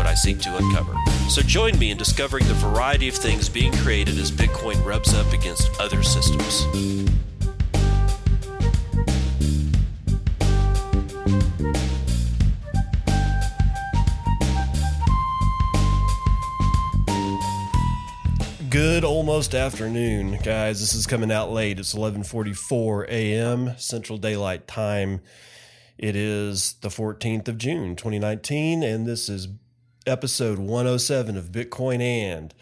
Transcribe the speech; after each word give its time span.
what 0.00 0.06
I 0.06 0.14
seek 0.14 0.38
to 0.38 0.56
uncover. 0.56 0.94
So 1.28 1.42
join 1.42 1.78
me 1.78 1.90
in 1.90 1.98
discovering 1.98 2.48
the 2.48 2.54
variety 2.54 3.06
of 3.06 3.14
things 3.14 3.50
being 3.50 3.70
created 3.70 4.16
as 4.16 4.32
Bitcoin 4.32 4.82
rubs 4.82 5.12
up 5.12 5.30
against 5.34 5.78
other 5.78 6.02
systems. 6.02 6.64
Good 18.70 19.04
almost 19.04 19.54
afternoon, 19.54 20.38
guys. 20.42 20.80
This 20.80 20.94
is 20.94 21.06
coming 21.06 21.30
out 21.30 21.52
late. 21.52 21.78
It's 21.78 21.92
11:44 21.92 23.06
a.m. 23.10 23.74
Central 23.76 24.16
Daylight 24.16 24.66
Time. 24.66 25.20
It 25.98 26.16
is 26.16 26.76
the 26.80 26.88
14th 26.88 27.48
of 27.48 27.58
June, 27.58 27.96
2019, 27.96 28.82
and 28.82 29.06
this 29.06 29.28
is 29.28 29.48
episode 30.06 30.58
107 30.58 31.36
of 31.36 31.46
Bitcoin 31.46 32.00
and. 32.00 32.54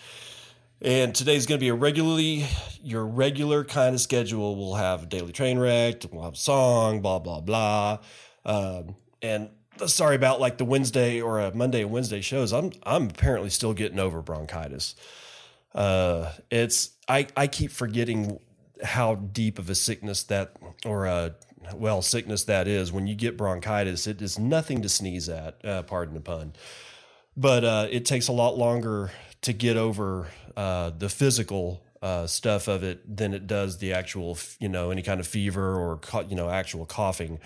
And 0.80 1.12
today's 1.12 1.46
going 1.46 1.58
to 1.58 1.60
be 1.60 1.70
a 1.70 1.74
regularly, 1.74 2.46
your 2.84 3.04
regular 3.04 3.64
kind 3.64 3.96
of 3.96 4.00
schedule. 4.00 4.54
We'll 4.54 4.74
have 4.76 5.08
daily 5.08 5.32
train 5.32 5.58
wreck, 5.58 6.04
we'll 6.12 6.22
have 6.22 6.36
song, 6.36 7.00
blah, 7.00 7.18
blah, 7.18 7.40
blah. 7.40 7.98
Um, 8.44 8.94
and 9.20 9.50
sorry 9.86 10.14
about 10.14 10.40
like 10.40 10.56
the 10.58 10.64
Wednesday 10.64 11.20
or 11.20 11.40
a 11.40 11.52
Monday 11.52 11.82
and 11.82 11.90
Wednesday 11.90 12.20
shows. 12.20 12.52
I'm, 12.52 12.70
I'm 12.84 13.10
apparently 13.10 13.50
still 13.50 13.74
getting 13.74 13.98
over 13.98 14.22
bronchitis. 14.22 14.94
Uh, 15.74 16.32
it's, 16.48 16.90
I, 17.08 17.26
I 17.36 17.48
keep 17.48 17.72
forgetting 17.72 18.38
how 18.84 19.16
deep 19.16 19.58
of 19.58 19.68
a 19.70 19.74
sickness 19.74 20.22
that, 20.24 20.52
or 20.86 21.06
a, 21.06 21.34
well, 21.74 22.02
sickness 22.02 22.44
that 22.44 22.68
is. 22.68 22.92
When 22.92 23.08
you 23.08 23.16
get 23.16 23.36
bronchitis, 23.36 24.06
it 24.06 24.22
is 24.22 24.38
nothing 24.38 24.82
to 24.82 24.88
sneeze 24.88 25.28
at, 25.28 25.64
uh, 25.64 25.82
pardon 25.82 26.14
the 26.14 26.20
pun 26.20 26.52
but 27.38 27.64
uh, 27.64 27.86
it 27.88 28.04
takes 28.04 28.26
a 28.26 28.32
lot 28.32 28.58
longer 28.58 29.12
to 29.42 29.52
get 29.52 29.76
over 29.76 30.26
uh, 30.56 30.90
the 30.90 31.08
physical 31.08 31.80
uh, 32.02 32.26
stuff 32.26 32.66
of 32.66 32.82
it 32.82 33.16
than 33.16 33.32
it 33.32 33.46
does 33.46 33.78
the 33.78 33.92
actual, 33.92 34.36
you 34.58 34.68
know, 34.68 34.90
any 34.90 35.02
kind 35.02 35.20
of 35.20 35.26
fever 35.26 35.76
or 35.76 36.00
you 36.28 36.34
know 36.34 36.50
actual 36.50 36.84
coughing. 36.84 37.38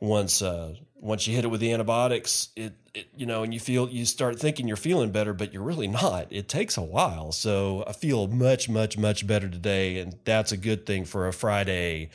Once 0.00 0.40
uh, 0.40 0.74
once 0.94 1.26
you 1.26 1.34
hit 1.34 1.44
it 1.44 1.48
with 1.48 1.60
the 1.60 1.72
antibiotics, 1.72 2.50
it, 2.54 2.74
it 2.94 3.08
you 3.16 3.26
know, 3.26 3.42
and 3.42 3.52
you 3.52 3.58
feel 3.58 3.88
you 3.88 4.04
start 4.04 4.38
thinking 4.38 4.68
you're 4.68 4.76
feeling 4.76 5.10
better, 5.10 5.32
but 5.32 5.52
you're 5.52 5.62
really 5.62 5.88
not. 5.88 6.28
It 6.30 6.48
takes 6.48 6.76
a 6.76 6.82
while. 6.82 7.32
So 7.32 7.82
I 7.88 7.92
feel 7.92 8.28
much 8.28 8.68
much 8.68 8.96
much 8.96 9.26
better 9.26 9.48
today, 9.48 9.98
and 9.98 10.16
that's 10.24 10.52
a 10.52 10.56
good 10.56 10.86
thing 10.86 11.04
for 11.04 11.26
a 11.26 11.32
Friday. 11.32 12.10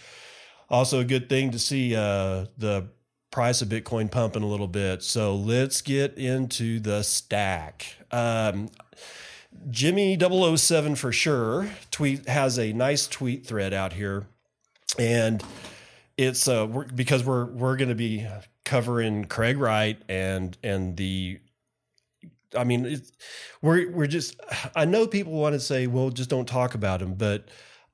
Also, 0.70 1.00
a 1.00 1.06
good 1.06 1.28
thing 1.28 1.52
to 1.52 1.60
see 1.60 1.96
uh, 1.96 2.46
the 2.58 2.88
price 3.32 3.62
of 3.62 3.70
Bitcoin 3.70 4.10
pumping 4.10 4.44
a 4.44 4.48
little 4.48 4.68
bit. 4.68 5.04
So 5.04 5.36
let's 5.36 5.82
get 5.82 6.18
into 6.18 6.80
the 6.80 7.04
stack. 7.04 7.96
Um, 8.12 8.70
Jimmy 9.70 10.18
007 10.18 10.96
for 10.96 11.12
sure 11.12 11.70
tweet 11.92 12.28
has 12.28 12.58
a 12.58 12.72
nice 12.74 13.08
tweet 13.08 13.46
thread 13.46 13.74
out 13.74 13.94
here, 13.94 14.28
and 14.98 15.44
it's 16.18 16.48
uh 16.48 16.68
we're, 16.70 16.86
because 16.86 17.24
we're 17.24 17.46
we're 17.46 17.76
going 17.76 17.90
to 17.90 17.96
be 17.96 18.26
covering 18.66 19.26
Craig 19.26 19.58
Wright 19.58 20.02
and 20.08 20.58
and 20.64 20.96
the. 20.96 21.40
I 22.58 22.64
mean, 22.64 23.02
we're 23.62 23.92
we're 23.92 24.08
just. 24.08 24.40
I 24.76 24.86
know 24.86 25.08
people 25.08 25.34
want 25.34 25.54
to 25.54 25.60
say, 25.60 25.88
"Well, 25.88 26.10
just 26.10 26.30
don't 26.30 26.48
talk 26.48 26.74
about 26.74 27.02
him," 27.02 27.16
but 27.16 27.48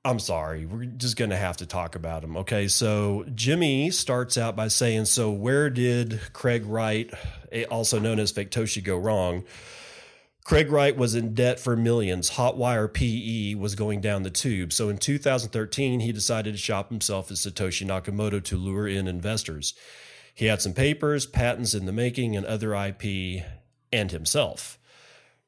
I'm 0.06 0.20
sorry. 0.20 0.66
We're 0.66 0.84
just 0.84 1.16
going 1.16 1.30
to 1.30 1.36
have 1.36 1.56
to 1.56 1.66
talk 1.66 1.96
about 1.96 2.22
him. 2.22 2.36
Okay. 2.36 2.68
So 2.68 3.24
Jimmy 3.34 3.90
starts 3.90 4.38
out 4.38 4.54
by 4.54 4.68
saying, 4.68 5.06
So, 5.06 5.32
where 5.32 5.68
did 5.68 6.20
Craig 6.32 6.64
Wright, 6.64 7.12
eh, 7.50 7.64
also 7.64 7.98
known 7.98 8.20
as 8.20 8.32
Faketoshi, 8.32 8.84
go 8.84 8.96
wrong? 8.96 9.44
Craig 10.44 10.70
Wright 10.70 10.96
was 10.96 11.16
in 11.16 11.34
debt 11.34 11.58
for 11.58 11.76
millions. 11.76 12.30
Hotwire 12.30 12.92
PE 12.92 13.56
was 13.56 13.74
going 13.74 14.00
down 14.00 14.22
the 14.22 14.30
tube. 14.30 14.72
So 14.72 14.88
in 14.88 14.96
2013, 14.96 15.98
he 15.98 16.12
decided 16.12 16.52
to 16.52 16.58
shop 16.58 16.88
himself 16.88 17.32
as 17.32 17.40
Satoshi 17.40 17.84
Nakamoto 17.84 18.40
to 18.44 18.56
lure 18.56 18.86
in 18.86 19.08
investors. 19.08 19.74
He 20.32 20.46
had 20.46 20.62
some 20.62 20.72
papers, 20.72 21.26
patents 21.26 21.74
in 21.74 21.84
the 21.84 21.92
making, 21.92 22.36
and 22.36 22.46
other 22.46 22.76
IP, 22.76 23.42
and 23.92 24.12
himself. 24.12 24.78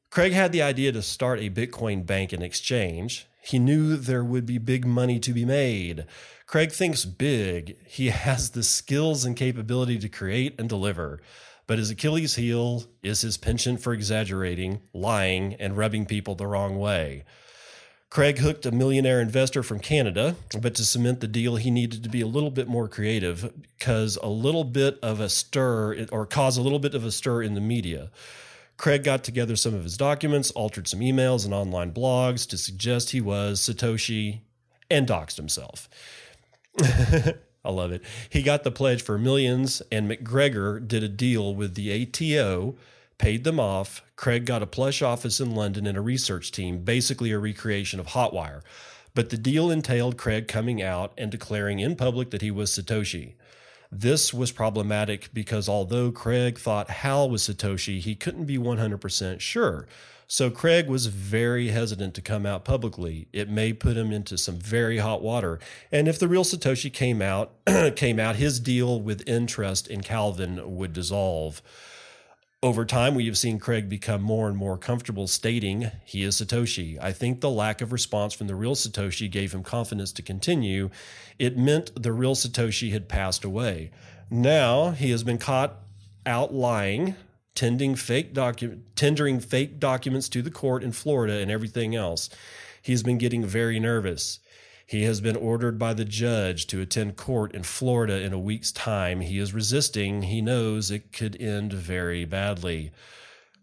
Craig 0.09 0.33
had 0.33 0.51
the 0.51 0.61
idea 0.63 0.91
to 0.91 1.03
start 1.03 1.39
a 1.39 1.51
Bitcoin 1.51 2.03
bank 2.03 2.33
and 2.33 2.41
exchange. 2.41 3.27
He 3.43 3.59
knew 3.59 3.95
there 3.95 4.23
would 4.23 4.45
be 4.45 4.57
big 4.57 4.83
money 4.85 5.19
to 5.19 5.33
be 5.33 5.45
made. 5.45 6.05
Craig 6.47 6.71
thinks 6.71 7.05
big. 7.05 7.77
He 7.85 8.07
has 8.09 8.49
the 8.49 8.63
skills 8.63 9.23
and 9.23 9.35
capability 9.35 9.99
to 9.99 10.09
create 10.09 10.59
and 10.59 10.67
deliver. 10.67 11.21
But 11.67 11.77
his 11.77 11.91
Achilles 11.91 12.35
heel 12.35 12.85
is 13.03 13.21
his 13.21 13.37
penchant 13.37 13.81
for 13.81 13.93
exaggerating, 13.93 14.81
lying, 14.93 15.53
and 15.55 15.77
rubbing 15.77 16.07
people 16.07 16.33
the 16.33 16.47
wrong 16.47 16.79
way. 16.79 17.23
Craig 18.09 18.39
hooked 18.39 18.65
a 18.65 18.71
millionaire 18.71 19.21
investor 19.21 19.61
from 19.61 19.79
Canada, 19.79 20.35
but 20.59 20.73
to 20.73 20.83
cement 20.83 21.19
the 21.19 21.27
deal, 21.27 21.57
he 21.57 21.69
needed 21.69 22.01
to 22.01 22.09
be 22.09 22.21
a 22.21 22.27
little 22.27 22.49
bit 22.49 22.67
more 22.67 22.87
creative 22.87 23.53
because 23.77 24.17
a 24.23 24.27
little 24.27 24.63
bit 24.63 24.97
of 25.03 25.19
a 25.19 25.29
stir 25.29 26.07
or 26.11 26.25
cause 26.25 26.57
a 26.57 26.63
little 26.63 26.79
bit 26.79 26.95
of 26.95 27.05
a 27.05 27.11
stir 27.11 27.43
in 27.43 27.53
the 27.53 27.61
media. 27.61 28.09
Craig 28.79 29.03
got 29.03 29.25
together 29.25 29.57
some 29.57 29.73
of 29.73 29.83
his 29.83 29.97
documents, 29.97 30.51
altered 30.51 30.87
some 30.87 31.01
emails 31.01 31.43
and 31.43 31.53
online 31.53 31.91
blogs 31.91 32.47
to 32.47 32.57
suggest 32.57 33.11
he 33.11 33.19
was 33.19 33.59
Satoshi, 33.59 34.39
and 34.89 35.05
doxed 35.05 35.35
himself. 35.35 35.89
I 36.81 37.71
love 37.71 37.91
it. 37.91 38.01
He 38.29 38.41
got 38.41 38.63
the 38.63 38.71
pledge 38.71 39.01
for 39.01 39.17
millions, 39.17 39.81
and 39.91 40.07
MacGregor 40.07 40.79
did 40.79 41.03
a 41.03 41.09
deal 41.09 41.53
with 41.53 41.75
the 41.75 41.91
ATO, 41.91 42.77
paid 43.17 43.43
them 43.43 43.59
off. 43.59 44.01
Craig 44.15 44.45
got 44.45 44.63
a 44.63 44.67
plush 44.67 45.01
office 45.01 45.41
in 45.41 45.53
London 45.53 45.85
and 45.85 45.97
a 45.97 46.01
research 46.01 46.49
team, 46.49 46.85
basically 46.85 47.31
a 47.31 47.37
recreation 47.37 47.99
of 47.99 48.07
Hotwire. 48.07 48.61
But 49.13 49.29
the 49.29 49.37
deal 49.37 49.69
entailed 49.69 50.17
Craig 50.17 50.47
coming 50.47 50.81
out 50.81 51.11
and 51.17 51.29
declaring 51.29 51.79
in 51.79 51.97
public 51.97 52.31
that 52.31 52.41
he 52.41 52.49
was 52.49 52.71
Satoshi. 52.71 53.33
This 53.91 54.33
was 54.33 54.51
problematic 54.51 55.33
because 55.33 55.67
although 55.67 56.11
Craig 56.11 56.59
thought 56.59 56.89
Hal 56.89 57.29
was 57.29 57.43
Satoshi, 57.43 57.99
he 57.99 58.15
couldn't 58.15 58.45
be 58.45 58.57
100% 58.57 59.39
sure. 59.39 59.87
So 60.27 60.51
Craig 60.51 60.87
was 60.87 61.07
very 61.07 61.69
hesitant 61.69 62.13
to 62.13 62.21
come 62.21 62.45
out 62.45 62.63
publicly. 62.63 63.27
It 63.33 63.49
may 63.49 63.73
put 63.73 63.97
him 63.97 64.11
into 64.11 64.37
some 64.37 64.59
very 64.59 64.99
hot 64.99 65.23
water. 65.23 65.59
And 65.91 66.07
if 66.07 66.19
the 66.19 66.27
real 66.27 66.43
Satoshi 66.43 66.93
came 66.93 67.19
out, 67.19 67.53
came 67.95 68.19
out, 68.19 68.35
his 68.35 68.59
deal 68.59 69.01
with 69.01 69.27
interest 69.27 69.87
in 69.87 70.01
Calvin 70.01 70.75
would 70.77 70.93
dissolve. 70.93 71.63
Over 72.61 72.83
time, 72.83 73.15
we 73.15 73.25
have 73.27 73.37
seen 73.37 73.57
Craig 73.57 73.87
become 73.87 74.21
more 74.21 74.49
and 74.49 74.57
more 74.57 74.77
comfortable 74.77 75.27
stating 75.27 75.91
he 76.03 76.23
is 76.23 76.35
Satoshi. 76.35 77.01
I 77.01 77.13
think 77.13 77.39
the 77.39 77.49
lack 77.49 77.79
of 77.79 77.93
response 77.93 78.33
from 78.33 78.47
the 78.47 78.55
real 78.55 78.75
Satoshi 78.75 79.31
gave 79.31 79.53
him 79.53 79.63
confidence 79.63 80.11
to 80.11 80.21
continue. 80.21 80.89
It 81.37 81.57
meant 81.57 82.03
the 82.03 82.11
real 82.11 82.35
Satoshi 82.35 82.91
had 82.91 83.07
passed 83.07 83.45
away. 83.45 83.91
Now 84.29 84.91
he 84.91 85.09
has 85.11 85.23
been 85.23 85.37
caught 85.37 85.77
out 86.25 86.53
lying, 86.53 87.15
tending 87.55 87.95
fake 87.95 88.33
docu- 88.33 88.81
tendering 88.93 89.39
fake 89.39 89.79
documents 89.79 90.27
to 90.27 90.41
the 90.41 90.51
court 90.51 90.83
in 90.83 90.91
Florida 90.91 91.37
and 91.37 91.49
everything 91.49 91.95
else. 91.95 92.29
He's 92.81 93.03
been 93.03 93.17
getting 93.17 93.45
very 93.45 93.79
nervous. 93.79 94.39
He 94.89 95.03
has 95.03 95.21
been 95.21 95.35
ordered 95.35 95.77
by 95.77 95.93
the 95.93 96.03
judge 96.03 96.65
to 96.65 96.81
attend 96.81 97.15
court 97.15 97.53
in 97.53 97.61
Florida 97.61 98.21
in 98.21 98.33
a 98.33 98.39
week's 98.39 98.71
time. 98.71 99.21
He 99.21 99.37
is 99.37 99.53
resisting. 99.53 100.23
He 100.23 100.41
knows 100.41 100.89
it 100.89 101.13
could 101.13 101.39
end 101.39 101.71
very 101.71 102.25
badly. 102.25 102.91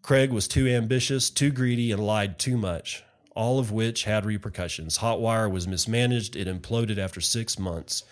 Craig 0.03 0.31
was 0.31 0.47
too 0.47 0.69
ambitious, 0.69 1.29
too 1.29 1.51
greedy, 1.51 1.91
and 1.91 2.07
lied 2.07 2.39
too 2.39 2.57
much, 2.57 3.03
all 3.35 3.59
of 3.59 3.73
which 3.73 4.05
had 4.05 4.25
repercussions. 4.25 4.99
Hotwire 4.99 5.51
was 5.51 5.67
mismanaged. 5.67 6.37
It 6.37 6.47
imploded 6.47 6.97
after 6.97 7.21
six 7.21 7.59
months. 7.59 8.05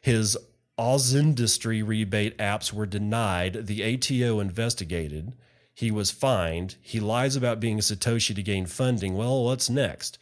His 0.00 0.34
Oz 0.78 1.14
Industry 1.14 1.82
rebate 1.82 2.38
apps 2.38 2.72
were 2.72 2.86
denied. 2.86 3.66
The 3.66 3.82
ATO 3.82 4.40
investigated. 4.40 5.34
He 5.74 5.90
was 5.90 6.10
fined. 6.10 6.76
He 6.80 6.98
lies 6.98 7.36
about 7.36 7.60
being 7.60 7.78
a 7.78 7.82
Satoshi 7.82 8.34
to 8.34 8.42
gain 8.42 8.64
funding. 8.64 9.18
Well, 9.18 9.44
what's 9.44 9.68
next? 9.68 10.16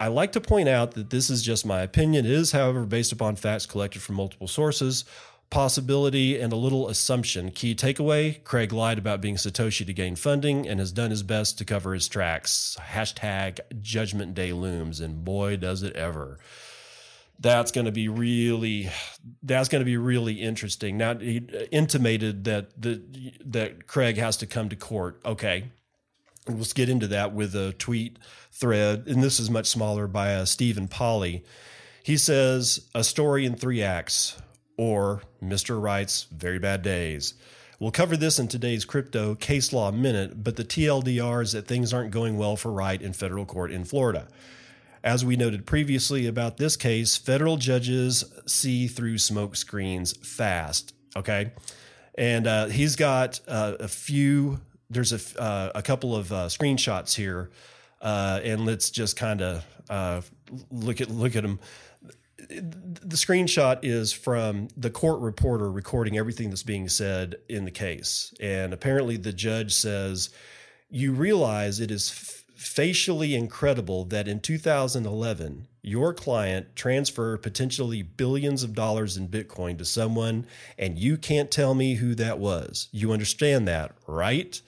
I 0.00 0.08
like 0.08 0.32
to 0.32 0.40
point 0.40 0.68
out 0.68 0.92
that 0.92 1.10
this 1.10 1.28
is 1.28 1.42
just 1.42 1.66
my 1.66 1.80
opinion. 1.80 2.24
It 2.24 2.30
is, 2.30 2.52
however, 2.52 2.86
based 2.86 3.10
upon 3.10 3.34
facts 3.36 3.66
collected 3.66 4.00
from 4.00 4.14
multiple 4.14 4.46
sources. 4.46 5.04
possibility 5.50 6.38
and 6.38 6.52
a 6.52 6.56
little 6.56 6.88
assumption. 6.88 7.50
Key 7.50 7.74
takeaway 7.74 8.42
Craig 8.44 8.72
lied 8.72 8.98
about 8.98 9.20
being 9.20 9.36
Satoshi 9.36 9.86
to 9.86 9.92
gain 9.92 10.16
funding 10.16 10.68
and 10.68 10.78
has 10.78 10.92
done 10.92 11.10
his 11.10 11.22
best 11.22 11.58
to 11.58 11.64
cover 11.64 11.94
his 11.94 12.08
tracks. 12.08 12.76
Hashtag 12.92 13.60
judgment 13.80 14.34
day 14.34 14.52
looms, 14.52 15.00
and 15.00 15.24
boy, 15.24 15.56
does 15.56 15.82
it 15.82 15.96
ever. 15.96 16.38
That's 17.40 17.70
going 17.70 17.86
to 17.86 17.92
be 17.92 18.08
really, 18.08 18.90
that's 19.42 19.68
going 19.68 19.80
to 19.80 19.86
be 19.86 19.96
really 19.96 20.34
interesting. 20.34 20.98
Now 20.98 21.16
he 21.16 21.36
intimated 21.70 22.44
that 22.44 22.80
the 22.80 23.00
that 23.44 23.86
Craig 23.86 24.16
has 24.16 24.36
to 24.38 24.46
come 24.46 24.68
to 24.68 24.76
court. 24.76 25.20
Okay, 25.24 25.70
let's 26.48 26.72
get 26.72 26.88
into 26.88 27.06
that 27.08 27.32
with 27.32 27.54
a 27.54 27.72
tweet 27.72 28.18
thread, 28.52 29.04
and 29.06 29.22
this 29.22 29.38
is 29.38 29.50
much 29.50 29.66
smaller 29.66 30.06
by 30.06 30.34
uh, 30.34 30.44
Stephen 30.44 30.88
Palley. 30.88 31.44
He 32.02 32.16
says 32.16 32.88
a 32.94 33.04
story 33.04 33.44
in 33.44 33.54
three 33.54 33.82
acts 33.82 34.40
or 34.76 35.22
Mr. 35.42 35.80
Wright's 35.80 36.24
Very 36.24 36.58
Bad 36.58 36.82
Days. 36.82 37.34
We'll 37.80 37.90
cover 37.90 38.16
this 38.16 38.38
in 38.38 38.48
today's 38.48 38.84
crypto 38.84 39.34
case 39.34 39.72
law 39.72 39.92
minute, 39.92 40.42
but 40.42 40.56
the 40.56 40.64
TLDR 40.64 41.42
is 41.42 41.52
that 41.52 41.68
things 41.68 41.92
aren't 41.92 42.10
going 42.10 42.36
well 42.36 42.56
for 42.56 42.72
Wright 42.72 43.00
in 43.00 43.12
federal 43.12 43.44
court 43.44 43.70
in 43.70 43.84
Florida. 43.84 44.26
As 45.04 45.24
we 45.24 45.36
noted 45.36 45.64
previously 45.64 46.26
about 46.26 46.56
this 46.56 46.76
case, 46.76 47.16
federal 47.16 47.56
judges 47.56 48.24
see 48.46 48.88
through 48.88 49.18
smoke 49.18 49.54
screens 49.54 50.16
fast. 50.26 50.92
Okay. 51.14 51.52
And 52.16 52.48
uh, 52.48 52.66
he's 52.66 52.96
got 52.96 53.38
uh, 53.46 53.76
a 53.78 53.86
few, 53.86 54.60
there's 54.90 55.12
a, 55.12 55.40
uh, 55.40 55.72
a 55.74 55.82
couple 55.82 56.16
of 56.16 56.32
uh, 56.32 56.46
screenshots 56.46 57.14
here. 57.14 57.50
Uh, 58.00 58.40
and 58.44 58.64
let's 58.64 58.90
just 58.90 59.16
kind 59.16 59.42
of 59.42 59.64
uh, 59.90 60.20
look 60.70 61.00
at 61.00 61.10
look 61.10 61.34
at 61.34 61.42
them 61.42 61.58
the 62.48 63.16
screenshot 63.16 63.80
is 63.82 64.12
from 64.12 64.68
the 64.76 64.90
court 64.90 65.20
reporter 65.20 65.70
recording 65.70 66.16
everything 66.16 66.48
that's 66.48 66.62
being 66.62 66.88
said 66.88 67.36
in 67.48 67.64
the 67.64 67.70
case. 67.70 68.32
And 68.40 68.72
apparently, 68.72 69.16
the 69.16 69.32
judge 69.32 69.74
says, 69.74 70.30
You 70.88 71.12
realize 71.12 71.80
it 71.80 71.90
is 71.90 72.10
f- 72.10 72.44
facially 72.56 73.34
incredible 73.34 74.04
that 74.06 74.28
in 74.28 74.40
2011, 74.40 75.66
your 75.82 76.14
client 76.14 76.74
transferred 76.74 77.42
potentially 77.42 78.02
billions 78.02 78.62
of 78.62 78.74
dollars 78.74 79.16
in 79.16 79.28
Bitcoin 79.28 79.76
to 79.78 79.84
someone, 79.84 80.46
and 80.78 80.98
you 80.98 81.16
can't 81.16 81.50
tell 81.50 81.74
me 81.74 81.94
who 81.94 82.14
that 82.14 82.38
was. 82.38 82.88
You 82.92 83.12
understand 83.12 83.68
that, 83.68 83.94
right? 84.06 84.60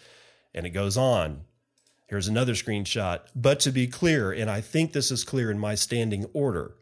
And 0.55 0.67
it 0.67 0.70
goes 0.70 0.97
on. 0.97 1.43
Here's 2.06 2.29
another 2.29 2.55
screenshot. 2.55 3.20
But 3.37 3.61
to 3.61 3.70
be 3.70 3.87
clear, 3.87 4.32
and 4.32 4.50
I 4.50 4.61
think 4.61 4.93
this 4.93 5.11
is 5.11 5.23
clear 5.23 5.50
in 5.50 5.58
my 5.58 5.76
standing 5.76 6.26
order, 6.32 6.75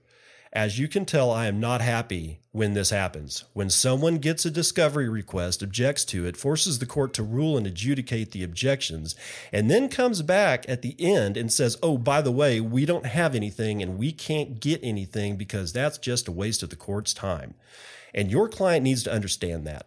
as 0.52 0.78
you 0.78 0.88
can 0.88 1.04
tell, 1.04 1.30
I 1.30 1.46
am 1.46 1.60
not 1.60 1.82
happy 1.82 2.40
when 2.52 2.72
this 2.72 2.88
happens. 2.88 3.44
When 3.52 3.68
someone 3.68 4.16
gets 4.16 4.46
a 4.46 4.50
discovery 4.50 5.08
request, 5.08 5.62
objects 5.62 6.06
to 6.06 6.26
it, 6.26 6.38
forces 6.38 6.78
the 6.78 6.86
court 6.86 7.12
to 7.14 7.22
rule 7.22 7.58
and 7.58 7.66
adjudicate 7.66 8.32
the 8.32 8.42
objections, 8.42 9.14
and 9.52 9.70
then 9.70 9.90
comes 9.90 10.22
back 10.22 10.64
at 10.66 10.80
the 10.80 10.96
end 10.98 11.36
and 11.36 11.52
says, 11.52 11.76
Oh, 11.82 11.98
by 11.98 12.22
the 12.22 12.32
way, 12.32 12.60
we 12.60 12.86
don't 12.86 13.06
have 13.06 13.34
anything 13.34 13.82
and 13.82 13.98
we 13.98 14.10
can't 14.10 14.60
get 14.60 14.80
anything 14.82 15.36
because 15.36 15.72
that's 15.72 15.98
just 15.98 16.28
a 16.28 16.32
waste 16.32 16.62
of 16.62 16.70
the 16.70 16.76
court's 16.76 17.12
time. 17.12 17.54
And 18.14 18.30
your 18.30 18.48
client 18.48 18.84
needs 18.84 19.02
to 19.02 19.12
understand 19.12 19.66
that. 19.66 19.86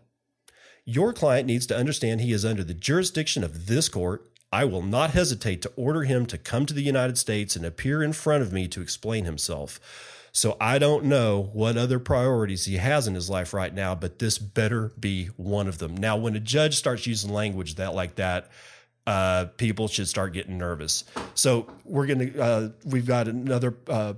Your 0.85 1.13
client 1.13 1.47
needs 1.47 1.67
to 1.67 1.77
understand 1.77 2.21
he 2.21 2.33
is 2.33 2.45
under 2.45 2.63
the 2.63 2.73
jurisdiction 2.73 3.43
of 3.43 3.67
this 3.67 3.87
court. 3.87 4.27
I 4.51 4.65
will 4.65 4.81
not 4.81 5.11
hesitate 5.11 5.61
to 5.61 5.71
order 5.75 6.03
him 6.03 6.25
to 6.25 6.37
come 6.37 6.65
to 6.65 6.73
the 6.73 6.81
United 6.81 7.17
States 7.17 7.55
and 7.55 7.65
appear 7.65 8.03
in 8.03 8.13
front 8.13 8.41
of 8.41 8.51
me 8.51 8.67
to 8.69 8.81
explain 8.81 9.25
himself. 9.25 9.79
So 10.33 10.57
I 10.59 10.79
don't 10.79 11.05
know 11.05 11.49
what 11.53 11.77
other 11.77 11.99
priorities 11.99 12.65
he 12.65 12.77
has 12.77 13.07
in 13.07 13.15
his 13.15 13.29
life 13.29 13.53
right 13.53 13.73
now, 13.73 13.95
but 13.95 14.19
this 14.19 14.37
better 14.37 14.91
be 14.99 15.25
one 15.37 15.67
of 15.67 15.77
them. 15.77 15.95
Now, 15.95 16.17
when 16.17 16.35
a 16.35 16.39
judge 16.39 16.75
starts 16.75 17.05
using 17.05 17.31
language 17.31 17.75
that 17.75 17.93
like 17.93 18.15
that, 18.15 18.49
uh, 19.05 19.45
people 19.57 19.87
should 19.87 20.07
start 20.07 20.33
getting 20.33 20.57
nervous. 20.57 21.03
So 21.33 21.67
we're 21.83 22.05
gonna 22.05 22.31
uh, 22.39 22.69
we've 22.85 23.05
got 23.05 23.27
another 23.27 23.75
uh, 23.87 24.13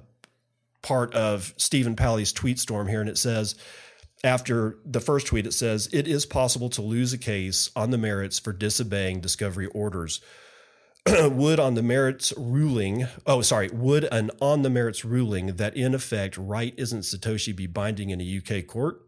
part 0.81 1.13
of 1.16 1.54
Stephen 1.57 1.95
Palley's 1.95 2.31
tweet 2.31 2.59
storm 2.59 2.88
here, 2.88 3.01
and 3.01 3.09
it 3.09 3.18
says 3.18 3.56
after 4.23 4.77
the 4.85 5.01
first 5.01 5.27
tweet, 5.27 5.45
it 5.45 5.53
says 5.53 5.89
it 5.91 6.07
is 6.07 6.25
possible 6.25 6.69
to 6.69 6.81
lose 6.81 7.13
a 7.13 7.17
case 7.17 7.69
on 7.75 7.91
the 7.91 7.97
merits 7.97 8.39
for 8.39 8.53
disobeying 8.53 9.19
discovery 9.19 9.67
orders. 9.67 10.21
would 11.05 11.59
on 11.59 11.73
the 11.73 11.83
merits 11.83 12.31
ruling, 12.37 13.07
oh, 13.27 13.41
sorry, 13.41 13.69
would 13.73 14.05
an 14.05 14.31
on 14.41 14.61
the 14.61 14.69
merits 14.69 15.03
ruling 15.03 15.47
that 15.57 15.75
in 15.75 15.93
effect 15.93 16.37
right 16.37 16.73
isn't 16.77 17.01
Satoshi 17.01 17.53
be 17.53 17.67
binding 17.67 18.09
in 18.09 18.21
a 18.21 18.37
UK 18.37 18.65
court? 18.65 19.01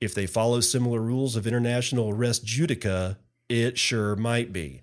If 0.00 0.14
they 0.14 0.26
follow 0.26 0.60
similar 0.60 1.00
rules 1.00 1.34
of 1.34 1.46
international 1.46 2.12
res 2.12 2.38
judica, 2.38 3.16
it 3.48 3.78
sure 3.78 4.14
might 4.14 4.52
be. 4.52 4.80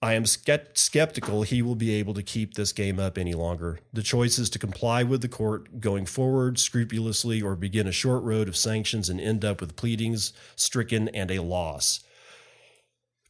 I 0.00 0.14
am 0.14 0.26
skeptical 0.26 1.42
he 1.42 1.60
will 1.60 1.74
be 1.74 1.90
able 1.94 2.14
to 2.14 2.22
keep 2.22 2.54
this 2.54 2.72
game 2.72 3.00
up 3.00 3.18
any 3.18 3.34
longer. 3.34 3.80
The 3.92 4.02
choice 4.02 4.38
is 4.38 4.48
to 4.50 4.58
comply 4.58 5.02
with 5.02 5.22
the 5.22 5.28
court 5.28 5.80
going 5.80 6.06
forward 6.06 6.60
scrupulously 6.60 7.42
or 7.42 7.56
begin 7.56 7.88
a 7.88 7.92
short 7.92 8.22
road 8.22 8.48
of 8.48 8.56
sanctions 8.56 9.08
and 9.08 9.20
end 9.20 9.44
up 9.44 9.60
with 9.60 9.74
pleadings 9.74 10.32
stricken 10.54 11.08
and 11.08 11.32
a 11.32 11.42
loss. 11.42 12.00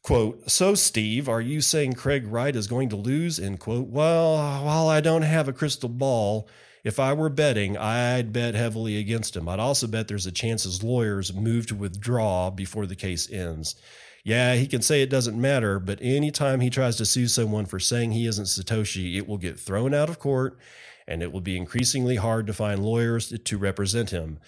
Quote, 0.02 0.50
so 0.50 0.74
Steve, 0.74 1.26
are 1.26 1.40
you 1.40 1.62
saying 1.62 1.94
Craig 1.94 2.26
Wright 2.26 2.54
is 2.54 2.66
going 2.66 2.90
to 2.90 2.96
lose? 2.96 3.40
End 3.40 3.60
quote. 3.60 3.88
Well, 3.88 4.36
while 4.62 4.88
I 4.88 5.00
don't 5.00 5.22
have 5.22 5.48
a 5.48 5.54
crystal 5.54 5.88
ball, 5.88 6.48
if 6.84 7.00
I 7.00 7.14
were 7.14 7.30
betting, 7.30 7.78
I'd 7.78 8.32
bet 8.32 8.54
heavily 8.54 8.98
against 8.98 9.34
him. 9.34 9.48
I'd 9.48 9.58
also 9.58 9.86
bet 9.86 10.06
there's 10.06 10.26
a 10.26 10.32
chance 10.32 10.64
his 10.64 10.82
lawyers 10.82 11.32
move 11.32 11.66
to 11.68 11.74
withdraw 11.74 12.50
before 12.50 12.86
the 12.86 12.94
case 12.94 13.30
ends. 13.30 13.74
Yeah, 14.28 14.56
he 14.56 14.66
can 14.66 14.82
say 14.82 15.00
it 15.00 15.08
doesn't 15.08 15.40
matter, 15.40 15.80
but 15.80 16.00
anytime 16.02 16.60
he 16.60 16.68
tries 16.68 16.96
to 16.96 17.06
sue 17.06 17.28
someone 17.28 17.64
for 17.64 17.80
saying 17.80 18.10
he 18.10 18.26
isn't 18.26 18.44
Satoshi, 18.44 19.16
it 19.16 19.26
will 19.26 19.38
get 19.38 19.58
thrown 19.58 19.94
out 19.94 20.10
of 20.10 20.18
court 20.18 20.58
and 21.06 21.22
it 21.22 21.32
will 21.32 21.40
be 21.40 21.56
increasingly 21.56 22.16
hard 22.16 22.46
to 22.46 22.52
find 22.52 22.84
lawyers 22.84 23.32
to 23.32 23.56
represent 23.56 24.10
him. 24.10 24.38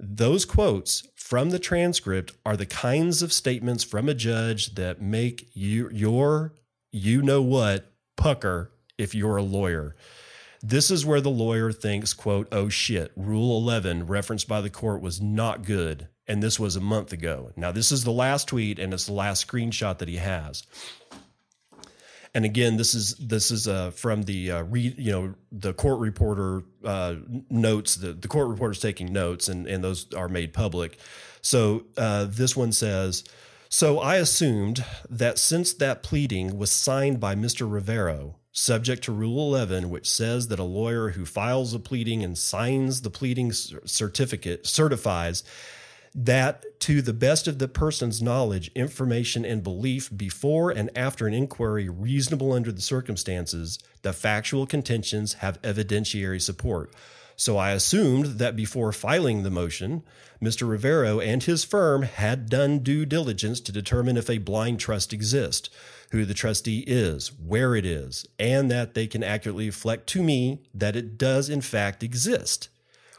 Those 0.00 0.44
quotes 0.44 1.06
from 1.14 1.50
the 1.50 1.60
transcript 1.60 2.32
are 2.44 2.56
the 2.56 2.66
kinds 2.66 3.22
of 3.22 3.32
statements 3.32 3.84
from 3.84 4.08
a 4.08 4.14
judge 4.14 4.74
that 4.74 5.00
make 5.00 5.48
you 5.54 5.88
your 5.92 6.54
you 6.90 7.22
know 7.22 7.40
what 7.40 7.92
pucker 8.16 8.72
if 8.98 9.14
you're 9.14 9.36
a 9.36 9.42
lawyer. 9.44 9.94
This 10.62 10.90
is 10.90 11.06
where 11.06 11.20
the 11.20 11.30
lawyer 11.30 11.70
thinks, 11.70 12.12
quote, 12.12 12.48
oh 12.50 12.68
shit, 12.68 13.12
rule 13.14 13.56
11 13.56 14.06
referenced 14.06 14.48
by 14.48 14.60
the 14.60 14.68
court 14.68 15.00
was 15.00 15.22
not 15.22 15.62
good. 15.62 16.08
And 16.28 16.42
this 16.42 16.60
was 16.60 16.76
a 16.76 16.80
month 16.80 17.12
ago. 17.12 17.52
Now, 17.56 17.72
this 17.72 17.90
is 17.90 18.04
the 18.04 18.12
last 18.12 18.48
tweet 18.48 18.78
and 18.78 18.92
it's 18.92 19.06
the 19.06 19.14
last 19.14 19.48
screenshot 19.48 19.98
that 19.98 20.08
he 20.08 20.16
has 20.16 20.62
and 22.34 22.44
again, 22.44 22.76
this 22.76 22.94
is 22.94 23.14
this 23.16 23.50
is 23.50 23.66
uh, 23.66 23.90
from 23.90 24.22
the 24.22 24.52
uh, 24.52 24.62
re, 24.62 24.94
you 24.96 25.12
know 25.12 25.34
the 25.50 25.72
court 25.72 25.98
reporter 26.00 26.62
uh, 26.84 27.16
notes. 27.50 27.96
The 27.96 28.12
the 28.12 28.28
court 28.28 28.48
reporter 28.48 28.72
is 28.72 28.80
taking 28.80 29.12
notes, 29.12 29.48
and 29.48 29.66
and 29.66 29.82
those 29.82 30.12
are 30.14 30.28
made 30.28 30.52
public. 30.52 30.98
So 31.40 31.84
uh, 31.96 32.26
this 32.28 32.56
one 32.56 32.72
says. 32.72 33.24
So 33.70 33.98
I 33.98 34.16
assumed 34.16 34.82
that 35.10 35.38
since 35.38 35.74
that 35.74 36.02
pleading 36.02 36.56
was 36.56 36.70
signed 36.70 37.20
by 37.20 37.34
Mr. 37.34 37.70
Rivero, 37.70 38.36
subject 38.50 39.04
to 39.04 39.12
Rule 39.12 39.54
11, 39.54 39.90
which 39.90 40.08
says 40.08 40.48
that 40.48 40.58
a 40.58 40.64
lawyer 40.64 41.10
who 41.10 41.26
files 41.26 41.74
a 41.74 41.78
pleading 41.78 42.24
and 42.24 42.38
signs 42.38 43.02
the 43.02 43.10
pleading 43.10 43.52
certificate 43.52 44.66
certifies 44.66 45.44
that 46.24 46.80
to 46.80 47.00
the 47.00 47.12
best 47.12 47.46
of 47.46 47.60
the 47.60 47.68
person's 47.68 48.20
knowledge, 48.20 48.72
information, 48.74 49.44
and 49.44 49.62
belief 49.62 50.10
before 50.16 50.70
and 50.72 50.90
after 50.96 51.28
an 51.28 51.34
inquiry 51.34 51.88
reasonable 51.88 52.52
under 52.52 52.72
the 52.72 52.80
circumstances, 52.80 53.78
the 54.02 54.12
factual 54.12 54.66
contentions 54.66 55.34
have 55.34 55.62
evidentiary 55.62 56.42
support. 56.42 56.92
So 57.36 57.56
I 57.56 57.70
assumed 57.70 58.38
that 58.40 58.56
before 58.56 58.92
filing 58.92 59.44
the 59.44 59.50
motion, 59.50 60.02
Mr. 60.42 60.68
Rivero 60.68 61.20
and 61.20 61.40
his 61.40 61.62
firm 61.62 62.02
had 62.02 62.50
done 62.50 62.80
due 62.80 63.06
diligence 63.06 63.60
to 63.60 63.70
determine 63.70 64.16
if 64.16 64.28
a 64.28 64.38
blind 64.38 64.80
trust 64.80 65.12
exists, 65.12 65.70
who 66.10 66.24
the 66.24 66.34
trustee 66.34 66.82
is, 66.84 67.28
where 67.32 67.76
it 67.76 67.86
is, 67.86 68.26
and 68.40 68.68
that 68.72 68.94
they 68.94 69.06
can 69.06 69.22
accurately 69.22 69.66
reflect 69.66 70.08
to 70.08 70.22
me 70.22 70.64
that 70.74 70.96
it 70.96 71.16
does 71.16 71.48
in 71.48 71.60
fact 71.60 72.02
exist 72.02 72.70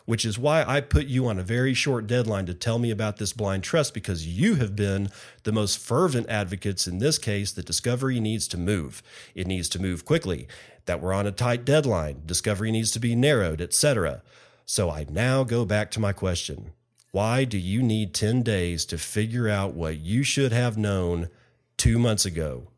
which 0.09 0.25
is 0.25 0.39
why 0.39 0.63
I 0.67 0.81
put 0.81 1.05
you 1.05 1.27
on 1.27 1.37
a 1.37 1.43
very 1.43 1.75
short 1.75 2.07
deadline 2.07 2.47
to 2.47 2.55
tell 2.55 2.79
me 2.79 2.89
about 2.89 3.17
this 3.17 3.31
blind 3.31 3.63
trust 3.63 3.93
because 3.93 4.25
you 4.25 4.55
have 4.55 4.75
been 4.75 5.11
the 5.43 5.51
most 5.51 5.77
fervent 5.77 6.27
advocates 6.27 6.87
in 6.87 6.97
this 6.97 7.19
case 7.19 7.51
that 7.51 7.67
discovery 7.67 8.19
needs 8.19 8.47
to 8.47 8.57
move. 8.57 9.03
It 9.35 9.45
needs 9.45 9.69
to 9.69 9.79
move 9.79 10.05
quickly, 10.05 10.47
that 10.85 10.99
we're 10.99 11.13
on 11.13 11.27
a 11.27 11.31
tight 11.31 11.63
deadline, 11.63 12.23
discovery 12.25 12.71
needs 12.71 12.89
to 12.93 12.99
be 12.99 13.13
narrowed, 13.13 13.61
etc. 13.61 14.23
So 14.65 14.89
I 14.89 15.05
now 15.11 15.43
go 15.43 15.63
back 15.63 15.91
to 15.91 15.99
my 15.99 16.11
question. 16.11 16.71
Why 17.11 17.43
do 17.43 17.59
you 17.59 17.83
need 17.83 18.15
10 18.15 18.41
days 18.41 18.85
to 18.85 18.97
figure 18.97 19.47
out 19.47 19.75
what 19.75 19.99
you 19.99 20.23
should 20.23 20.51
have 20.51 20.75
known 20.75 21.29
2 21.77 21.99
months 21.99 22.25
ago? 22.25 22.69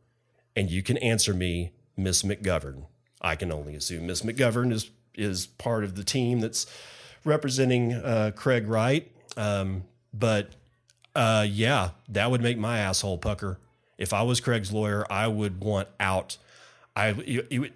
And 0.53 0.69
you 0.69 0.83
can 0.83 0.97
answer 0.97 1.33
me, 1.33 1.71
Miss 1.95 2.23
McGovern. 2.23 2.88
I 3.21 3.38
can 3.38 3.53
only 3.53 3.73
assume 3.73 4.07
Miss 4.07 4.21
McGovern 4.21 4.73
is 4.73 4.91
is 5.13 5.45
part 5.45 5.83
of 5.83 5.95
the 5.95 6.03
team 6.03 6.39
that's 6.39 6.65
representing 7.23 7.93
uh, 7.93 8.31
Craig 8.35 8.67
Wright. 8.67 9.11
Um, 9.37 9.83
but 10.13 10.49
uh, 11.15 11.45
yeah, 11.47 11.91
that 12.09 12.31
would 12.31 12.41
make 12.41 12.57
my 12.57 12.79
asshole 12.79 13.17
pucker. 13.17 13.59
If 13.97 14.13
I 14.13 14.23
was 14.23 14.39
Craig's 14.39 14.71
lawyer, 14.71 15.05
I 15.09 15.27
would 15.27 15.61
want 15.61 15.87
out. 15.99 16.37
I 16.95 17.11
you, 17.11 17.69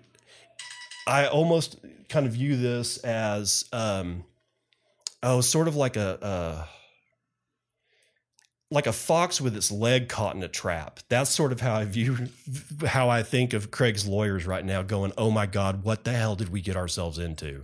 I 1.08 1.28
almost 1.28 1.78
kind 2.10 2.26
of 2.26 2.34
view 2.34 2.56
this 2.58 2.98
as 2.98 3.66
um, 3.72 4.24
oh, 5.22 5.42
sort 5.42 5.68
of 5.68 5.76
like 5.76 5.98
a. 5.98 6.24
Uh, 6.24 6.66
like 8.72 8.88
a 8.88 8.92
fox 8.92 9.40
with 9.40 9.56
its 9.56 9.72
leg 9.72 10.10
caught 10.10 10.36
in 10.36 10.42
a 10.42 10.48
trap. 10.48 11.00
That's 11.08 11.30
sort 11.30 11.52
of 11.52 11.62
how 11.62 11.76
I 11.76 11.86
view 11.86 12.30
how 12.86 13.10
I 13.10 13.22
think 13.22 13.54
of 13.54 13.70
Craig's 13.70 14.08
lawyers 14.08 14.46
right 14.48 14.66
now 14.66 14.82
going, 14.82 15.14
"Oh 15.18 15.30
my 15.30 15.46
god, 15.46 15.84
what 15.84 16.04
the 16.04 16.14
hell 16.14 16.36
did 16.36 16.50
we 16.50 16.62
get 16.62 16.76
ourselves 16.76 17.20
into?" 17.20 17.64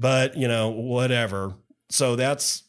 But, 0.00 0.36
you 0.36 0.48
know, 0.48 0.70
whatever. 0.70 1.54
So 1.90 2.16
that's 2.16 2.64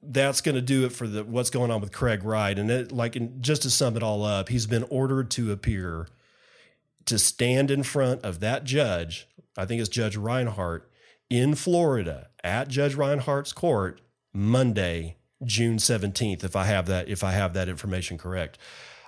that's 0.00 0.40
going 0.40 0.54
to 0.54 0.62
do 0.62 0.86
it 0.86 0.92
for 0.92 1.08
the 1.08 1.24
what's 1.24 1.50
going 1.50 1.72
on 1.72 1.80
with 1.80 1.90
Craig 1.90 2.22
Wright 2.22 2.56
and 2.56 2.70
it, 2.70 2.92
like 2.92 3.16
in, 3.16 3.42
just 3.42 3.62
to 3.62 3.70
sum 3.70 3.96
it 3.96 4.02
all 4.02 4.22
up, 4.22 4.48
he's 4.48 4.66
been 4.66 4.84
ordered 4.84 5.28
to 5.32 5.50
appear 5.50 6.06
to 7.06 7.18
stand 7.18 7.70
in 7.70 7.82
front 7.82 8.22
of 8.24 8.38
that 8.40 8.64
judge, 8.64 9.26
I 9.56 9.64
think 9.64 9.80
it's 9.80 9.88
Judge 9.88 10.16
Reinhart 10.16 10.88
in 11.28 11.54
Florida 11.54 12.28
at 12.44 12.68
Judge 12.68 12.94
Reinhart's 12.94 13.52
court 13.52 14.00
Monday 14.32 15.16
June 15.44 15.78
17th, 15.78 16.44
if 16.44 16.56
I 16.56 16.64
have 16.64 16.86
that, 16.86 17.08
if 17.08 17.24
I 17.24 17.32
have 17.32 17.54
that 17.54 17.68
information 17.68 18.18
correct. 18.18 18.58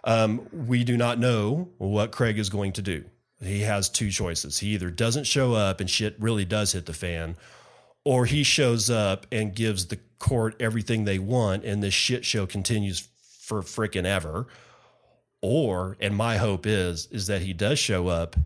Um, 0.05 0.49
we 0.53 0.85
do 0.85 0.97
not 0.97 1.19
know 1.19 1.71
what 1.79 2.13
Craig 2.13 2.39
is 2.39 2.49
going 2.49 2.73
to 2.73 2.83
do. 2.83 3.05
He 3.43 3.61
has 3.61 3.89
two 3.89 4.11
choices. 4.11 4.59
He 4.59 4.69
either 4.69 4.91
doesn't 4.91 5.25
show 5.25 5.55
up 5.55 5.81
and 5.81 5.91
shit 5.91 6.17
really 6.19 6.45
does 6.45 6.73
hit 6.73 6.87
the 6.87 6.93
fan, 6.93 7.37
or 8.05 8.27
he 8.27 8.43
shows 8.43 8.91
up 8.91 9.27
and 9.31 9.55
gives 9.55 9.87
the 9.87 9.99
court 10.19 10.55
everything 10.61 11.05
they 11.05 11.19
want 11.19 11.65
and 11.65 11.83
this 11.83 11.95
shit 11.95 12.25
show 12.25 12.47
continues 12.47 13.09
for 13.43 13.63
freaking 13.63 14.05
ever. 14.05 14.47
Or, 15.43 15.97
and 16.01 16.15
my 16.15 16.37
hope 16.37 16.67
is, 16.67 17.09
is 17.11 17.27
that 17.29 17.43
he 17.43 17.53
does 17.53 17.79
show 17.79 18.09
up 18.09 18.37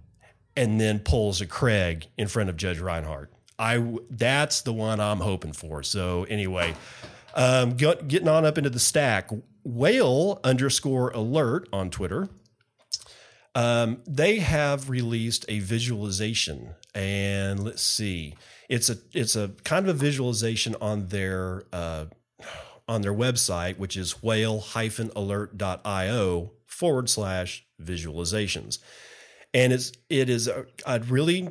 and 0.57 0.81
then 0.81 1.01
pulls 1.01 1.41
a 1.41 1.47
Craig 1.47 2.07
in 2.17 2.29
front 2.29 2.49
of 2.49 2.57
Judge 2.57 2.79
Reinhart 2.79 3.35
I 3.59 3.99
that's 4.11 4.63
the 4.63 4.73
one 4.73 5.01
I'm 5.01 5.21
hoping 5.21 5.53
for. 5.53 5.83
So 5.83 6.25
anyway, 6.25 6.75
um, 7.35 7.77
get, 7.77 8.09
getting 8.09 8.29
on 8.29 8.45
up 8.45 8.59
into 8.59 8.71
the 8.71 8.79
stack, 8.79 9.31
whale 9.63 10.41
underscore 10.43 11.11
alert 11.11 11.69
on 11.73 11.91
Twitter. 11.91 12.29
Um, 13.55 14.03
they 14.07 14.41
have 14.41 14.91
released 14.91 15.45
a 15.49 15.61
visualization, 15.61 16.75
and 16.95 17.65
let's 17.65 17.83
see, 17.83 18.35
it's 18.69 18.89
a 18.89 18.97
it's 19.13 19.35
a 19.37 19.51
kind 19.65 19.89
of 19.89 19.97
a 19.97 19.99
visualization 19.99 20.77
on 20.81 21.09
their 21.09 21.65
uh, 21.73 22.07
on 22.89 23.03
their 23.03 23.13
website, 23.13 23.79
which 23.79 23.97
is 23.97 24.23
whale-alert.io 24.23 26.53
forward 26.67 27.11
slash 27.11 27.67
visualizations, 27.83 28.79
and 29.53 29.73
it's 29.73 29.91
it 30.09 30.31
is 30.31 30.47
a, 30.49 30.67
a 30.87 31.01
really 31.01 31.49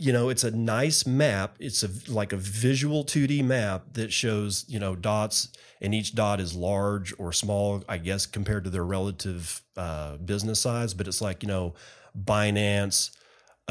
you 0.00 0.12
know 0.12 0.28
it's 0.28 0.44
a 0.44 0.50
nice 0.50 1.06
map. 1.06 1.56
It's 1.58 1.82
a 1.82 1.88
like 2.10 2.32
a 2.32 2.36
visual 2.36 3.04
2d 3.04 3.44
map 3.44 3.94
that 3.94 4.12
shows 4.12 4.64
you 4.68 4.78
know 4.78 4.94
dots 4.94 5.48
and 5.80 5.94
each 5.94 6.14
dot 6.14 6.40
is 6.40 6.54
large 6.54 7.12
or 7.18 7.32
small 7.32 7.82
i 7.88 7.98
guess 7.98 8.24
compared 8.24 8.62
to 8.62 8.70
their 8.70 8.84
relative 8.84 9.60
uh, 9.76 10.18
business 10.18 10.60
size. 10.60 10.94
But 10.94 11.08
it's 11.08 11.20
like 11.20 11.42
you 11.42 11.48
know 11.48 11.74
binance 12.16 13.10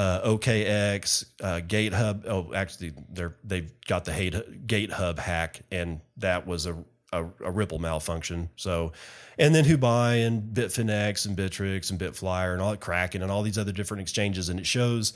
uh, 0.01 0.27
okx 0.27 1.25
uh, 1.43 1.62
gatehub 1.67 2.25
oh 2.27 2.51
actually 2.55 2.91
they're 3.10 3.36
they've 3.43 3.72
got 3.86 4.03
the 4.05 4.12
hate, 4.12 4.34
gatehub 4.65 5.20
hack 5.20 5.62
and 5.72 6.01
that 6.17 6.48
was 6.48 6.65
a, 6.65 6.75
a, 7.13 7.24
a 7.24 7.51
ripple 7.51 7.77
malfunction 7.77 8.50
so 8.55 8.91
and 9.38 9.53
then 9.53 9.63
Huobi 9.63 10.25
and 10.25 10.55
bitfinex 10.55 11.27
and 11.27 11.38
Bittrex 11.38 11.91
and 11.91 12.00
bitflyer 12.00 12.53
and 12.53 12.62
all 12.62 12.75
kraken 12.77 13.22
and 13.22 13.31
all 13.31 13.43
these 13.43 13.60
other 13.60 13.72
different 13.72 14.01
exchanges 14.01 14.50
and 14.50 14.60
it 14.60 14.65
shows 14.65 15.13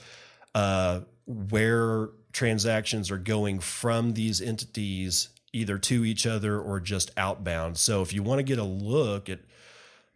uh, 0.54 1.02
where 1.26 2.10
transactions 2.32 3.10
are 3.10 3.18
going 3.18 3.60
from 3.60 4.14
these 4.14 4.40
entities 4.40 5.30
either 5.52 5.78
to 5.78 6.06
each 6.06 6.28
other 6.28 6.60
or 6.60 6.80
just 6.80 7.12
outbound. 7.18 7.78
So 7.78 8.02
if 8.02 8.14
you 8.14 8.22
want 8.22 8.40
to 8.40 8.44
get 8.44 8.60
a 8.60 8.64
look 8.64 9.30
at 9.30 9.40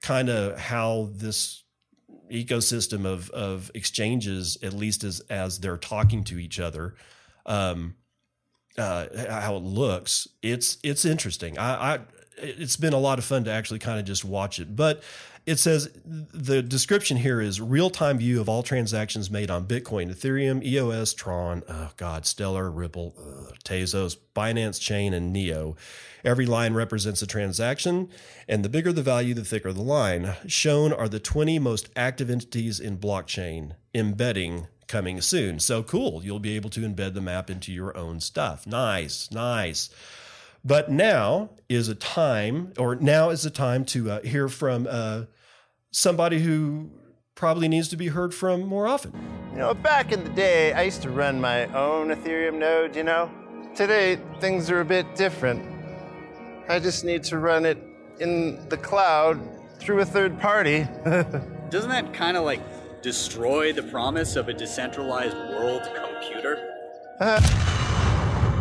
kind 0.02 0.30
of 0.30 0.60
how 0.60 1.10
this 1.14 1.64
ecosystem 2.32 3.06
of 3.06 3.30
of 3.32 3.72
exchanges, 3.74 4.58
at 4.64 4.74
least 4.74 5.04
as 5.04 5.20
as 5.30 5.60
they're 5.60 5.78
talking 5.78 6.24
to 6.26 6.40
each 6.40 6.60
other, 6.60 6.96
um, 7.46 7.96
uh, 8.78 9.06
how 9.30 9.56
it 9.56 9.64
looks, 9.64 10.28
it's 10.42 10.78
it's 10.84 11.06
interesting. 11.06 11.58
I, 11.58 11.96
I 11.96 12.00
it's 12.38 12.78
been 12.78 12.94
a 12.94 13.00
lot 13.00 13.20
of 13.20 13.26
fun 13.26 13.44
to 13.46 13.52
actually 13.52 13.80
kind 13.80 14.00
of 14.00 14.06
just 14.06 14.24
watch 14.24 14.60
it, 14.60 14.76
but 14.76 15.04
it 15.46 15.58
says 15.58 15.90
the 16.06 16.62
description 16.62 17.18
here 17.18 17.42
is 17.42 17.60
real 17.60 17.90
time 17.90 18.20
view 18.20 18.40
of 18.40 18.48
all 18.48 18.64
transactions 18.64 19.32
made 19.32 19.50
on 19.50 19.66
Bitcoin, 19.66 20.10
Ethereum, 20.10 20.64
EOS, 20.64 21.14
Tron, 21.14 21.64
oh 21.68 21.92
God, 21.98 22.26
Stellar, 22.26 22.70
Ripple, 22.70 23.16
ugh, 23.18 23.58
Tezos, 23.64 24.16
Binance 24.36 24.80
Chain, 24.80 25.14
and 25.14 25.34
Neo. 25.34 25.76
Every 26.24 26.46
line 26.46 26.74
represents 26.74 27.22
a 27.22 27.28
transaction, 27.28 28.10
and 28.48 28.64
the 28.64 28.70
bigger 28.70 28.92
the 28.92 29.02
value, 29.02 29.34
the 29.34 29.46
thicker 29.46 29.74
the 29.74 29.82
line. 29.82 30.36
Shown 30.48 30.92
are 30.94 31.10
the 31.10 31.20
20 31.20 31.60
most 31.60 31.90
active 31.96 32.30
entities 32.30 32.80
in 32.80 32.98
blockchain, 32.98 33.74
embedding 33.94 34.68
coming 34.88 35.22
soon. 35.22 35.60
So 35.60 35.84
cool. 35.84 36.24
You'll 36.24 36.40
be 36.40 36.56
able 36.56 36.70
to 36.72 36.82
embed 36.82 37.14
the 37.14 37.22
map 37.22 37.50
into 37.50 37.72
your 37.72 37.96
own 37.96 38.20
stuff. 38.20 38.68
Nice, 38.68 39.32
nice. 39.32 39.90
But 40.66 40.92
now 40.92 41.52
is 41.70 41.88
a 41.88 41.96
time, 41.96 42.74
or 42.78 42.96
now 42.96 43.30
is 43.30 43.44
the 43.44 43.50
time 43.50 43.86
to 43.86 44.12
uh, 44.12 44.22
hear 44.24 44.50
from 44.50 44.88
uh, 44.90 45.24
somebody 45.92 46.40
who 46.40 46.90
probably 47.34 47.70
needs 47.70 47.88
to 47.88 47.96
be 47.96 48.08
heard 48.08 48.34
from 48.34 48.66
more 48.66 48.86
often. 48.86 49.14
You 49.52 49.60
know, 49.60 49.74
back 49.74 50.12
in 50.12 50.26
the 50.26 50.30
day, 50.32 50.74
I 50.74 50.82
used 50.82 51.02
to 51.04 51.10
run 51.10 51.40
my 51.40 51.66
own 51.68 52.10
Ethereum 52.10 52.56
node, 52.56 52.98
you 52.98 53.04
know? 53.04 53.32
Today, 53.76 54.20
things 54.42 54.70
are 54.70 54.82
a 54.82 54.86
bit 54.86 55.16
different. 55.16 55.79
I 56.70 56.78
just 56.78 57.04
need 57.04 57.24
to 57.24 57.40
run 57.40 57.66
it 57.66 57.80
in 58.20 58.70
the 58.70 58.78
cloud 58.78 59.40
through 59.80 60.02
a 60.02 60.06
third 60.06 60.40
party. 60.40 60.88
Doesn't 61.72 61.90
that 61.90 62.14
kind 62.14 62.38
of 62.38 62.44
like 62.44 62.62
destroy 63.02 63.74
the 63.74 63.82
promise 63.82 64.36
of 64.36 64.50
a 64.50 64.54
decentralized 64.54 65.36
world 65.36 65.82
computer? 65.96 66.60
Uh, 67.20 67.40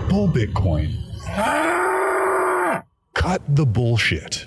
Bull 0.09 0.27
Bitcoin. 0.27 0.95
Cut 3.13 3.43
the 3.47 3.67
bullshit. 3.67 4.47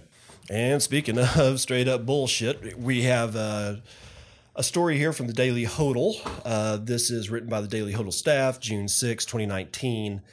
And 0.49 0.81
speaking 0.81 1.19
of 1.19 1.59
straight 1.59 1.87
up 1.87 2.03
bullshit, 2.03 2.79
we 2.79 3.03
have 3.03 3.35
uh, 3.35 3.75
a 4.55 4.63
story 4.63 4.97
here 4.97 5.13
from 5.13 5.27
the 5.27 5.33
Daily 5.33 5.65
Hodl. 5.67 6.15
Uh, 6.43 6.77
this 6.77 7.11
is 7.11 7.29
written 7.29 7.47
by 7.47 7.61
the 7.61 7.67
Daily 7.67 7.93
Hodl 7.93 8.11
staff, 8.11 8.59
June 8.59 8.87
6, 8.87 9.23
2019. 9.23 10.23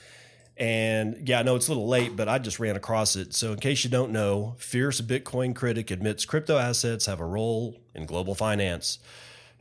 And 0.59 1.29
yeah, 1.29 1.39
I 1.39 1.43
know 1.45 1.55
it's 1.55 1.69
a 1.69 1.71
little 1.71 1.87
late, 1.87 2.17
but 2.17 2.29
I 2.29 2.39
just 2.39 2.59
ran 2.59 2.75
across 2.75 3.15
it. 3.15 3.33
So, 3.33 3.53
in 3.53 3.61
case 3.61 3.85
you 3.85 3.91
don't 3.91 4.11
know, 4.11 4.57
fierce 4.59 5.01
Bitcoin 5.01 5.55
critic 5.55 5.91
admits 5.93 6.25
crypto 6.25 6.59
assets 6.59 7.07
have 7.07 7.21
a 7.21 7.25
role 7.25 7.77
in 7.95 8.07
global 8.07 8.35
finance. 8.35 8.99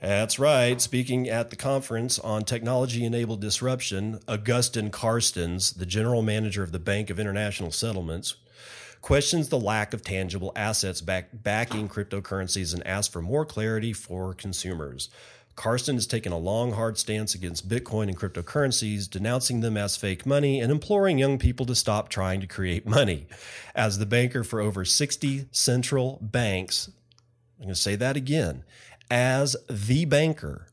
That's 0.01 0.39
right. 0.39 0.79
Speaking 0.81 1.29
at 1.29 1.49
the 1.49 1.55
conference 1.55 2.17
on 2.19 2.43
technology 2.43 3.03
enabled 3.03 3.41
disruption, 3.41 4.19
Agustin 4.27 4.91
Carstens, 4.91 5.75
the 5.75 5.87
general 5.87 6.21
manager 6.21 6.63
of 6.63 6.71
the 6.71 6.79
Bank 6.79 7.09
of 7.09 7.19
International 7.19 7.71
Settlements, 7.71 8.35
questions 9.01 9.49
the 9.49 9.59
lack 9.59 9.93
of 9.93 10.01
tangible 10.03 10.51
assets 10.55 11.01
back, 11.01 11.29
backing 11.31 11.89
cryptocurrencies 11.89 12.73
and 12.73 12.85
asks 12.85 13.11
for 13.11 13.21
more 13.21 13.45
clarity 13.45 13.93
for 13.93 14.33
consumers. 14.33 15.09
Carsten 15.57 15.95
has 15.95 16.05
taken 16.05 16.31
a 16.31 16.37
long, 16.37 16.73
hard 16.73 16.99
stance 16.99 17.33
against 17.33 17.67
Bitcoin 17.67 18.03
and 18.03 18.15
cryptocurrencies, 18.15 19.09
denouncing 19.09 19.61
them 19.61 19.75
as 19.75 19.97
fake 19.97 20.23
money 20.23 20.61
and 20.61 20.71
imploring 20.71 21.17
young 21.17 21.39
people 21.39 21.65
to 21.65 21.73
stop 21.73 22.09
trying 22.09 22.39
to 22.39 22.47
create 22.47 22.85
money. 22.87 23.27
As 23.75 23.97
the 23.97 24.05
banker 24.05 24.43
for 24.43 24.61
over 24.61 24.85
60 24.85 25.47
central 25.51 26.19
banks, 26.21 26.89
I'm 27.57 27.65
going 27.65 27.73
to 27.73 27.81
say 27.81 27.95
that 27.95 28.15
again, 28.15 28.63
as 29.09 29.57
the 29.67 30.05
banker 30.05 30.67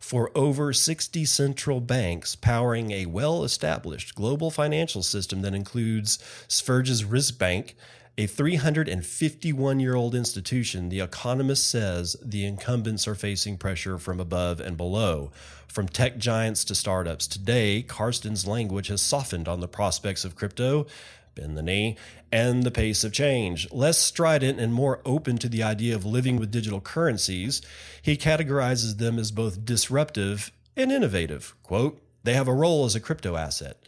for 0.00 0.32
over 0.34 0.72
60 0.72 1.24
central 1.24 1.80
banks 1.80 2.34
powering 2.34 2.90
a 2.90 3.06
well 3.06 3.44
established 3.44 4.16
global 4.16 4.50
financial 4.50 5.04
system 5.04 5.42
that 5.42 5.54
includes 5.54 6.18
Sveriges 6.48 7.04
Riksbank, 7.04 7.74
a 8.16 8.26
351 8.26 9.80
year 9.80 9.94
old 9.94 10.14
institution, 10.14 10.88
The 10.88 11.00
Economist 11.00 11.66
says 11.66 12.16
the 12.22 12.44
incumbents 12.44 13.08
are 13.08 13.14
facing 13.14 13.58
pressure 13.58 13.98
from 13.98 14.20
above 14.20 14.60
and 14.60 14.76
below, 14.76 15.32
from 15.66 15.88
tech 15.88 16.18
giants 16.18 16.64
to 16.66 16.74
startups. 16.74 17.26
Today, 17.26 17.82
Carsten's 17.82 18.46
language 18.46 18.86
has 18.88 19.02
softened 19.02 19.48
on 19.48 19.60
the 19.60 19.68
prospects 19.68 20.24
of 20.24 20.36
crypto, 20.36 20.86
bend 21.34 21.56
the 21.56 21.62
knee, 21.62 21.96
and 22.30 22.62
the 22.62 22.70
pace 22.70 23.02
of 23.02 23.12
change. 23.12 23.70
Less 23.72 23.98
strident 23.98 24.60
and 24.60 24.72
more 24.72 25.00
open 25.04 25.36
to 25.38 25.48
the 25.48 25.64
idea 25.64 25.96
of 25.96 26.04
living 26.04 26.38
with 26.38 26.52
digital 26.52 26.80
currencies, 26.80 27.62
he 28.00 28.16
categorizes 28.16 28.98
them 28.98 29.18
as 29.18 29.32
both 29.32 29.64
disruptive 29.64 30.52
and 30.76 30.92
innovative. 30.92 31.54
Quote, 31.64 32.00
they 32.22 32.34
have 32.34 32.48
a 32.48 32.54
role 32.54 32.84
as 32.84 32.94
a 32.94 33.00
crypto 33.00 33.36
asset. 33.36 33.82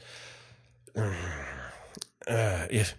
Uh, 2.28 2.66
if 2.73 2.97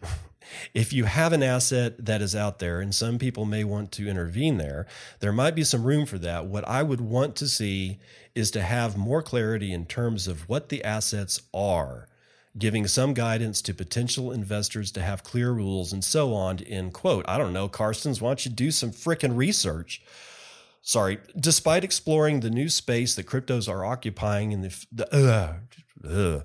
if 0.73 0.93
you 0.93 1.05
have 1.05 1.33
an 1.33 1.43
asset 1.43 2.05
that 2.05 2.21
is 2.21 2.35
out 2.35 2.59
there 2.59 2.79
and 2.79 2.93
some 2.93 3.17
people 3.17 3.45
may 3.45 3.63
want 3.63 3.91
to 3.93 4.07
intervene 4.07 4.57
there, 4.57 4.85
there 5.19 5.33
might 5.33 5.55
be 5.55 5.63
some 5.63 5.83
room 5.83 6.05
for 6.05 6.17
that. 6.19 6.45
What 6.45 6.67
I 6.67 6.83
would 6.83 7.01
want 7.01 7.35
to 7.37 7.47
see 7.47 7.99
is 8.35 8.51
to 8.51 8.61
have 8.61 8.97
more 8.97 9.21
clarity 9.21 9.73
in 9.73 9.85
terms 9.85 10.27
of 10.27 10.47
what 10.47 10.69
the 10.69 10.83
assets 10.83 11.41
are, 11.53 12.07
giving 12.57 12.87
some 12.87 13.13
guidance 13.13 13.61
to 13.63 13.73
potential 13.73 14.31
investors 14.31 14.91
to 14.91 15.01
have 15.01 15.23
clear 15.23 15.51
rules 15.51 15.91
and 15.91 16.03
so 16.03 16.33
on. 16.33 16.59
End 16.59 16.93
quote. 16.93 17.25
I 17.27 17.37
don't 17.37 17.53
know, 17.53 17.67
Carstens, 17.67 18.21
why 18.21 18.29
don't 18.29 18.45
you 18.45 18.51
do 18.51 18.71
some 18.71 18.91
freaking 18.91 19.35
research? 19.35 20.01
Sorry, 20.81 21.17
despite 21.37 21.83
exploring 21.83 22.39
the 22.39 22.49
new 22.49 22.69
space 22.69 23.15
that 23.15 23.25
cryptos 23.25 23.67
are 23.67 23.83
occupying 23.83 24.53
in 24.53 24.61
the, 24.61 24.85
the 24.91 25.13
uh, 25.13 26.07
uh, 26.07 26.41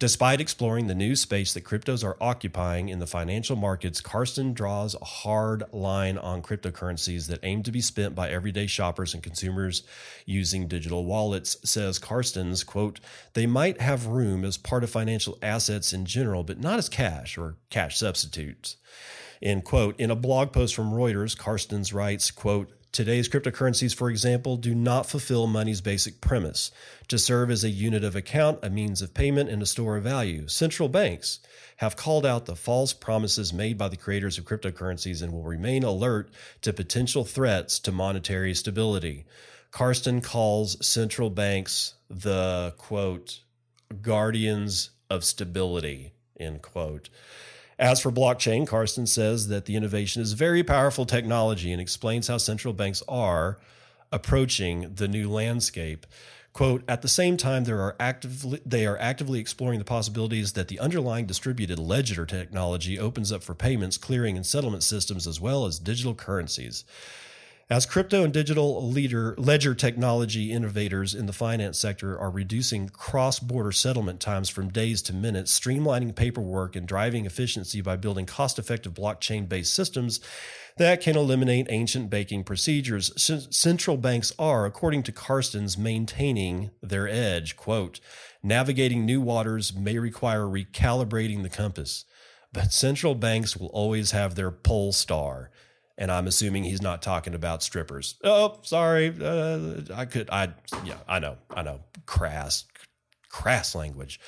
Despite 0.00 0.40
exploring 0.40 0.88
the 0.88 0.94
new 0.94 1.14
space 1.14 1.54
that 1.54 1.64
cryptos 1.64 2.04
are 2.04 2.16
occupying 2.20 2.88
in 2.88 2.98
the 2.98 3.06
financial 3.06 3.54
markets, 3.54 4.00
Carsten 4.00 4.52
draws 4.52 4.94
a 4.94 5.04
hard 5.04 5.62
line 5.72 6.18
on 6.18 6.42
cryptocurrencies 6.42 7.28
that 7.28 7.38
aim 7.44 7.62
to 7.62 7.70
be 7.70 7.80
spent 7.80 8.14
by 8.14 8.28
everyday 8.28 8.66
shoppers 8.66 9.14
and 9.14 9.22
consumers 9.22 9.84
using 10.26 10.66
digital 10.66 11.04
wallets. 11.04 11.56
Says 11.62 12.00
Carsten's 12.00 12.64
quote, 12.64 12.98
they 13.34 13.46
might 13.46 13.80
have 13.80 14.06
room 14.06 14.44
as 14.44 14.56
part 14.56 14.82
of 14.82 14.90
financial 14.90 15.38
assets 15.40 15.92
in 15.92 16.06
general, 16.06 16.42
but 16.42 16.60
not 16.60 16.78
as 16.78 16.88
cash 16.88 17.38
or 17.38 17.56
cash 17.70 17.98
substitutes. 17.98 18.76
End 19.40 19.62
quote. 19.64 19.98
In 20.00 20.10
a 20.10 20.16
blog 20.16 20.52
post 20.52 20.74
from 20.74 20.92
Reuters, 20.92 21.36
Carstens 21.36 21.94
writes, 21.94 22.32
quote, 22.32 22.70
Today's 22.94 23.28
cryptocurrencies, 23.28 23.92
for 23.92 24.08
example, 24.08 24.56
do 24.56 24.72
not 24.72 25.06
fulfill 25.06 25.48
money's 25.48 25.80
basic 25.80 26.20
premise 26.20 26.70
to 27.08 27.18
serve 27.18 27.50
as 27.50 27.64
a 27.64 27.68
unit 27.68 28.04
of 28.04 28.14
account, 28.14 28.60
a 28.62 28.70
means 28.70 29.02
of 29.02 29.12
payment, 29.12 29.50
and 29.50 29.60
a 29.60 29.66
store 29.66 29.96
of 29.96 30.04
value. 30.04 30.46
Central 30.46 30.88
banks 30.88 31.40
have 31.78 31.96
called 31.96 32.24
out 32.24 32.46
the 32.46 32.54
false 32.54 32.92
promises 32.92 33.52
made 33.52 33.76
by 33.76 33.88
the 33.88 33.96
creators 33.96 34.38
of 34.38 34.44
cryptocurrencies 34.44 35.24
and 35.24 35.32
will 35.32 35.42
remain 35.42 35.82
alert 35.82 36.30
to 36.60 36.72
potential 36.72 37.24
threats 37.24 37.80
to 37.80 37.90
monetary 37.90 38.54
stability. 38.54 39.24
Carsten 39.72 40.20
calls 40.20 40.86
central 40.86 41.30
banks 41.30 41.94
the 42.08 42.74
quote, 42.78 43.40
guardians 44.02 44.90
of 45.10 45.24
stability, 45.24 46.12
end 46.38 46.62
quote. 46.62 47.08
As 47.78 48.00
for 48.00 48.12
blockchain, 48.12 48.66
Carsten 48.66 49.06
says 49.06 49.48
that 49.48 49.64
the 49.64 49.76
innovation 49.76 50.22
is 50.22 50.32
very 50.32 50.62
powerful 50.62 51.06
technology 51.06 51.72
and 51.72 51.80
explains 51.80 52.28
how 52.28 52.38
central 52.38 52.72
banks 52.72 53.02
are 53.08 53.58
approaching 54.12 54.92
the 54.94 55.08
new 55.08 55.28
landscape. 55.28 56.06
Quote, 56.52 56.84
at 56.86 57.02
the 57.02 57.08
same 57.08 57.36
time, 57.36 57.64
there 57.64 57.80
are 57.80 57.96
actively, 57.98 58.60
they 58.64 58.86
are 58.86 58.96
actively 58.98 59.40
exploring 59.40 59.80
the 59.80 59.84
possibilities 59.84 60.52
that 60.52 60.68
the 60.68 60.78
underlying 60.78 61.26
distributed 61.26 61.80
ledger 61.80 62.24
technology 62.24 62.96
opens 62.96 63.32
up 63.32 63.42
for 63.42 63.56
payments, 63.56 63.98
clearing, 63.98 64.36
and 64.36 64.46
settlement 64.46 64.84
systems, 64.84 65.26
as 65.26 65.40
well 65.40 65.66
as 65.66 65.80
digital 65.80 66.14
currencies. 66.14 66.84
As 67.70 67.86
crypto 67.86 68.24
and 68.24 68.32
digital 68.32 68.86
leader, 68.86 69.34
ledger 69.38 69.74
technology 69.74 70.52
innovators 70.52 71.14
in 71.14 71.24
the 71.24 71.32
finance 71.32 71.78
sector 71.78 72.18
are 72.18 72.30
reducing 72.30 72.90
cross 72.90 73.38
border 73.38 73.72
settlement 73.72 74.20
times 74.20 74.50
from 74.50 74.68
days 74.68 75.00
to 75.02 75.14
minutes, 75.14 75.58
streamlining 75.58 76.14
paperwork, 76.14 76.76
and 76.76 76.86
driving 76.86 77.24
efficiency 77.24 77.80
by 77.80 77.96
building 77.96 78.26
cost 78.26 78.58
effective 78.58 78.92
blockchain 78.92 79.48
based 79.48 79.72
systems 79.72 80.20
that 80.76 81.00
can 81.00 81.16
eliminate 81.16 81.66
ancient 81.70 82.10
banking 82.10 82.44
procedures. 82.44 83.10
C- 83.16 83.46
central 83.48 83.96
banks 83.96 84.30
are, 84.38 84.66
according 84.66 85.02
to 85.04 85.12
Carstens, 85.12 85.78
maintaining 85.78 86.70
their 86.82 87.08
edge. 87.08 87.56
Quote, 87.56 87.98
navigating 88.42 89.06
new 89.06 89.22
waters 89.22 89.74
may 89.74 89.98
require 89.98 90.42
recalibrating 90.42 91.42
the 91.42 91.48
compass, 91.48 92.04
but 92.52 92.74
central 92.74 93.14
banks 93.14 93.56
will 93.56 93.68
always 93.68 94.10
have 94.10 94.34
their 94.34 94.50
pole 94.50 94.92
star 94.92 95.50
and 95.96 96.10
I'm 96.10 96.26
assuming 96.26 96.64
he's 96.64 96.82
not 96.82 97.02
talking 97.02 97.34
about 97.34 97.62
strippers. 97.62 98.16
Oh, 98.24 98.58
sorry, 98.62 99.14
uh, 99.20 99.80
I 99.94 100.04
could, 100.04 100.28
I 100.30 100.50
yeah, 100.84 100.96
I 101.08 101.18
know, 101.18 101.36
I 101.54 101.62
know, 101.62 101.80
crass, 102.06 102.64
crass 103.28 103.74
language. 103.74 104.20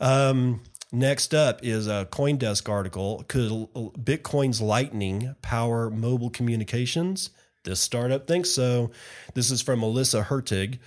Um, 0.00 0.62
next 0.92 1.34
up 1.34 1.60
is 1.62 1.86
a 1.86 2.06
CoinDesk 2.10 2.68
article. 2.68 3.24
Could 3.28 3.50
Bitcoin's 3.50 4.60
Lightning 4.60 5.34
power 5.42 5.90
mobile 5.90 6.30
communications? 6.30 7.30
This 7.64 7.80
startup 7.80 8.26
thinks 8.26 8.50
so. 8.50 8.90
This 9.32 9.50
is 9.50 9.62
from 9.62 9.80
Melissa 9.80 10.22
Hertig. 10.22 10.78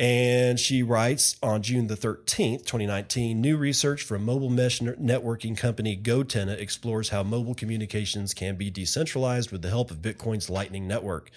And 0.00 0.58
she 0.58 0.82
writes 0.82 1.36
on 1.42 1.60
June 1.60 1.88
the 1.88 1.94
13th, 1.94 2.64
2019, 2.64 3.38
new 3.38 3.58
research 3.58 4.02
from 4.02 4.24
mobile 4.24 4.48
mesh 4.48 4.80
networking 4.80 5.54
company 5.54 5.94
GoTenna 5.94 6.58
explores 6.58 7.10
how 7.10 7.22
mobile 7.22 7.54
communications 7.54 8.32
can 8.32 8.56
be 8.56 8.70
decentralized 8.70 9.52
with 9.52 9.60
the 9.60 9.68
help 9.68 9.90
of 9.90 9.98
Bitcoin's 9.98 10.48
Lightning 10.48 10.88
Network. 10.88 11.30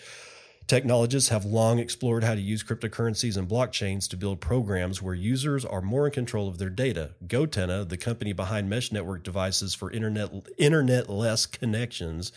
Technologists 0.66 1.28
have 1.28 1.44
long 1.44 1.78
explored 1.78 2.24
how 2.24 2.36
to 2.36 2.40
use 2.40 2.64
cryptocurrencies 2.64 3.36
and 3.36 3.50
blockchains 3.50 4.08
to 4.08 4.16
build 4.16 4.40
programs 4.40 5.02
where 5.02 5.14
users 5.14 5.66
are 5.66 5.82
more 5.82 6.06
in 6.06 6.14
control 6.14 6.48
of 6.48 6.58
their 6.58 6.70
data. 6.70 7.16
GoTenna, 7.28 7.90
the 7.90 7.98
company 7.98 8.32
behind 8.32 8.70
mesh 8.70 8.94
network 8.94 9.24
devices 9.24 9.76
for 9.76 9.92
internet 9.92 10.32
internet-less 10.58 11.48
connections, 11.48 12.32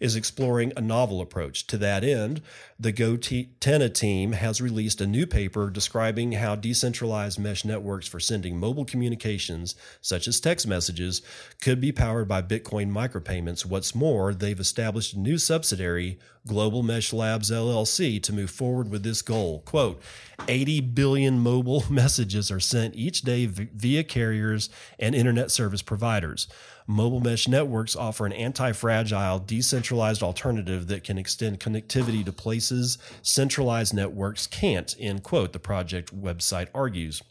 is 0.00 0.16
exploring 0.16 0.72
a 0.76 0.80
novel 0.80 1.20
approach. 1.20 1.66
To 1.68 1.78
that 1.78 2.04
end, 2.04 2.42
the 2.78 2.92
GoTenna 2.92 3.92
team 3.92 4.32
has 4.32 4.60
released 4.60 5.00
a 5.00 5.06
new 5.06 5.26
paper 5.26 5.70
describing 5.70 6.32
how 6.32 6.54
decentralized 6.54 7.38
mesh 7.38 7.64
networks 7.64 8.06
for 8.06 8.20
sending 8.20 8.58
mobile 8.58 8.84
communications, 8.84 9.74
such 10.00 10.28
as 10.28 10.40
text 10.40 10.66
messages, 10.66 11.22
could 11.60 11.80
be 11.80 11.92
powered 11.92 12.28
by 12.28 12.42
Bitcoin 12.42 12.90
micropayments. 12.90 13.64
What's 13.64 13.94
more, 13.94 14.34
they've 14.34 14.60
established 14.60 15.14
a 15.14 15.18
new 15.18 15.38
subsidiary, 15.38 16.18
Global 16.48 16.82
Mesh 16.82 17.12
Labs 17.12 17.52
LLC, 17.52 18.20
to 18.24 18.32
move 18.32 18.50
forward 18.50 18.90
with 18.90 19.04
this 19.04 19.22
goal. 19.22 19.60
Quote 19.60 20.02
80 20.48 20.80
billion 20.80 21.38
mobile 21.38 21.84
messages 21.90 22.50
are 22.50 22.58
sent 22.58 22.96
each 22.96 23.22
day 23.22 23.46
via 23.46 24.02
carriers 24.02 24.68
and 24.98 25.14
internet 25.14 25.52
service 25.52 25.82
providers. 25.82 26.48
Mobile 26.90 27.20
mesh 27.20 27.46
networks 27.46 27.94
offer 27.94 28.24
an 28.24 28.32
anti 28.32 28.72
fragile, 28.72 29.38
decentralized 29.38 30.22
alternative 30.22 30.86
that 30.88 31.04
can 31.04 31.18
extend 31.18 31.60
connectivity 31.60 32.24
to 32.24 32.32
places 32.32 32.96
centralized 33.20 33.92
networks 33.92 34.46
can't, 34.46 34.96
end 34.98 35.22
quote, 35.22 35.52
the 35.52 35.58
project 35.58 36.18
website 36.18 36.68
argues. 36.74 37.22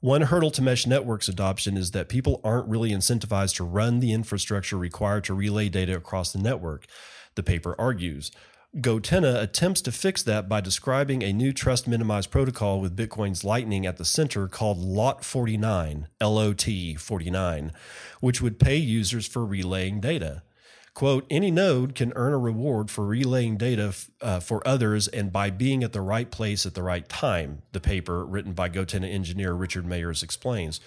One 0.00 0.22
hurdle 0.22 0.50
to 0.50 0.62
mesh 0.62 0.86
networks 0.86 1.28
adoption 1.28 1.76
is 1.76 1.92
that 1.92 2.08
people 2.08 2.40
aren't 2.44 2.68
really 2.68 2.90
incentivized 2.90 3.56
to 3.56 3.64
run 3.64 4.00
the 4.00 4.12
infrastructure 4.12 4.76
required 4.76 5.24
to 5.24 5.34
relay 5.34 5.68
data 5.68 5.96
across 5.96 6.32
the 6.32 6.38
network, 6.38 6.86
the 7.36 7.42
paper 7.42 7.74
argues. 7.78 8.32
GoTenna 8.76 9.40
attempts 9.40 9.80
to 9.82 9.92
fix 9.92 10.22
that 10.24 10.50
by 10.50 10.60
describing 10.60 11.22
a 11.22 11.32
new 11.32 11.52
trust 11.52 11.88
minimized 11.88 12.30
protocol 12.30 12.78
with 12.78 12.96
Bitcoin's 12.96 13.42
Lightning 13.42 13.86
at 13.86 13.96
the 13.96 14.04
center 14.04 14.48
called 14.48 14.76
LOT 14.76 15.24
49, 15.24 16.08
LOT 16.20 16.66
49, 16.98 17.72
which 18.20 18.42
would 18.42 18.58
pay 18.58 18.76
users 18.76 19.26
for 19.26 19.46
relaying 19.46 20.00
data. 20.00 20.42
Quote, 20.92 21.26
any 21.30 21.50
node 21.50 21.94
can 21.94 22.12
earn 22.16 22.32
a 22.32 22.38
reward 22.38 22.90
for 22.90 23.06
relaying 23.06 23.56
data 23.56 23.94
uh, 24.20 24.40
for 24.40 24.66
others 24.66 25.08
and 25.08 25.32
by 25.32 25.50
being 25.50 25.82
at 25.82 25.92
the 25.92 26.00
right 26.00 26.30
place 26.30 26.66
at 26.66 26.74
the 26.74 26.82
right 26.82 27.08
time, 27.08 27.62
the 27.72 27.80
paper 27.80 28.26
written 28.26 28.52
by 28.52 28.68
GoTenna 28.68 29.10
engineer 29.10 29.52
Richard 29.52 29.86
Myers 29.86 30.22
explains. 30.22 30.80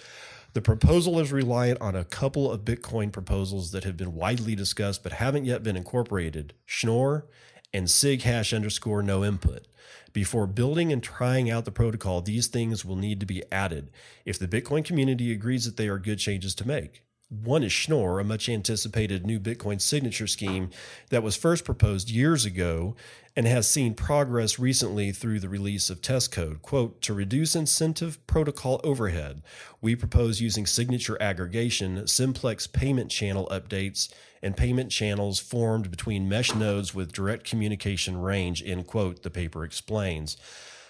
The 0.52 0.60
proposal 0.60 1.20
is 1.20 1.30
reliant 1.30 1.80
on 1.80 1.94
a 1.94 2.04
couple 2.04 2.50
of 2.50 2.64
Bitcoin 2.64 3.12
proposals 3.12 3.70
that 3.70 3.84
have 3.84 3.96
been 3.96 4.14
widely 4.14 4.56
discussed 4.56 5.04
but 5.04 5.12
haven't 5.12 5.44
yet 5.44 5.62
been 5.62 5.76
incorporated 5.76 6.54
Schnorr 6.66 7.26
and 7.72 7.88
sig 7.88 8.22
hash 8.22 8.52
underscore 8.52 9.00
no 9.02 9.24
input. 9.24 9.68
Before 10.12 10.48
building 10.48 10.92
and 10.92 11.00
trying 11.00 11.48
out 11.48 11.66
the 11.66 11.70
protocol, 11.70 12.20
these 12.20 12.48
things 12.48 12.84
will 12.84 12.96
need 12.96 13.20
to 13.20 13.26
be 13.26 13.44
added 13.52 13.92
if 14.24 14.40
the 14.40 14.48
Bitcoin 14.48 14.84
community 14.84 15.30
agrees 15.30 15.66
that 15.66 15.76
they 15.76 15.86
are 15.86 15.98
good 15.98 16.18
changes 16.18 16.52
to 16.56 16.66
make. 16.66 17.04
One 17.28 17.62
is 17.62 17.70
Schnorr, 17.70 18.18
a 18.18 18.24
much 18.24 18.48
anticipated 18.48 19.24
new 19.24 19.38
Bitcoin 19.38 19.80
signature 19.80 20.26
scheme 20.26 20.70
that 21.10 21.22
was 21.22 21.36
first 21.36 21.64
proposed 21.64 22.10
years 22.10 22.44
ago 22.44 22.96
and 23.36 23.46
has 23.46 23.68
seen 23.68 23.94
progress 23.94 24.58
recently 24.58 25.12
through 25.12 25.40
the 25.40 25.48
release 25.48 25.88
of 25.88 26.02
test 26.02 26.32
code. 26.32 26.62
Quote, 26.62 27.00
to 27.02 27.14
reduce 27.14 27.54
incentive 27.54 28.24
protocol 28.26 28.80
overhead, 28.82 29.42
we 29.80 29.94
propose 29.94 30.40
using 30.40 30.66
signature 30.66 31.20
aggregation, 31.20 32.06
simplex 32.06 32.66
payment 32.66 33.10
channel 33.10 33.48
updates, 33.50 34.12
and 34.42 34.56
payment 34.56 34.90
channels 34.90 35.38
formed 35.38 35.90
between 35.90 36.28
mesh 36.28 36.54
nodes 36.54 36.94
with 36.94 37.12
direct 37.12 37.44
communication 37.44 38.20
range, 38.20 38.62
end 38.64 38.86
quote, 38.86 39.22
the 39.22 39.30
paper 39.30 39.64
explains. 39.64 40.36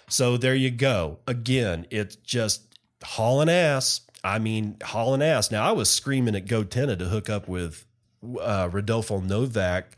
So 0.09 0.37
there 0.37 0.55
you 0.55 0.71
go. 0.71 1.19
Again, 1.27 1.85
it's 1.89 2.15
just 2.15 2.77
hauling 3.03 3.49
ass 3.49 4.01
I 4.23 4.39
mean, 4.39 4.77
hauling 4.83 5.21
ass. 5.21 5.51
Now, 5.51 5.67
I 5.67 5.71
was 5.71 5.89
screaming 5.89 6.35
at 6.35 6.45
GoTenna 6.45 6.97
to 6.99 7.05
hook 7.05 7.29
up 7.29 7.47
with 7.47 7.85
uh, 8.39 8.69
Rodolfo 8.71 9.19
Novak 9.19 9.97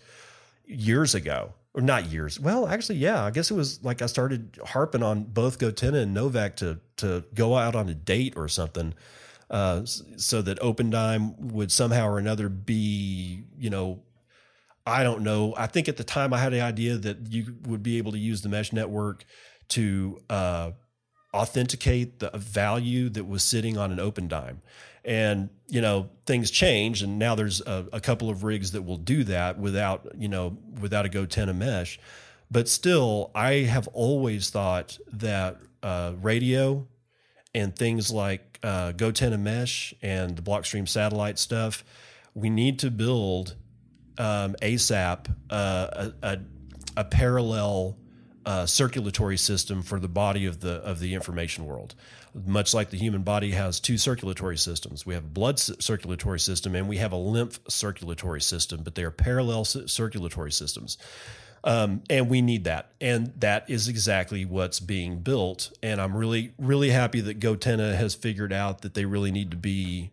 years 0.65 1.13
ago, 1.13 1.53
or 1.73 1.81
not 1.81 2.11
years. 2.11 2.39
Well, 2.39 2.67
actually, 2.67 2.97
yeah, 2.97 3.23
I 3.23 3.31
guess 3.31 3.49
it 3.49 3.55
was 3.55 3.83
like 3.83 4.01
I 4.01 4.05
started 4.05 4.59
harping 4.65 5.03
on 5.03 5.23
both 5.23 5.59
GoTenna 5.59 6.03
and 6.03 6.13
Novak 6.13 6.55
to 6.57 6.79
to 6.97 7.23
go 7.33 7.55
out 7.55 7.75
on 7.75 7.89
a 7.89 7.93
date 7.93 8.33
or 8.35 8.47
something 8.47 8.93
uh, 9.49 9.85
so 9.85 10.41
that 10.41 10.59
OpenDime 10.59 11.51
would 11.51 11.71
somehow 11.71 12.07
or 12.07 12.17
another 12.17 12.49
be, 12.49 13.43
you 13.57 13.69
know, 13.69 14.01
I 14.85 15.03
don't 15.03 15.21
know. 15.21 15.53
I 15.57 15.67
think 15.67 15.87
at 15.87 15.97
the 15.97 16.03
time 16.03 16.33
I 16.33 16.39
had 16.39 16.51
the 16.53 16.61
idea 16.61 16.97
that 16.97 17.31
you 17.31 17.55
would 17.63 17.83
be 17.83 17.97
able 17.97 18.11
to 18.11 18.17
use 18.17 18.41
the 18.41 18.49
mesh 18.49 18.73
network 18.73 19.25
to 19.69 20.19
uh, 20.29 20.71
authenticate 21.33 22.19
the 22.19 22.29
value 22.35 23.09
that 23.09 23.27
was 23.27 23.43
sitting 23.43 23.77
on 23.77 23.91
an 23.91 23.99
open 23.99 24.27
dime. 24.27 24.61
And, 25.05 25.49
you 25.67 25.81
know, 25.81 26.09
things 26.25 26.49
change 26.49 27.01
and 27.01 27.19
now 27.19 27.35
there's 27.35 27.61
a, 27.61 27.87
a 27.91 27.99
couple 27.99 28.29
of 28.29 28.43
rigs 28.43 28.71
that 28.71 28.83
will 28.83 28.97
do 28.97 29.23
that 29.25 29.57
without, 29.59 30.07
you 30.17 30.29
know, 30.29 30.57
without 30.79 31.05
a 31.05 31.09
GoTenna 31.09 31.55
mesh. 31.55 31.99
But 32.49 32.69
still, 32.69 33.31
I 33.33 33.63
have 33.63 33.87
always 33.89 34.49
thought 34.49 34.97
that 35.11 35.57
uh, 35.81 36.13
radio 36.21 36.87
and 37.53 37.75
things 37.75 38.11
like 38.11 38.59
uh, 38.63 38.93
GoTenna 38.93 39.39
mesh 39.39 39.93
and 40.01 40.35
the 40.35 40.41
Blockstream 40.41 40.87
satellite 40.87 41.37
stuff, 41.37 41.83
we 42.33 42.49
need 42.49 42.79
to 42.79 42.91
build 42.91 43.55
um, 44.17 44.55
ASAP 44.61 45.33
uh, 45.49 46.11
a, 46.21 46.27
a, 46.27 46.39
a 46.97 47.03
parallel 47.03 47.97
uh, 48.45 48.65
circulatory 48.65 49.37
system 49.37 49.81
for 49.81 49.99
the 49.99 50.07
body 50.07 50.45
of 50.45 50.59
the 50.59 50.75
of 50.75 50.99
the 50.99 51.13
information 51.13 51.65
world. 51.65 51.95
Much 52.45 52.73
like 52.73 52.89
the 52.89 52.97
human 52.97 53.21
body 53.21 53.51
has 53.51 53.79
two 53.79 53.97
circulatory 53.97 54.57
systems, 54.57 55.05
we 55.05 55.13
have 55.13 55.23
a 55.23 55.27
blood 55.27 55.59
circulatory 55.59 56.39
system 56.39 56.73
and 56.75 56.89
we 56.89 56.97
have 56.97 57.11
a 57.11 57.17
lymph 57.17 57.59
circulatory 57.69 58.41
system, 58.41 58.81
but 58.83 58.95
they 58.95 59.03
are 59.03 59.11
parallel 59.11 59.63
circulatory 59.65 60.51
systems. 60.51 60.97
Um, 61.65 62.03
and 62.09 62.29
we 62.29 62.41
need 62.41 62.65
that, 62.65 62.91
and 62.99 63.31
that 63.39 63.69
is 63.69 63.87
exactly 63.87 64.43
what's 64.43 64.81
being 64.81 65.19
built. 65.19 65.71
And 65.81 66.01
I'm 66.01 66.15
really, 66.15 66.53
really 66.57 66.89
happy 66.89 67.21
that 67.21 67.39
GoTenna 67.39 67.95
has 67.95 68.15
figured 68.15 68.51
out 68.51 68.81
that 68.81 68.95
they 68.95 69.05
really 69.05 69.31
need 69.31 69.51
to 69.51 69.57
be 69.57 70.11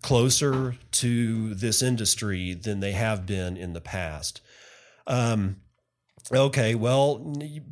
closer 0.00 0.76
to 0.90 1.54
this 1.54 1.82
industry 1.82 2.54
than 2.54 2.80
they 2.80 2.92
have 2.92 3.26
been 3.26 3.56
in 3.56 3.72
the 3.72 3.80
past. 3.80 4.40
Um, 5.06 5.56
okay, 6.30 6.74
well, 6.74 7.18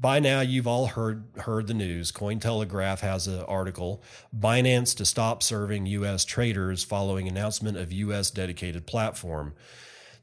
by 0.00 0.18
now 0.18 0.40
you've 0.40 0.66
all 0.66 0.86
heard 0.86 1.24
heard 1.38 1.66
the 1.66 1.74
news. 1.74 2.10
Cointelegraph 2.10 3.00
has 3.00 3.26
an 3.26 3.42
article: 3.42 4.02
Binance 4.36 4.96
to 4.96 5.04
stop 5.04 5.42
serving 5.42 5.86
U.S. 5.86 6.24
traders 6.24 6.82
following 6.82 7.28
announcement 7.28 7.76
of 7.76 7.92
U.S. 7.92 8.30
dedicated 8.30 8.86
platform. 8.86 9.54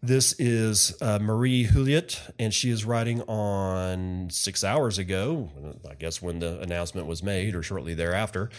This 0.03 0.35
is 0.37 0.95
uh, 1.01 1.17
Marie 1.19 1.65
Huillet, 1.65 2.19
and 2.37 2.53
she 2.53 2.69
is 2.69 2.85
writing 2.85 3.21
on 3.23 4.29
six 4.29 4.63
hours 4.63 4.99
ago, 4.99 5.49
I 5.89 5.95
guess 5.95 6.21
when 6.21 6.37
the 6.37 6.59
announcement 6.59 7.07
was 7.07 7.23
made 7.23 7.55
or 7.55 7.63
shortly 7.63 7.95
thereafter. 7.95 8.51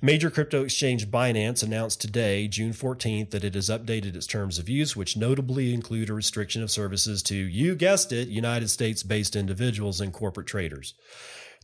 Major 0.00 0.30
crypto 0.30 0.64
exchange 0.64 1.10
Binance 1.10 1.62
announced 1.62 2.00
today, 2.00 2.48
June 2.48 2.72
14th, 2.72 3.30
that 3.30 3.44
it 3.44 3.54
has 3.54 3.68
updated 3.68 4.16
its 4.16 4.26
terms 4.26 4.58
of 4.58 4.70
use, 4.70 4.96
which 4.96 5.18
notably 5.18 5.74
include 5.74 6.08
a 6.08 6.14
restriction 6.14 6.62
of 6.62 6.70
services 6.70 7.22
to, 7.24 7.36
you 7.36 7.74
guessed 7.74 8.10
it, 8.10 8.28
United 8.28 8.68
States 8.68 9.02
based 9.02 9.36
individuals 9.36 10.00
and 10.00 10.14
corporate 10.14 10.46
traders. 10.46 10.94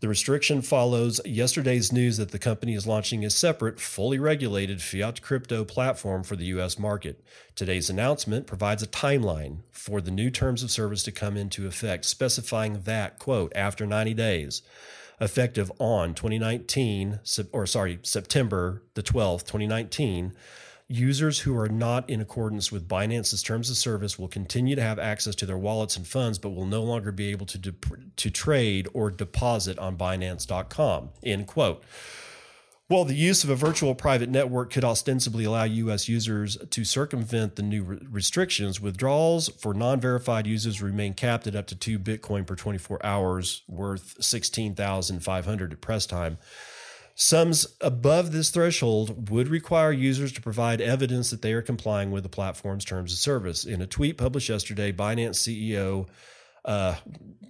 The 0.02 0.08
restriction 0.08 0.62
follows 0.62 1.20
yesterday's 1.24 1.92
news 1.92 2.16
that 2.16 2.32
the 2.32 2.38
company 2.40 2.74
is 2.74 2.88
launching 2.88 3.24
a 3.24 3.30
separate, 3.30 3.78
fully 3.78 4.18
regulated 4.18 4.82
fiat 4.82 5.22
crypto 5.22 5.64
platform 5.64 6.24
for 6.24 6.34
the 6.34 6.46
U.S. 6.46 6.76
market. 6.76 7.24
Today's 7.54 7.88
announcement 7.88 8.48
provides 8.48 8.82
a 8.82 8.88
timeline 8.88 9.58
for 9.70 10.00
the 10.00 10.10
new 10.10 10.28
terms 10.28 10.64
of 10.64 10.72
service 10.72 11.04
to 11.04 11.12
come 11.12 11.36
into 11.36 11.68
effect, 11.68 12.04
specifying 12.04 12.80
that, 12.80 13.20
quote, 13.20 13.52
after 13.54 13.86
90 13.86 14.12
days, 14.14 14.62
effective 15.20 15.70
on 15.78 16.14
2019, 16.14 17.20
or 17.52 17.64
sorry, 17.64 18.00
September 18.02 18.82
the 18.94 19.04
12th, 19.04 19.42
2019, 19.42 20.32
users 20.94 21.40
who 21.40 21.56
are 21.56 21.68
not 21.68 22.08
in 22.08 22.20
accordance 22.20 22.70
with 22.70 22.88
Binance's 22.88 23.42
terms 23.42 23.70
of 23.70 23.76
service 23.76 24.18
will 24.18 24.28
continue 24.28 24.76
to 24.76 24.82
have 24.82 24.98
access 24.98 25.34
to 25.36 25.46
their 25.46 25.58
wallets 25.58 25.96
and 25.96 26.06
funds, 26.06 26.38
but 26.38 26.50
will 26.50 26.66
no 26.66 26.82
longer 26.82 27.12
be 27.12 27.30
able 27.30 27.46
to 27.46 27.58
dep 27.58 27.86
to 28.16 28.30
trade 28.30 28.88
or 28.92 29.10
deposit 29.10 29.78
on 29.78 29.96
Binance.com. 29.96 31.10
End 31.22 31.46
quote. 31.46 31.82
Well, 32.92 33.06
the 33.06 33.14
use 33.14 33.42
of 33.42 33.48
a 33.48 33.56
virtual 33.56 33.94
private 33.94 34.28
network 34.28 34.70
could 34.70 34.84
ostensibly 34.84 35.44
allow 35.44 35.64
U.S. 35.64 36.10
users 36.10 36.58
to 36.58 36.84
circumvent 36.84 37.56
the 37.56 37.62
new 37.62 37.82
re- 37.84 37.98
restrictions. 38.10 38.82
Withdrawals 38.82 39.48
for 39.48 39.72
non 39.72 39.98
verified 39.98 40.46
users 40.46 40.82
remain 40.82 41.14
capped 41.14 41.46
at 41.46 41.56
up 41.56 41.66
to 41.68 41.74
two 41.74 41.98
Bitcoin 41.98 42.46
per 42.46 42.54
24 42.54 43.04
hours, 43.04 43.62
worth 43.66 44.22
16,500 44.22 45.72
at 45.72 45.80
press 45.80 46.04
time. 46.04 46.36
Sums 47.24 47.68
above 47.80 48.32
this 48.32 48.50
threshold 48.50 49.30
would 49.30 49.46
require 49.46 49.92
users 49.92 50.32
to 50.32 50.42
provide 50.42 50.80
evidence 50.80 51.30
that 51.30 51.40
they 51.40 51.52
are 51.52 51.62
complying 51.62 52.10
with 52.10 52.24
the 52.24 52.28
platform's 52.28 52.84
terms 52.84 53.12
of 53.12 53.18
service. 53.20 53.64
In 53.64 53.80
a 53.80 53.86
tweet 53.86 54.18
published 54.18 54.48
yesterday, 54.48 54.90
Binance 54.90 55.36
CEO, 55.36 56.08
uh, 56.64 56.96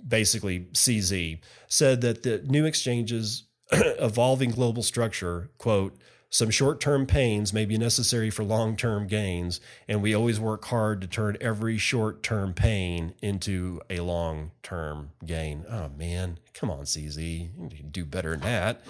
basically 0.07 0.67
CZ, 0.75 1.41
said 1.69 2.03
that 2.03 2.23
the 2.23 2.43
new 2.45 2.67
exchanges 2.67 3.45
evolving 3.73 4.51
global 4.51 4.83
structure, 4.83 5.51
quote, 5.57 5.97
some 6.33 6.49
short 6.49 6.81
term 6.81 7.05
pains 7.05 7.53
may 7.53 7.67
be 7.67 7.77
necessary 7.77 8.31
for 8.31 8.43
long 8.43 8.75
term 8.75 9.07
gains, 9.07 9.61
and 9.87 10.01
we 10.01 10.15
always 10.15 10.41
work 10.41 10.65
hard 10.65 11.03
to 11.03 11.07
turn 11.07 11.37
every 11.43 11.77
short 11.77 12.23
term 12.23 12.55
pain 12.55 13.13
into 13.21 13.83
a 13.91 14.01
long 14.01 14.51
term 14.63 15.11
gain. 15.27 15.67
Oh, 15.69 15.91
man. 15.91 16.39
Come 16.55 16.71
on, 16.71 16.85
CZ. 16.85 17.51
You 17.71 17.77
can 17.77 17.91
do 17.91 18.07
better 18.07 18.31
than 18.31 18.41
that. 18.41 18.81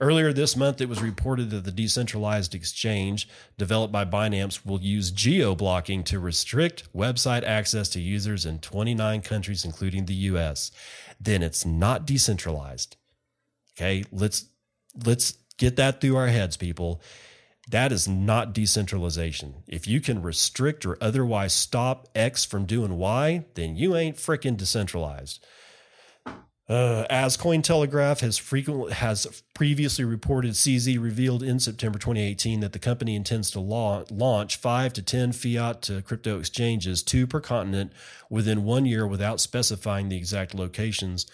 Earlier 0.00 0.32
this 0.32 0.56
month, 0.56 0.80
it 0.80 0.88
was 0.88 1.00
reported 1.00 1.50
that 1.50 1.62
the 1.62 1.70
decentralized 1.70 2.52
exchange 2.52 3.28
developed 3.56 3.92
by 3.92 4.04
Binance 4.04 4.66
will 4.66 4.80
use 4.80 5.12
geo 5.12 5.54
blocking 5.54 6.02
to 6.04 6.18
restrict 6.18 6.92
website 6.92 7.44
access 7.44 7.88
to 7.90 8.00
users 8.00 8.44
in 8.44 8.58
29 8.58 9.20
countries, 9.20 9.64
including 9.64 10.06
the 10.06 10.14
US. 10.14 10.72
Then 11.20 11.44
it's 11.44 11.64
not 11.64 12.06
decentralized. 12.06 12.96
Okay, 13.76 14.02
let's 14.10 14.46
let's 15.04 15.34
get 15.58 15.76
that 15.76 16.00
through 16.00 16.16
our 16.16 16.28
heads, 16.28 16.56
people. 16.56 17.02
That 17.70 17.92
is 17.92 18.08
not 18.08 18.54
decentralization. 18.54 19.56
If 19.66 19.86
you 19.86 20.00
can 20.00 20.22
restrict 20.22 20.86
or 20.86 20.96
otherwise 21.02 21.52
stop 21.52 22.08
X 22.14 22.44
from 22.44 22.64
doing 22.64 22.96
Y, 22.96 23.44
then 23.54 23.76
you 23.76 23.94
ain't 23.94 24.16
freaking 24.16 24.56
decentralized. 24.56 25.44
Uh, 26.68 27.06
as 27.08 27.38
Cointelegraph 27.38 28.20
has 28.20 28.36
frequently 28.36 28.92
has 28.92 29.42
previously 29.54 30.04
reported, 30.04 30.52
CZ 30.52 31.00
revealed 31.00 31.42
in 31.42 31.58
September 31.58 31.98
2018 31.98 32.60
that 32.60 32.74
the 32.74 32.78
company 32.78 33.16
intends 33.16 33.50
to 33.50 33.60
law, 33.60 34.04
launch 34.10 34.56
five 34.56 34.92
to 34.92 35.02
ten 35.02 35.32
fiat 35.32 35.80
to 35.82 36.02
crypto 36.02 36.38
exchanges, 36.38 37.02
two 37.02 37.26
per 37.26 37.40
continent, 37.40 37.92
within 38.28 38.64
one 38.64 38.84
year, 38.84 39.06
without 39.06 39.40
specifying 39.40 40.10
the 40.10 40.18
exact 40.18 40.54
locations. 40.54 41.26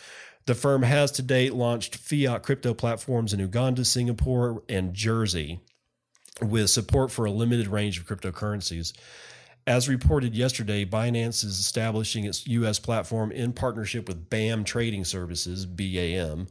The 0.47 0.55
firm 0.55 0.83
has 0.83 1.11
to 1.13 1.23
date 1.23 1.55
launched 1.55 1.97
fiat 1.97 2.43
crypto 2.43 2.75
platforms 2.75 3.33
in 3.33 3.41
Uganda, 3.41 3.85
Singapore, 3.85 4.63
and 4.69 4.93
Jersey, 4.93 5.61
with 6.43 6.69
support 6.69 7.11
for 7.11 7.25
a 7.25 7.31
limited 7.31 7.69
range 7.69 7.99
of 7.99 8.07
cryptocurrencies. 8.07 8.93
As 9.67 9.89
reported 9.89 10.35
yesterday, 10.35 10.85
Binance 10.85 11.43
is 11.43 11.59
establishing 11.59 12.25
its 12.25 12.47
U.S. 12.47 12.79
platform 12.79 13.33
in 13.33 13.55
partnership 13.55 14.07
with 14.07 14.29
BAM 14.29 14.65
Trading 14.65 15.07
Services, 15.07 15.65
BAM, 15.65 16.49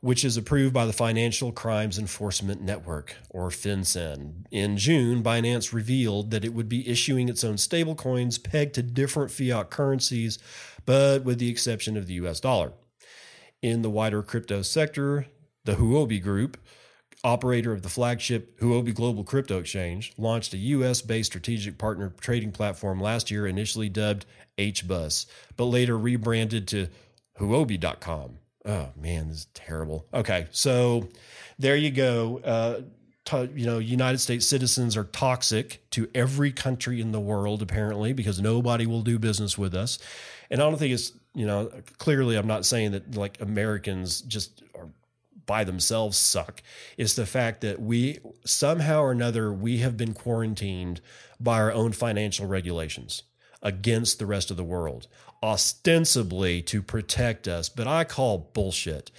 which 0.00 0.24
is 0.24 0.36
approved 0.36 0.72
by 0.72 0.86
the 0.86 0.92
Financial 0.92 1.50
Crimes 1.50 1.98
Enforcement 1.98 2.62
Network, 2.62 3.16
or 3.28 3.48
FinCEN. 3.50 4.44
In 4.52 4.76
June, 4.76 5.24
Binance 5.24 5.72
revealed 5.72 6.30
that 6.30 6.44
it 6.44 6.54
would 6.54 6.68
be 6.68 6.88
issuing 6.88 7.28
its 7.28 7.42
own 7.42 7.56
stablecoins 7.56 8.40
pegged 8.40 8.76
to 8.76 8.82
different 8.82 9.32
fiat 9.32 9.70
currencies, 9.70 10.38
but 10.86 11.24
with 11.24 11.40
the 11.40 11.50
exception 11.50 11.96
of 11.96 12.06
the 12.06 12.14
U.S. 12.14 12.38
dollar. 12.38 12.74
In 13.62 13.82
the 13.82 13.90
wider 13.90 14.22
crypto 14.24 14.62
sector, 14.62 15.26
the 15.64 15.74
Huobi 15.74 16.20
Group, 16.20 16.58
operator 17.22 17.72
of 17.72 17.82
the 17.82 17.88
flagship 17.88 18.58
Huobi 18.58 18.92
Global 18.92 19.22
Crypto 19.22 19.58
Exchange, 19.58 20.12
launched 20.18 20.52
a 20.52 20.58
US 20.58 21.00
based 21.00 21.30
strategic 21.30 21.78
partner 21.78 22.12
trading 22.20 22.50
platform 22.50 23.00
last 23.00 23.30
year, 23.30 23.46
initially 23.46 23.88
dubbed 23.88 24.26
HBUS, 24.58 25.26
but 25.56 25.66
later 25.66 25.96
rebranded 25.96 26.66
to 26.68 26.88
Huobi.com. 27.38 28.38
Oh 28.64 28.88
man, 28.96 29.28
this 29.28 29.38
is 29.38 29.46
terrible. 29.54 30.06
Okay, 30.12 30.48
so 30.50 31.08
there 31.58 31.76
you 31.76 31.92
go. 31.92 32.40
Uh, 32.44 32.80
you 33.54 33.66
know, 33.66 33.78
United 33.78 34.18
States 34.18 34.46
citizens 34.46 34.96
are 34.96 35.04
toxic 35.04 35.88
to 35.90 36.08
every 36.14 36.50
country 36.50 37.00
in 37.00 37.12
the 37.12 37.20
world, 37.20 37.62
apparently, 37.62 38.12
because 38.12 38.40
nobody 38.40 38.84
will 38.86 39.02
do 39.02 39.18
business 39.18 39.56
with 39.56 39.74
us. 39.74 40.00
And 40.50 40.60
I 40.60 40.68
don't 40.68 40.78
think 40.78 40.92
it's, 40.92 41.12
you 41.34 41.46
know, 41.46 41.70
clearly 41.98 42.36
I'm 42.36 42.46
not 42.46 42.66
saying 42.66 42.92
that 42.92 43.14
like 43.16 43.40
Americans 43.40 44.20
just 44.22 44.62
are 44.74 44.88
by 45.46 45.64
themselves 45.64 46.16
suck. 46.16 46.62
It's 46.96 47.14
the 47.14 47.26
fact 47.26 47.62
that 47.62 47.80
we 47.80 48.18
somehow 48.44 49.02
or 49.02 49.12
another 49.12 49.52
we 49.52 49.78
have 49.78 49.96
been 49.96 50.14
quarantined 50.14 51.00
by 51.40 51.60
our 51.60 51.72
own 51.72 51.92
financial 51.92 52.46
regulations 52.46 53.24
against 53.62 54.18
the 54.18 54.26
rest 54.26 54.50
of 54.50 54.56
the 54.56 54.64
world, 54.64 55.06
ostensibly 55.42 56.62
to 56.62 56.82
protect 56.82 57.48
us. 57.48 57.68
But 57.68 57.86
I 57.86 58.04
call 58.04 58.50
bullshit. 58.52 59.10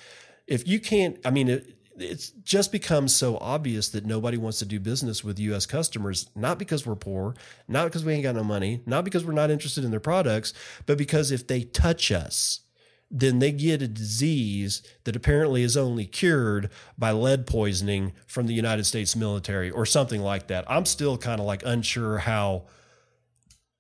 If 0.48 0.68
you 0.68 0.80
can't, 0.80 1.18
I 1.26 1.32
mean, 1.32 1.50
it, 1.50 1.78
it's 1.98 2.30
just 2.30 2.72
become 2.72 3.08
so 3.08 3.38
obvious 3.38 3.90
that 3.90 4.06
nobody 4.06 4.38
wants 4.38 4.60
to 4.60 4.66
do 4.66 4.80
business 4.80 5.24
with 5.24 5.40
US 5.40 5.66
customers, 5.66 6.30
not 6.36 6.58
because 6.60 6.86
we're 6.86 6.96
poor, 6.96 7.36
not 7.68 7.86
because 7.86 8.04
we 8.04 8.14
ain't 8.14 8.24
got 8.24 8.36
no 8.36 8.44
money, 8.44 8.82
not 8.86 9.06
because 9.06 9.26
we're 9.26 9.34
not 9.34 9.52
interested 9.52 9.84
in 9.84 9.92
their 9.92 10.00
products, 10.00 10.54
but 10.86 10.98
because 10.98 11.32
if 11.32 11.48
they 11.48 11.62
touch 11.62 12.12
us, 12.12 12.62
then 13.12 13.38
they 13.38 13.52
get 13.52 13.82
a 13.82 13.88
disease 13.88 14.82
that 15.04 15.16
apparently 15.16 15.62
is 15.62 15.78
only 15.78 16.06
cured 16.06 16.72
by 16.98 17.12
lead 17.12 17.46
poisoning 17.46 18.12
from 18.26 18.48
the 18.48 18.56
United 18.56 18.86
States 18.86 19.16
military 19.16 19.70
or 19.70 19.86
something 19.86 20.22
like 20.22 20.48
that. 20.48 20.66
I'm 20.68 20.86
still 20.86 21.18
kind 21.18 21.40
of 21.40 21.46
like 21.46 21.62
unsure 21.64 22.18
how 22.18 22.64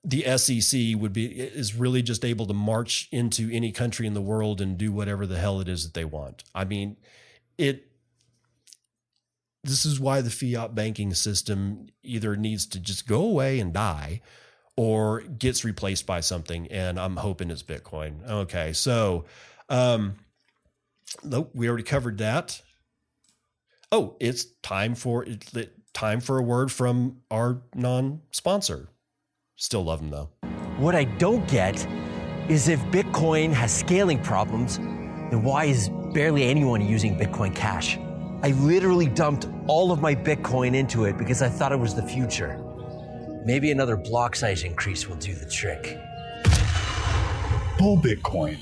the 0.03 0.37
SEC 0.37 0.99
would 0.99 1.13
be 1.13 1.25
is 1.25 1.75
really 1.75 2.03
just 2.03 2.23
able 2.23 2.45
to 2.45 2.53
march 2.53 3.07
into 3.11 3.49
any 3.51 3.71
country 3.71 4.05
in 4.05 4.13
the 4.13 4.21
world 4.21 4.61
and 4.61 4.77
do 4.77 4.91
whatever 4.91 5.25
the 5.25 5.39
hell 5.39 5.61
it 5.61 5.67
is 5.67 5.83
that 5.83 5.93
they 5.93 6.05
want. 6.05 6.43
I 6.53 6.65
mean, 6.65 6.97
it 7.57 7.87
this 9.63 9.85
is 9.85 9.99
why 9.99 10.21
the 10.21 10.29
fiat 10.29 10.75
banking 10.75 11.13
system 11.13 11.87
either 12.03 12.35
needs 12.35 12.65
to 12.67 12.79
just 12.79 13.07
go 13.07 13.21
away 13.23 13.59
and 13.59 13.73
die 13.73 14.21
or 14.75 15.21
gets 15.21 15.63
replaced 15.63 16.05
by 16.05 16.19
something 16.19 16.67
and 16.67 16.99
i'm 16.99 17.15
hoping 17.17 17.49
it's 17.49 17.63
bitcoin. 17.63 18.27
Okay 18.27 18.73
so 18.73 19.25
um 19.69 20.15
nope 21.23 21.51
we 21.53 21.67
already 21.67 21.83
covered 21.83 22.17
that. 22.17 22.61
Oh 23.91 24.15
it's 24.19 24.45
time 24.61 24.95
for 24.95 25.23
it, 25.23 25.71
time 25.93 26.19
for 26.19 26.37
a 26.37 26.43
word 26.43 26.71
from 26.71 27.21
our 27.31 27.61
non-sponsor. 27.75 28.89
Still 29.55 29.83
love 29.83 29.99
them 29.99 30.09
though. 30.09 30.29
What 30.77 30.95
I 30.95 31.03
don't 31.03 31.47
get 31.47 31.87
is 32.49 32.67
if 32.67 32.79
Bitcoin 32.85 33.53
has 33.53 33.71
scaling 33.71 34.19
problems, 34.21 34.77
then 34.77 35.43
why 35.43 35.65
is 35.65 35.89
barely 36.13 36.43
anyone 36.43 36.81
using 36.81 37.17
Bitcoin 37.17 37.55
Cash? 37.55 37.97
I 38.43 38.51
literally 38.51 39.07
dumped 39.07 39.47
all 39.67 39.93
of 39.93 40.01
my 40.01 40.13
Bitcoin 40.13 40.75
into 40.75 41.05
it 41.05 41.17
because 41.17 41.41
I 41.41 41.47
thought 41.47 41.71
it 41.71 41.79
was 41.79 41.95
the 41.95 42.03
future. 42.03 42.61
Maybe 43.45 43.71
another 43.71 43.95
block 43.95 44.35
size 44.35 44.63
increase 44.63 45.07
will 45.07 45.15
do 45.15 45.33
the 45.33 45.49
trick. 45.49 45.97
Bull 47.77 47.97
Bitcoin. 47.97 48.57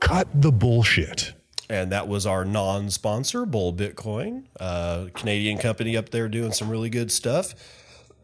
Cut 0.00 0.28
the 0.34 0.50
bullshit. 0.50 1.34
and 1.68 1.92
that 1.92 2.08
was 2.08 2.26
our 2.26 2.44
non-sponsor 2.44 3.46
bull 3.46 3.72
bitcoin 3.72 4.44
uh, 4.58 5.06
canadian 5.14 5.56
company 5.56 5.96
up 5.96 6.08
there 6.08 6.28
doing 6.28 6.50
some 6.52 6.68
really 6.68 6.90
good 6.90 7.12
stuff 7.12 7.54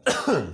all 0.27 0.53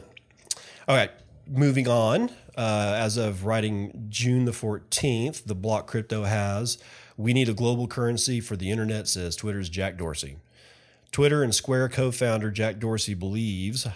right 0.87 1.09
moving 1.47 1.87
on 1.87 2.29
uh, 2.55 2.93
as 2.95 3.17
of 3.17 3.45
writing 3.45 4.05
june 4.09 4.45
the 4.45 4.51
14th 4.51 5.45
the 5.45 5.55
block 5.55 5.87
crypto 5.87 6.23
has 6.23 6.77
we 7.17 7.33
need 7.33 7.49
a 7.49 7.53
global 7.53 7.87
currency 7.87 8.39
for 8.39 8.55
the 8.55 8.71
internet 8.71 9.07
says 9.07 9.35
twitter's 9.35 9.69
jack 9.69 9.97
dorsey 9.97 10.37
twitter 11.11 11.43
and 11.43 11.53
square 11.53 11.89
co-founder 11.89 12.51
jack 12.51 12.79
dorsey 12.79 13.13
believes 13.13 13.87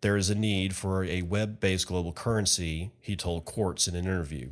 there 0.00 0.16
is 0.16 0.30
a 0.30 0.34
need 0.34 0.74
for 0.74 1.04
a 1.04 1.22
web-based 1.22 1.86
global 1.86 2.12
currency 2.12 2.90
he 3.00 3.16
told 3.16 3.44
quartz 3.44 3.88
in 3.88 3.94
an 3.94 4.04
interview 4.04 4.50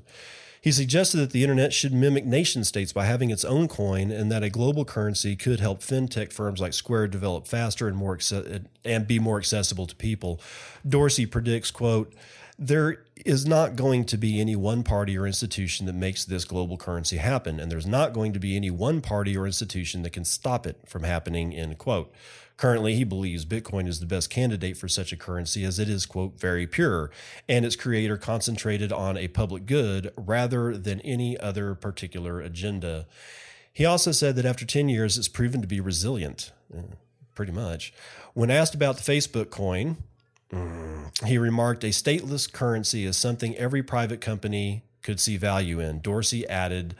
he 0.64 0.72
suggested 0.72 1.18
that 1.18 1.32
the 1.32 1.42
internet 1.42 1.74
should 1.74 1.92
mimic 1.92 2.24
nation 2.24 2.64
states 2.64 2.90
by 2.90 3.04
having 3.04 3.28
its 3.28 3.44
own 3.44 3.68
coin 3.68 4.10
and 4.10 4.32
that 4.32 4.42
a 4.42 4.48
global 4.48 4.86
currency 4.86 5.36
could 5.36 5.60
help 5.60 5.80
fintech 5.80 6.32
firms 6.32 6.58
like 6.58 6.72
Square 6.72 7.08
develop 7.08 7.46
faster 7.46 7.86
and 7.86 7.94
more 7.94 8.18
and 8.82 9.06
be 9.06 9.18
more 9.18 9.36
accessible 9.36 9.86
to 9.86 9.94
people. 9.94 10.40
Dorsey 10.88 11.26
predicts, 11.26 11.70
quote, 11.70 12.14
there 12.58 12.98
is 13.24 13.46
not 13.46 13.76
going 13.76 14.04
to 14.04 14.16
be 14.16 14.40
any 14.40 14.54
one 14.54 14.82
party 14.82 15.18
or 15.18 15.26
institution 15.26 15.86
that 15.86 15.94
makes 15.94 16.24
this 16.24 16.44
global 16.44 16.76
currency 16.76 17.16
happen, 17.16 17.58
and 17.58 17.70
there's 17.70 17.86
not 17.86 18.12
going 18.12 18.32
to 18.32 18.38
be 18.38 18.56
any 18.56 18.70
one 18.70 19.00
party 19.00 19.36
or 19.36 19.46
institution 19.46 20.02
that 20.02 20.12
can 20.12 20.24
stop 20.24 20.66
it 20.66 20.78
from 20.86 21.02
happening, 21.02 21.52
end 21.54 21.78
quote. 21.78 22.12
Currently, 22.56 22.94
he 22.94 23.02
believes 23.02 23.44
Bitcoin 23.44 23.88
is 23.88 23.98
the 23.98 24.06
best 24.06 24.30
candidate 24.30 24.76
for 24.76 24.86
such 24.86 25.12
a 25.12 25.16
currency 25.16 25.64
as 25.64 25.80
it 25.80 25.88
is, 25.88 26.06
quote, 26.06 26.38
very 26.38 26.68
pure, 26.68 27.10
and 27.48 27.64
its 27.64 27.74
creator 27.74 28.16
concentrated 28.16 28.92
on 28.92 29.16
a 29.16 29.26
public 29.26 29.66
good 29.66 30.12
rather 30.16 30.76
than 30.76 31.00
any 31.00 31.36
other 31.38 31.74
particular 31.74 32.40
agenda. 32.40 33.06
He 33.72 33.84
also 33.84 34.12
said 34.12 34.36
that 34.36 34.44
after 34.44 34.64
10 34.64 34.88
years, 34.88 35.18
it's 35.18 35.26
proven 35.26 35.60
to 35.62 35.66
be 35.66 35.80
resilient, 35.80 36.52
eh, 36.72 36.82
pretty 37.34 37.50
much. 37.50 37.92
When 38.34 38.52
asked 38.52 38.74
about 38.74 38.98
the 38.98 39.12
Facebook 39.12 39.50
coin, 39.50 39.96
mm, 40.54 41.26
he 41.26 41.38
remarked 41.38 41.84
a 41.84 41.88
stateless 41.88 42.50
currency 42.50 43.04
is 43.04 43.16
something 43.16 43.56
every 43.56 43.82
private 43.82 44.20
company 44.20 44.82
could 45.02 45.20
see 45.20 45.36
value 45.36 45.80
in. 45.80 46.00
Dorsey 46.00 46.48
added, 46.48 46.94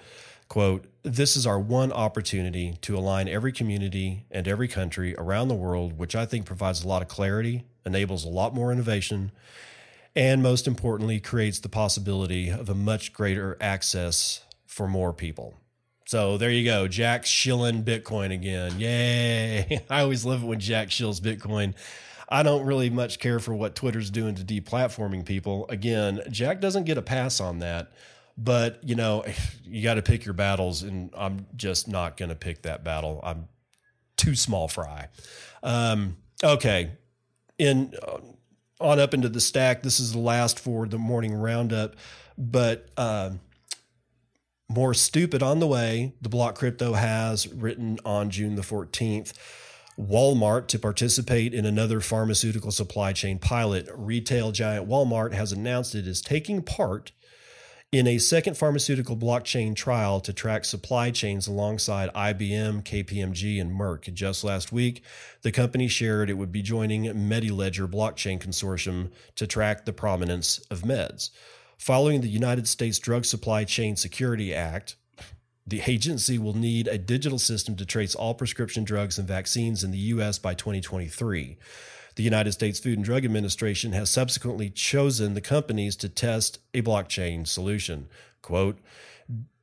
quote, 0.49 0.87
this 1.03 1.37
is 1.37 1.47
our 1.47 1.59
one 1.59 1.93
opportunity 1.93 2.79
to 2.83 2.97
align 2.97 3.29
every 3.29 3.53
community 3.53 4.25
and 4.31 4.49
every 4.49 4.69
country 4.69 5.15
around 5.17 5.49
the 5.49 5.55
world, 5.55 5.99
which 5.99 6.17
I 6.17 6.27
think 6.27 6.47
provides 6.47 6.83
a 6.83 6.89
lot 6.89 7.03
of 7.03 7.09
clarity, 7.09 7.65
enables 7.85 8.25
a 8.25 8.29
lot 8.29 8.55
more 8.55 8.73
innovation, 8.73 9.33
and 10.17 10.43
most 10.43 10.67
importantly, 10.67 11.21
creates 11.21 11.59
the 11.61 11.69
possibility 11.69 12.49
of 12.49 12.69
a 12.69 12.75
much 12.75 13.13
greater 13.13 13.57
access 13.61 14.45
for 14.67 14.87
more 14.87 15.13
people. 15.13 15.55
So 16.07 16.37
there 16.39 16.51
you 16.51 16.65
go. 16.65 16.87
Jack 16.87 17.27
shilling 17.27 17.83
Bitcoin 17.83 18.33
again. 18.33 18.79
Yay. 18.79 19.85
I 19.91 20.03
always 20.03 20.25
love 20.25 20.43
it 20.43 20.47
when 20.47 20.61
Jack 20.61 20.89
shills 20.89 21.21
Bitcoin. 21.21 21.75
I 22.29 22.43
don't 22.43 22.65
really 22.65 22.91
much 22.91 23.19
care 23.19 23.39
for 23.39 23.55
what 23.55 23.75
Twitter's 23.75 24.11
doing 24.11 24.35
to 24.37 24.45
deplatforming 24.45 25.25
people. 25.25 25.67
Again, 25.69 26.23
Jack 26.31 26.61
doesn't 26.61 26.85
get 26.85 26.99
a 26.99 27.03
pass 27.03 27.41
on 27.41 27.59
that. 27.61 27.93
But, 28.37 28.81
you 28.83 28.95
know, 28.95 29.25
you 29.65 29.83
got 29.83 29.95
to 29.95 30.03
pick 30.03 30.25
your 30.25 30.35
battles, 30.35 30.83
and 30.83 31.11
I'm 31.17 31.47
just 31.57 31.89
not 31.89 32.17
going 32.17 32.31
to 32.31 32.35
pick 32.35 32.63
that 32.63 32.85
battle. 32.85 33.21
I'm 33.23 33.49
too 34.17 34.35
small 34.35 34.69
fry. 34.69 35.09
Um, 35.63 36.17
okay. 36.43 36.93
In 37.59 37.95
uh, 38.07 38.19
on 38.81 38.99
up 38.99 39.15
into 39.15 39.29
the 39.29 39.41
stack. 39.41 39.83
This 39.83 40.01
is 40.01 40.13
the 40.13 40.19
last 40.19 40.59
for 40.59 40.87
the 40.87 40.99
morning 40.99 41.35
roundup, 41.35 41.95
but 42.37 42.89
um, 42.97 43.41
more 44.69 44.95
stupid 44.95 45.43
on 45.43 45.61
the 45.61 45.67
way. 45.67 46.13
The 46.21 46.29
block 46.29 46.57
crypto 46.57 46.95
has 46.95 47.49
written 47.49 47.99
on 48.05 48.31
June 48.31 48.57
the 48.57 48.63
14th. 48.63 49.33
Walmart 49.99 50.67
to 50.69 50.79
participate 50.79 51.55
in 51.55 51.65
another 51.65 52.01
pharmaceutical 52.01 52.73
supply 52.73 53.13
chain 53.13 53.39
pilot. 53.39 53.89
Retail 53.95 54.51
giant 54.53 54.89
Walmart 54.89 55.33
has 55.33 55.53
announced 55.53 55.95
it 55.95 56.07
is 56.07 56.21
taking 56.21 56.63
part 56.63 57.13
in 57.93 58.09
a 58.09 58.19
second 58.19 58.57
pharmaceutical 58.57 59.17
blockchain 59.17 59.77
trial 59.77 60.21
to 60.21 60.33
track 60.33 60.65
supply 60.65 61.13
chains 61.13 61.47
alongside 61.47 62.13
IBM, 62.13 62.83
KPMG, 62.83 63.61
and 63.61 63.71
Merck. 63.71 64.13
Just 64.13 64.43
last 64.43 64.73
week, 64.73 65.05
the 65.43 65.53
company 65.53 65.87
shared 65.87 66.29
it 66.29 66.35
would 66.35 66.51
be 66.51 66.61
joining 66.61 67.05
MediLedger 67.05 67.89
blockchain 67.89 68.41
consortium 68.41 69.13
to 69.37 69.47
track 69.47 69.85
the 69.85 69.93
prominence 69.93 70.59
of 70.71 70.83
meds. 70.83 71.31
Following 71.79 72.21
the 72.21 72.29
United 72.29 72.67
States 72.67 72.99
Drug 72.99 73.25
Supply 73.25 73.63
Chain 73.63 73.95
Security 73.95 74.53
Act, 74.53 74.97
the 75.67 75.83
agency 75.87 76.39
will 76.39 76.57
need 76.57 76.89
a 76.89 76.99
digital 76.99 77.39
system 77.39 77.77
to 77.77 77.87
trace 77.87 78.15
all 78.15 78.35
prescription 78.35 78.85
drugs 78.85 79.19
and 79.19 79.27
vaccines 79.27 79.83
in 79.83 79.91
the 79.91 79.99
U.S. 79.99 80.39
by 80.39 80.55
2023. 80.55 81.57
The 82.17 82.23
United 82.23 82.53
States 82.53 82.79
Food 82.79 82.99
and 82.99 83.05
Drug 83.05 83.25
Administration 83.25 83.93
has 83.93 84.11
subsequently 84.11 84.71
chosen 84.71 85.35
the 85.35 85.41
companies 85.41 85.97
to 85.97 86.09
test 86.09 86.59
a 86.73 86.83
blockchain 86.83 87.47
solution. 87.47 88.09
Quote, 88.43 88.79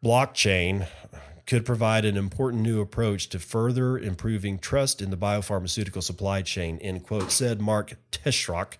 blockchain 0.03 0.87
could 1.45 1.65
provide 1.65 2.05
an 2.05 2.17
important 2.17 2.63
new 2.63 2.81
approach 2.81 3.29
to 3.29 3.39
further 3.39 3.97
improving 3.97 4.57
trust 4.57 5.01
in 5.01 5.11
the 5.11 5.17
biopharmaceutical 5.17 6.01
supply 6.01 6.41
chain, 6.41 6.77
end 6.79 7.03
quote, 7.03 7.31
said 7.31 7.61
Mark 7.61 7.95
Treshock, 8.11 8.73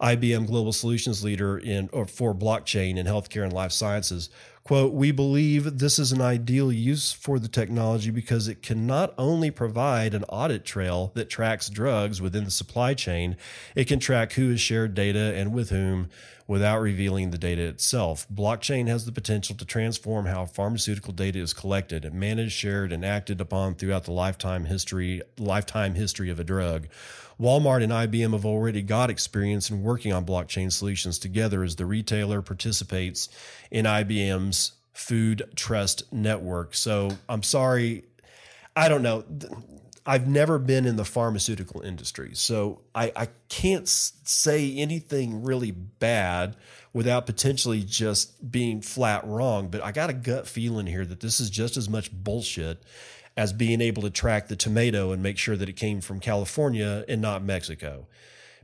IBM 0.00 0.46
Global 0.46 0.72
Solutions 0.72 1.22
Leader 1.22 1.58
in 1.58 1.88
or 1.92 2.06
for 2.06 2.34
blockchain 2.34 2.96
in 2.96 3.06
healthcare 3.06 3.44
and 3.44 3.52
life 3.52 3.72
sciences. 3.72 4.30
Quote, 4.64 4.92
we 4.92 5.10
believe 5.10 5.78
this 5.78 5.98
is 5.98 6.12
an 6.12 6.20
ideal 6.20 6.70
use 6.70 7.10
for 7.12 7.40
the 7.40 7.48
technology 7.48 8.10
because 8.10 8.46
it 8.46 8.62
can 8.62 8.86
not 8.86 9.12
only 9.18 9.50
provide 9.50 10.14
an 10.14 10.22
audit 10.28 10.64
trail 10.64 11.10
that 11.14 11.28
tracks 11.28 11.68
drugs 11.68 12.22
within 12.22 12.44
the 12.44 12.50
supply 12.50 12.94
chain, 12.94 13.36
it 13.74 13.88
can 13.88 13.98
track 13.98 14.34
who 14.34 14.50
has 14.50 14.60
shared 14.60 14.94
data 14.94 15.34
and 15.34 15.52
with 15.52 15.70
whom 15.70 16.08
without 16.46 16.80
revealing 16.80 17.30
the 17.30 17.38
data 17.38 17.62
itself. 17.62 18.26
Blockchain 18.32 18.88
has 18.88 19.04
the 19.04 19.12
potential 19.12 19.56
to 19.56 19.64
transform 19.64 20.26
how 20.26 20.44
pharmaceutical 20.46 21.12
data 21.12 21.38
is 21.38 21.52
collected, 21.52 22.12
managed, 22.12 22.52
shared, 22.52 22.92
and 22.92 23.04
acted 23.04 23.40
upon 23.40 23.74
throughout 23.74 24.04
the 24.04 24.12
lifetime 24.12 24.64
history 24.64 25.22
lifetime 25.38 25.94
history 25.94 26.30
of 26.30 26.40
a 26.40 26.44
drug. 26.44 26.88
Walmart 27.40 27.82
and 27.82 27.92
IBM 27.92 28.32
have 28.32 28.46
already 28.46 28.82
got 28.82 29.10
experience 29.10 29.70
in 29.70 29.82
working 29.82 30.12
on 30.12 30.24
blockchain 30.24 30.70
solutions 30.70 31.18
together 31.18 31.62
as 31.64 31.76
the 31.76 31.86
retailer 31.86 32.42
participates 32.42 33.28
in 33.70 33.84
IBM's 33.84 34.72
Food 34.92 35.42
Trust 35.56 36.12
Network. 36.12 36.74
So 36.74 37.10
I'm 37.28 37.42
sorry, 37.42 38.04
I 38.76 38.88
don't 38.88 39.02
know. 39.02 39.24
I've 40.04 40.26
never 40.26 40.58
been 40.58 40.84
in 40.84 40.96
the 40.96 41.04
pharmaceutical 41.04 41.80
industry, 41.80 42.32
so 42.34 42.80
I, 42.94 43.12
I 43.14 43.28
can't 43.48 43.86
say 43.86 44.76
anything 44.76 45.44
really 45.44 45.70
bad 45.70 46.56
without 46.92 47.24
potentially 47.26 47.82
just 47.82 48.50
being 48.50 48.82
flat 48.82 49.24
wrong. 49.26 49.68
But 49.68 49.82
I 49.82 49.92
got 49.92 50.10
a 50.10 50.14
gut 50.14 50.48
feeling 50.48 50.86
here 50.86 51.06
that 51.06 51.20
this 51.20 51.38
is 51.38 51.50
just 51.50 51.76
as 51.76 51.88
much 51.88 52.10
bullshit 52.12 52.82
as 53.36 53.52
being 53.52 53.80
able 53.80 54.02
to 54.02 54.10
track 54.10 54.48
the 54.48 54.56
tomato 54.56 55.12
and 55.12 55.22
make 55.22 55.38
sure 55.38 55.56
that 55.56 55.68
it 55.68 55.76
came 55.76 56.00
from 56.00 56.20
California 56.20 57.04
and 57.08 57.22
not 57.22 57.44
Mexico. 57.44 58.06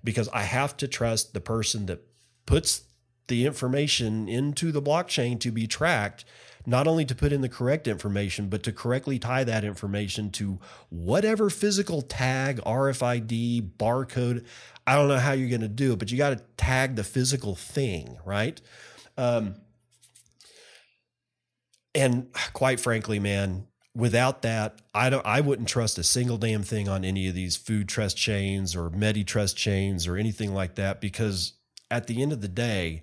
Because 0.02 0.28
I 0.30 0.42
have 0.42 0.76
to 0.78 0.88
trust 0.88 1.34
the 1.34 1.40
person 1.40 1.86
that 1.86 2.04
puts 2.46 2.82
the 3.28 3.46
information 3.46 4.28
into 4.28 4.72
the 4.72 4.82
blockchain 4.82 5.38
to 5.40 5.50
be 5.50 5.66
tracked, 5.66 6.24
not 6.66 6.86
only 6.86 7.04
to 7.04 7.14
put 7.14 7.32
in 7.32 7.40
the 7.40 7.48
correct 7.48 7.88
information, 7.88 8.48
but 8.48 8.62
to 8.64 8.72
correctly 8.72 9.18
tie 9.18 9.44
that 9.44 9.64
information 9.64 10.30
to 10.32 10.58
whatever 10.90 11.50
physical 11.50 12.02
tag, 12.02 12.60
RFID, 12.66 13.72
barcode. 13.78 14.44
I 14.86 14.94
don't 14.94 15.08
know 15.08 15.18
how 15.18 15.32
you're 15.32 15.48
going 15.48 15.60
to 15.60 15.68
do 15.68 15.92
it, 15.92 15.98
but 15.98 16.10
you 16.10 16.18
got 16.18 16.30
to 16.30 16.44
tag 16.56 16.96
the 16.96 17.04
physical 17.04 17.54
thing, 17.54 18.18
right? 18.24 18.60
Um, 19.16 19.56
and 21.94 22.28
quite 22.52 22.80
frankly, 22.80 23.18
man, 23.18 23.66
without 23.94 24.42
that, 24.42 24.80
I 24.94 25.10
don't 25.10 25.26
I 25.26 25.40
wouldn't 25.40 25.68
trust 25.68 25.98
a 25.98 26.04
single 26.04 26.38
damn 26.38 26.62
thing 26.62 26.88
on 26.88 27.04
any 27.04 27.28
of 27.28 27.34
these 27.34 27.56
food 27.56 27.88
trust 27.88 28.16
chains 28.16 28.76
or 28.76 28.90
Medi 28.90 29.24
trust 29.24 29.56
chains 29.56 30.06
or 30.06 30.16
anything 30.16 30.54
like 30.54 30.76
that 30.76 31.00
because 31.00 31.54
at 31.90 32.06
the 32.06 32.22
end 32.22 32.32
of 32.32 32.40
the 32.40 32.48
day, 32.48 33.02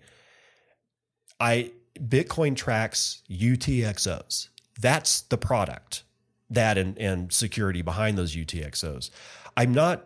I 1.39 1.71
Bitcoin 1.99 2.55
tracks 2.55 3.21
UTXOs. 3.29 4.49
That's 4.79 5.21
the 5.21 5.37
product. 5.37 6.03
That 6.49 6.77
and, 6.77 6.97
and 6.97 7.33
security 7.33 7.81
behind 7.81 8.17
those 8.17 8.35
UTXOs. 8.35 9.09
I'm 9.57 9.73
not 9.73 10.05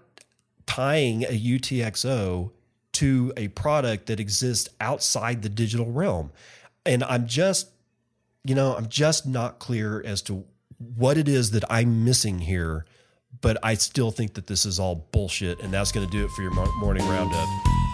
tying 0.65 1.23
a 1.23 1.27
UTXO 1.27 2.51
to 2.93 3.33
a 3.37 3.47
product 3.49 4.07
that 4.07 4.19
exists 4.19 4.69
outside 4.79 5.41
the 5.41 5.49
digital 5.49 5.91
realm. 5.91 6.31
And 6.85 7.03
I'm 7.03 7.27
just, 7.27 7.69
you 8.43 8.55
know, 8.55 8.75
I'm 8.75 8.87
just 8.87 9.25
not 9.25 9.59
clear 9.59 10.01
as 10.05 10.21
to 10.23 10.43
what 10.95 11.17
it 11.17 11.27
is 11.27 11.51
that 11.51 11.63
I'm 11.69 12.05
missing 12.05 12.39
here, 12.39 12.85
but 13.41 13.57
I 13.63 13.73
still 13.75 14.11
think 14.11 14.33
that 14.35 14.47
this 14.47 14.65
is 14.65 14.79
all 14.79 15.07
bullshit. 15.11 15.59
And 15.61 15.73
that's 15.73 15.91
going 15.91 16.05
to 16.05 16.11
do 16.11 16.23
it 16.23 16.29
for 16.31 16.41
your 16.41 16.51
morning 16.51 17.07
roundup. 17.07 17.88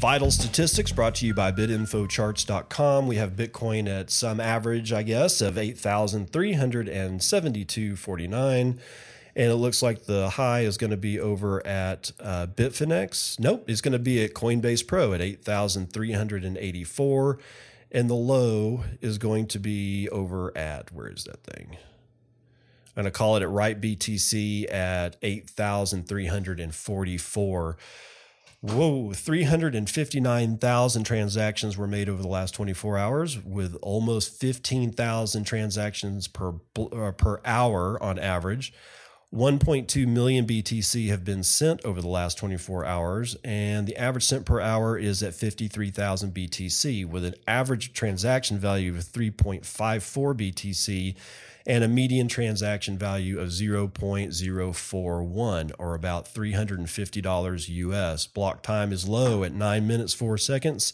Vital 0.00 0.30
statistics 0.30 0.92
brought 0.92 1.16
to 1.16 1.26
you 1.26 1.34
by 1.34 1.52
bitinfocharts.com. 1.52 3.06
We 3.06 3.16
have 3.16 3.32
Bitcoin 3.32 3.86
at 3.86 4.08
some 4.08 4.40
average, 4.40 4.94
I 4.94 5.02
guess, 5.02 5.42
of 5.42 5.56
8,372.49. 5.56 8.56
And 8.56 8.78
it 9.36 9.56
looks 9.56 9.82
like 9.82 10.06
the 10.06 10.30
high 10.30 10.60
is 10.60 10.78
going 10.78 10.92
to 10.92 10.96
be 10.96 11.20
over 11.20 11.66
at 11.66 12.12
uh, 12.18 12.46
Bitfinex. 12.46 13.38
Nope, 13.38 13.68
it's 13.68 13.82
going 13.82 13.92
to 13.92 13.98
be 13.98 14.24
at 14.24 14.32
Coinbase 14.32 14.86
Pro 14.86 15.12
at 15.12 15.20
8,384. 15.20 17.38
And 17.92 18.08
the 18.08 18.14
low 18.14 18.84
is 19.02 19.18
going 19.18 19.48
to 19.48 19.58
be 19.58 20.08
over 20.08 20.56
at, 20.56 20.90
where 20.92 21.08
is 21.08 21.24
that 21.24 21.44
thing? 21.44 21.76
I'm 22.96 23.02
going 23.02 23.04
to 23.04 23.10
call 23.10 23.36
it 23.36 23.42
at 23.42 23.50
RightBTC 23.50 24.72
at 24.72 25.16
8,344. 25.20 27.76
Whoa, 28.62 29.14
359,000 29.14 31.04
transactions 31.04 31.78
were 31.78 31.86
made 31.86 32.10
over 32.10 32.20
the 32.20 32.28
last 32.28 32.54
24 32.54 32.98
hours 32.98 33.42
with 33.42 33.74
almost 33.80 34.38
15,000 34.38 35.44
transactions 35.44 36.28
per 36.28 36.52
uh, 36.78 37.12
per 37.12 37.40
hour 37.46 38.02
on 38.02 38.18
average. 38.18 38.74
1.2 39.32 40.06
million 40.06 40.44
BTC 40.44 41.08
have 41.08 41.24
been 41.24 41.42
sent 41.42 41.82
over 41.84 42.02
the 42.02 42.08
last 42.08 42.36
24 42.36 42.84
hours, 42.84 43.36
and 43.44 43.86
the 43.86 43.96
average 43.96 44.24
sent 44.24 44.44
per 44.44 44.60
hour 44.60 44.98
is 44.98 45.22
at 45.22 45.34
53,000 45.34 46.34
BTC, 46.34 47.06
with 47.06 47.24
an 47.24 47.36
average 47.46 47.92
transaction 47.92 48.58
value 48.58 48.90
of 48.90 49.04
3.54 49.04 49.62
BTC 50.34 51.14
and 51.70 51.82
a 51.84 51.88
median 51.88 52.26
transaction 52.26 52.98
value 52.98 53.38
of 53.38 53.50
0.041 53.50 55.72
or 55.78 55.94
about 55.94 56.26
$350 56.26 57.68
US. 57.68 58.26
Block 58.26 58.64
time 58.64 58.92
is 58.92 59.08
low 59.08 59.44
at 59.44 59.52
9 59.52 59.86
minutes 59.86 60.12
4 60.12 60.36
seconds. 60.36 60.92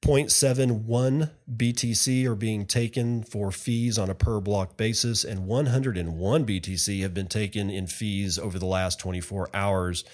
0.71 0.00 1.30
BTC 1.54 2.24
are 2.24 2.34
being 2.34 2.64
taken 2.64 3.22
for 3.22 3.52
fees 3.52 3.98
on 3.98 4.08
a 4.08 4.14
per 4.14 4.40
block 4.40 4.78
basis, 4.78 5.24
and 5.24 5.46
101 5.46 6.46
BTC 6.46 7.02
have 7.02 7.12
been 7.12 7.26
taken 7.26 7.68
in 7.68 7.86
fees 7.86 8.38
over 8.38 8.58
the 8.58 8.64
last 8.64 8.98
24 8.98 9.50
hours. 9.52 10.04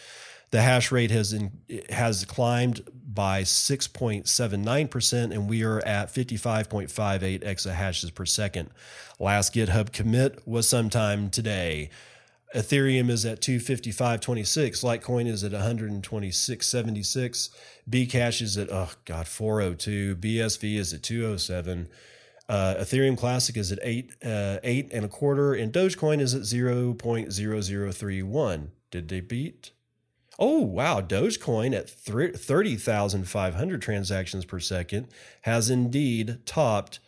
The 0.52 0.62
hash 0.62 0.92
rate 0.92 1.10
has 1.10 1.32
in, 1.32 1.50
has 1.88 2.24
climbed 2.26 2.82
by 3.12 3.42
6.79%, 3.42 5.32
and 5.32 5.48
we 5.48 5.64
are 5.64 5.80
at 5.80 6.12
55.58 6.12 7.42
exahashes 7.42 8.14
per 8.14 8.24
second. 8.26 8.70
Last 9.18 9.54
GitHub 9.54 9.92
commit 9.92 10.46
was 10.46 10.68
sometime 10.68 11.30
today. 11.30 11.88
Ethereum 12.54 13.08
is 13.08 13.24
at 13.24 13.40
255.26. 13.40 14.84
Litecoin 14.84 15.26
is 15.26 15.42
at 15.42 15.52
126.76. 15.52 17.48
Bcash 17.88 18.42
is 18.42 18.58
at, 18.58 18.70
oh 18.70 18.90
God, 19.06 19.26
402. 19.26 20.16
BSV 20.16 20.76
is 20.76 20.92
at 20.92 21.02
207. 21.02 21.88
Uh, 22.46 22.74
Ethereum 22.78 23.16
Classic 23.16 23.56
is 23.56 23.72
at 23.72 23.78
eight, 23.82 24.12
uh, 24.22 24.58
eight 24.62 24.92
and 24.92 25.06
a 25.06 25.08
quarter, 25.08 25.54
and 25.54 25.72
Dogecoin 25.72 26.20
is 26.20 26.34
at 26.34 26.42
0.0031. 26.42 28.68
Did 28.90 29.08
they 29.08 29.20
beat? 29.20 29.70
Oh, 30.38 30.60
wow. 30.60 31.00
Dogecoin 31.00 31.74
at 31.74 31.90
30,500 31.90 33.82
transactions 33.82 34.44
per 34.44 34.60
second 34.60 35.08
has 35.42 35.70
indeed 35.70 36.46
topped 36.46 37.00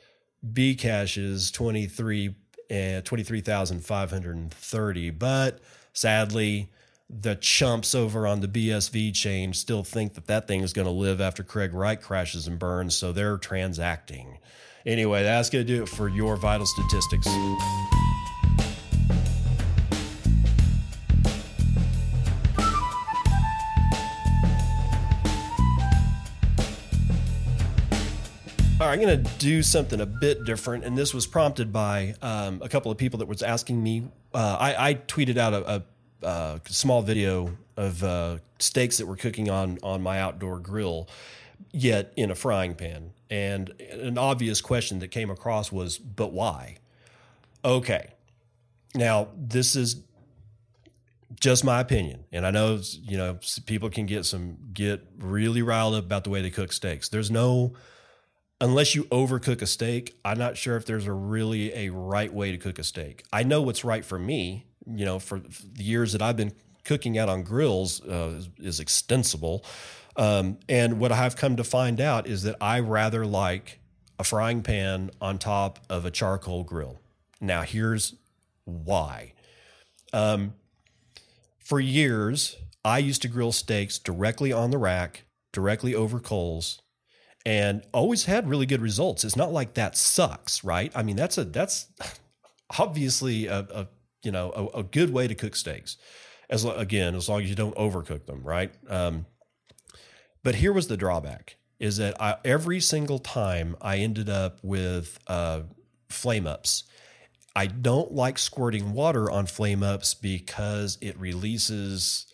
Bcash's 0.52 1.50
23 1.50 2.34
uh, 2.70 3.00
23,530. 3.02 5.10
But 5.10 5.60
sadly, 5.92 6.70
the 7.10 7.36
chumps 7.36 7.94
over 7.94 8.26
on 8.26 8.40
the 8.40 8.48
BSV 8.48 9.14
chain 9.14 9.52
still 9.52 9.84
think 9.84 10.14
that 10.14 10.26
that 10.26 10.48
thing 10.48 10.62
is 10.62 10.72
going 10.72 10.86
to 10.86 10.92
live 10.92 11.20
after 11.20 11.42
Craig 11.42 11.74
Wright 11.74 12.00
crashes 12.00 12.46
and 12.46 12.58
burns, 12.58 12.96
so 12.96 13.12
they're 13.12 13.36
transacting. 13.36 14.38
Anyway, 14.86 15.22
that's 15.22 15.50
going 15.50 15.66
to 15.66 15.76
do 15.76 15.82
it 15.82 15.88
for 15.88 16.08
your 16.08 16.36
vital 16.36 16.66
statistics. 16.66 17.26
I'm 28.94 29.00
going 29.00 29.24
to 29.24 29.30
do 29.38 29.64
something 29.64 30.00
a 30.00 30.06
bit 30.06 30.44
different, 30.44 30.84
and 30.84 30.96
this 30.96 31.12
was 31.12 31.26
prompted 31.26 31.72
by 31.72 32.14
um, 32.22 32.62
a 32.62 32.68
couple 32.68 32.92
of 32.92 32.96
people 32.96 33.18
that 33.18 33.26
was 33.26 33.42
asking 33.42 33.82
me. 33.82 34.06
Uh, 34.32 34.56
I, 34.60 34.90
I, 34.90 34.94
tweeted 34.94 35.36
out 35.36 35.52
a, 35.52 35.82
a, 36.22 36.26
a 36.28 36.60
small 36.68 37.02
video 37.02 37.56
of 37.76 38.04
uh, 38.04 38.38
steaks 38.60 38.98
that 38.98 39.06
were 39.06 39.16
cooking 39.16 39.50
on 39.50 39.80
on 39.82 40.00
my 40.00 40.20
outdoor 40.20 40.60
grill, 40.60 41.08
yet 41.72 42.12
in 42.14 42.30
a 42.30 42.36
frying 42.36 42.76
pan. 42.76 43.10
And 43.28 43.70
an 43.90 44.16
obvious 44.16 44.60
question 44.60 45.00
that 45.00 45.08
came 45.08 45.28
across 45.28 45.72
was, 45.72 45.98
"But 45.98 46.32
why?" 46.32 46.76
Okay, 47.64 48.10
now 48.94 49.26
this 49.36 49.74
is 49.74 50.04
just 51.40 51.64
my 51.64 51.80
opinion, 51.80 52.26
and 52.30 52.46
I 52.46 52.52
know 52.52 52.78
you 53.02 53.16
know 53.16 53.40
people 53.66 53.90
can 53.90 54.06
get 54.06 54.24
some 54.24 54.56
get 54.72 55.04
really 55.18 55.62
riled 55.62 55.96
up 55.96 56.04
about 56.04 56.22
the 56.22 56.30
way 56.30 56.42
they 56.42 56.50
cook 56.50 56.72
steaks. 56.72 57.08
There's 57.08 57.32
no 57.32 57.74
unless 58.60 58.94
you 58.94 59.04
overcook 59.04 59.62
a 59.62 59.66
steak, 59.66 60.18
I'm 60.24 60.38
not 60.38 60.56
sure 60.56 60.76
if 60.76 60.86
there's 60.86 61.06
a 61.06 61.12
really 61.12 61.72
a 61.74 61.90
right 61.90 62.32
way 62.32 62.52
to 62.52 62.58
cook 62.58 62.78
a 62.78 62.84
steak. 62.84 63.24
I 63.32 63.42
know 63.42 63.62
what's 63.62 63.84
right 63.84 64.04
for 64.04 64.18
me. 64.18 64.66
You 64.86 65.04
know, 65.04 65.18
for 65.18 65.38
the 65.38 65.82
years 65.82 66.12
that 66.12 66.22
I've 66.22 66.36
been 66.36 66.52
cooking 66.84 67.16
out 67.16 67.28
on 67.28 67.42
grills 67.42 68.02
uh, 68.02 68.34
is, 68.36 68.48
is, 68.58 68.80
extensible. 68.80 69.64
Um, 70.16 70.58
and 70.68 71.00
what 71.00 71.10
I've 71.10 71.36
come 71.36 71.56
to 71.56 71.64
find 71.64 72.00
out 72.00 72.26
is 72.26 72.42
that 72.42 72.56
I 72.60 72.80
rather 72.80 73.24
like 73.24 73.80
a 74.18 74.24
frying 74.24 74.62
pan 74.62 75.10
on 75.20 75.38
top 75.38 75.80
of 75.88 76.04
a 76.04 76.10
charcoal 76.10 76.62
grill. 76.64 77.00
Now, 77.40 77.62
here's 77.62 78.14
why. 78.64 79.32
Um, 80.12 80.54
for 81.58 81.80
years, 81.80 82.56
I 82.84 82.98
used 82.98 83.22
to 83.22 83.28
grill 83.28 83.52
steaks 83.52 83.98
directly 83.98 84.52
on 84.52 84.70
the 84.70 84.78
rack, 84.78 85.24
directly 85.52 85.94
over 85.94 86.20
coals, 86.20 86.82
and 87.46 87.82
always 87.92 88.24
had 88.24 88.48
really 88.48 88.66
good 88.66 88.80
results. 88.80 89.24
It's 89.24 89.36
not 89.36 89.52
like 89.52 89.74
that 89.74 89.96
sucks, 89.96 90.64
right? 90.64 90.92
I 90.94 91.02
mean, 91.02 91.16
that's 91.16 91.38
a 91.38 91.44
that's 91.44 91.86
obviously 92.78 93.46
a, 93.46 93.58
a 93.58 93.88
you 94.22 94.32
know 94.32 94.52
a, 94.74 94.78
a, 94.78 94.82
good 94.82 95.12
way 95.12 95.28
to 95.28 95.34
cook 95.34 95.56
steaks. 95.56 95.96
As 96.48 96.64
again, 96.64 97.14
as 97.14 97.28
long 97.28 97.42
as 97.42 97.48
you 97.48 97.56
don't 97.56 97.76
overcook 97.76 98.26
them, 98.26 98.42
right? 98.42 98.72
Um, 98.88 99.26
but 100.42 100.56
here 100.56 100.72
was 100.72 100.88
the 100.88 100.96
drawback: 100.96 101.56
is 101.78 101.98
that 101.98 102.20
I, 102.20 102.36
every 102.44 102.80
single 102.80 103.18
time 103.18 103.76
I 103.80 103.98
ended 103.98 104.28
up 104.28 104.58
with 104.62 105.18
uh, 105.26 105.62
flame 106.08 106.46
ups. 106.46 106.84
I 107.56 107.66
don't 107.66 108.12
like 108.12 108.38
squirting 108.38 108.92
water 108.92 109.30
on 109.30 109.46
flame 109.46 109.82
ups 109.84 110.12
because 110.14 110.98
it 111.00 111.18
releases 111.18 112.26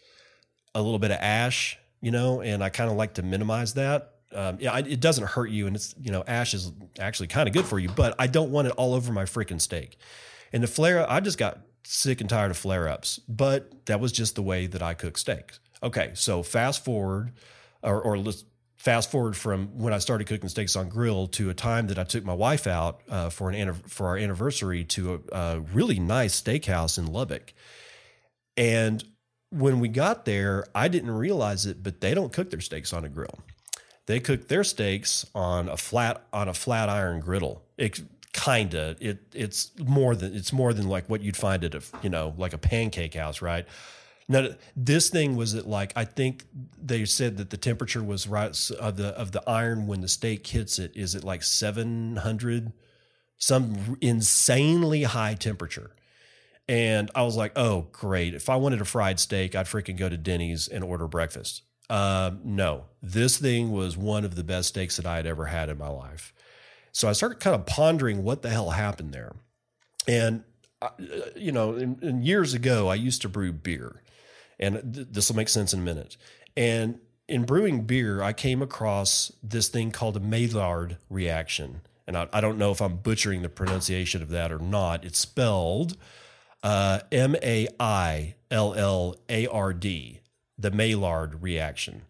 a 0.74 0.80
little 0.80 0.98
bit 0.98 1.11
of 1.11 1.18
ash, 1.20 1.78
you 2.00 2.11
know, 2.11 2.40
and 2.40 2.64
I 2.64 2.70
kind 2.70 2.90
of 2.90 2.96
like 2.96 3.14
to 3.14 3.22
minimize 3.22 3.74
that. 3.74 4.14
Um, 4.33 4.59
yeah, 4.61 4.72
I, 4.72 4.78
it 4.81 5.01
doesn't 5.01 5.26
hurt 5.26 5.51
you, 5.51 5.66
and 5.66 5.74
it's 5.76 5.95
you 6.01 6.12
know 6.12 6.22
ash 6.26 6.55
is 6.55 6.72
actually 6.99 7.28
kind 7.28 7.49
of 7.49 7.55
good 7.55 7.64
for 7.64 7.78
you, 7.78 7.89
but 7.89 8.14
I 8.18 8.26
don't 8.26 8.51
want 8.51 8.68
it 8.68 8.72
all 8.76 8.95
over 8.95 9.12
my 9.12 9.24
freaking 9.24 9.61
steak. 9.61 9.97
And 10.53 10.62
the 10.62 10.68
flare, 10.68 11.09
I 11.11 11.20
just 11.20 11.39
got 11.39 11.61
sick 11.85 12.20
and 12.20 12.28
tired 12.28 12.51
of 12.51 12.57
flare 12.57 12.89
ups, 12.89 13.18
but 13.28 13.87
that 13.87 14.01
was 14.01 14.12
just 14.12 14.35
the 14.35 14.43
way 14.43 14.66
that 14.66 14.83
I 14.83 14.95
cook 14.95 15.18
steaks. 15.18 15.61
Okay, 15.83 16.11
so 16.14 16.43
fast 16.43 16.85
forward, 16.85 17.33
or, 17.83 18.01
or 18.01 18.18
let's 18.18 18.45
fast 18.76 19.11
forward 19.11 19.37
from 19.37 19.78
when 19.78 19.93
I 19.93 19.99
started 19.99 20.26
cooking 20.26 20.49
steaks 20.49 20.76
on 20.76 20.89
grill 20.89 21.26
to 21.28 21.51
a 21.51 21.55
time 21.55 21.89
that 21.89 21.99
I 21.99 22.05
took 22.05 22.24
my 22.24 22.33
wife 22.35 22.66
out 22.66 23.03
uh, 23.09 23.31
for 23.31 23.51
an 23.51 23.74
for 23.74 24.09
our 24.09 24.16
anniversary 24.16 24.85
to 24.85 25.22
a, 25.33 25.37
a 25.37 25.61
really 25.61 25.99
nice 25.99 26.41
steakhouse 26.41 26.99
in 26.99 27.07
Lubbock, 27.07 27.53
and 28.57 29.03
when 29.51 29.81
we 29.81 29.89
got 29.89 30.24
there, 30.24 30.64
I 30.74 30.89
didn't 30.89 31.11
realize 31.11 31.66
it, 31.66 31.83
but 31.83 32.01
they 32.01 32.14
don't 32.14 32.33
cook 32.33 32.51
their 32.51 32.61
steaks 32.61 32.93
on 32.93 33.05
a 33.05 33.09
grill. 33.09 33.41
They 34.11 34.18
cook 34.18 34.48
their 34.48 34.64
steaks 34.64 35.24
on 35.36 35.68
a 35.68 35.76
flat 35.76 36.24
on 36.32 36.48
a 36.48 36.54
flat 36.54 36.88
iron 36.88 37.20
griddle. 37.20 37.62
It 37.78 38.00
kinda 38.32 38.96
it 38.98 39.20
it's 39.32 39.70
more 39.78 40.16
than 40.16 40.34
it's 40.34 40.52
more 40.52 40.72
than 40.72 40.88
like 40.88 41.08
what 41.08 41.20
you'd 41.20 41.36
find 41.36 41.62
at 41.62 41.76
a 41.76 41.82
you 42.02 42.11
know 42.11 42.34
like 42.36 42.52
a 42.52 42.58
pancake 42.58 43.14
house, 43.14 43.40
right? 43.40 43.68
Now 44.28 44.48
this 44.74 45.11
thing 45.11 45.36
was 45.36 45.54
at 45.54 45.68
like 45.68 45.92
I 45.94 46.04
think 46.04 46.44
they 46.76 47.04
said 47.04 47.36
that 47.36 47.50
the 47.50 47.56
temperature 47.56 48.02
was 48.02 48.26
right 48.26 48.50
of 48.80 48.96
the 48.96 49.11
of 49.11 49.30
the 49.30 49.48
iron 49.48 49.86
when 49.86 50.00
the 50.00 50.08
steak 50.08 50.44
hits 50.44 50.80
it 50.80 50.90
is 50.96 51.14
at 51.14 51.22
like 51.22 51.44
seven 51.44 52.16
hundred, 52.16 52.72
some 53.38 53.96
insanely 54.00 55.04
high 55.04 55.34
temperature. 55.34 55.92
And 56.68 57.12
I 57.14 57.22
was 57.22 57.36
like, 57.36 57.52
oh, 57.54 57.86
great. 57.92 58.34
If 58.34 58.48
I 58.48 58.56
wanted 58.56 58.80
a 58.80 58.84
fried 58.84 59.20
steak, 59.20 59.54
I'd 59.54 59.66
freaking 59.66 59.96
go 59.96 60.08
to 60.08 60.16
Denny's 60.16 60.66
and 60.66 60.82
order 60.82 61.06
breakfast. 61.06 61.62
Uh, 61.91 62.30
no, 62.45 62.84
this 63.03 63.36
thing 63.36 63.72
was 63.72 63.97
one 63.97 64.24
of 64.24 64.36
the 64.36 64.45
best 64.45 64.68
steaks 64.68 64.97
that 64.97 65.07
I 65.07 65.16
had 65.16 65.26
ever 65.26 65.47
had 65.47 65.68
in 65.68 65.76
my 65.76 65.88
life. 65.88 66.32
So 66.93 67.09
I 67.09 67.12
started 67.12 67.41
kind 67.41 67.55
of 67.55 67.66
pondering 67.66 68.22
what 68.22 68.43
the 68.43 68.51
hell 68.51 68.70
happened 68.70 69.12
there. 69.12 69.34
And, 70.07 70.45
uh, 70.80 70.91
you 71.36 71.53
know, 71.53 71.74
in, 71.74 71.99
in 72.01 72.22
years 72.22 72.55
ago, 72.55 72.88
I 72.88 72.95
used 72.95 73.22
to 73.22 73.28
brew 73.28 73.53
beer. 73.53 74.03
And 74.59 74.95
th- 74.95 75.09
this 75.11 75.28
will 75.28 75.36
make 75.36 75.49
sense 75.49 75.72
in 75.72 75.80
a 75.80 75.82
minute. 75.82 76.16
And 76.57 77.01
in 77.26 77.45
brewing 77.45 77.82
beer, 77.82 78.22
I 78.22 78.32
came 78.32 78.62
across 78.62 79.32
this 79.43 79.68
thing 79.68 79.91
called 79.91 80.16
a 80.16 80.20
Maillard 80.20 80.97
reaction. 81.09 81.80
And 82.07 82.16
I, 82.16 82.28
I 82.32 82.41
don't 82.41 82.59
know 82.59 82.70
if 82.70 82.80
I'm 82.80 82.99
butchering 82.99 83.43
the 83.43 83.49
pronunciation 83.49 84.22
of 84.22 84.28
that 84.30 84.53
or 84.53 84.59
not. 84.59 85.05
It's 85.05 85.18
spelled 85.18 85.97
uh, 86.62 87.01
M 87.11 87.34
A 87.43 87.68
I 87.78 88.34
L 88.51 88.74
L 88.74 89.16
A 89.28 89.47
R 89.47 89.72
D, 89.72 90.19
the 90.61 90.70
Maillard 90.70 91.42
reaction. 91.42 92.02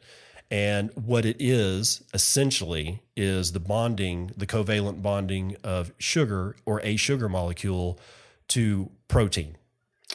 And 0.51 0.91
what 0.97 1.25
it 1.25 1.37
is 1.39 2.03
essentially 2.13 3.03
is 3.17 3.53
the 3.53 3.61
bonding, 3.61 4.33
the 4.37 4.47
covalent 4.47 5.01
bonding 5.01 5.57
of 5.63 5.93
sugar 5.99 6.57
or 6.67 6.81
a 6.83 6.97
sugar 6.97 7.29
molecule 7.29 8.01
to 8.49 8.91
protein 9.07 9.57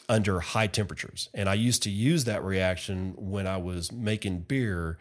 under 0.08 0.40
high 0.40 0.66
temperatures. 0.66 1.30
And 1.32 1.48
I 1.48 1.54
used 1.54 1.82
to 1.84 1.90
use 1.90 2.24
that 2.24 2.44
reaction 2.44 3.14
when 3.16 3.46
I 3.46 3.56
was 3.56 3.90
making 3.90 4.40
beer. 4.40 4.98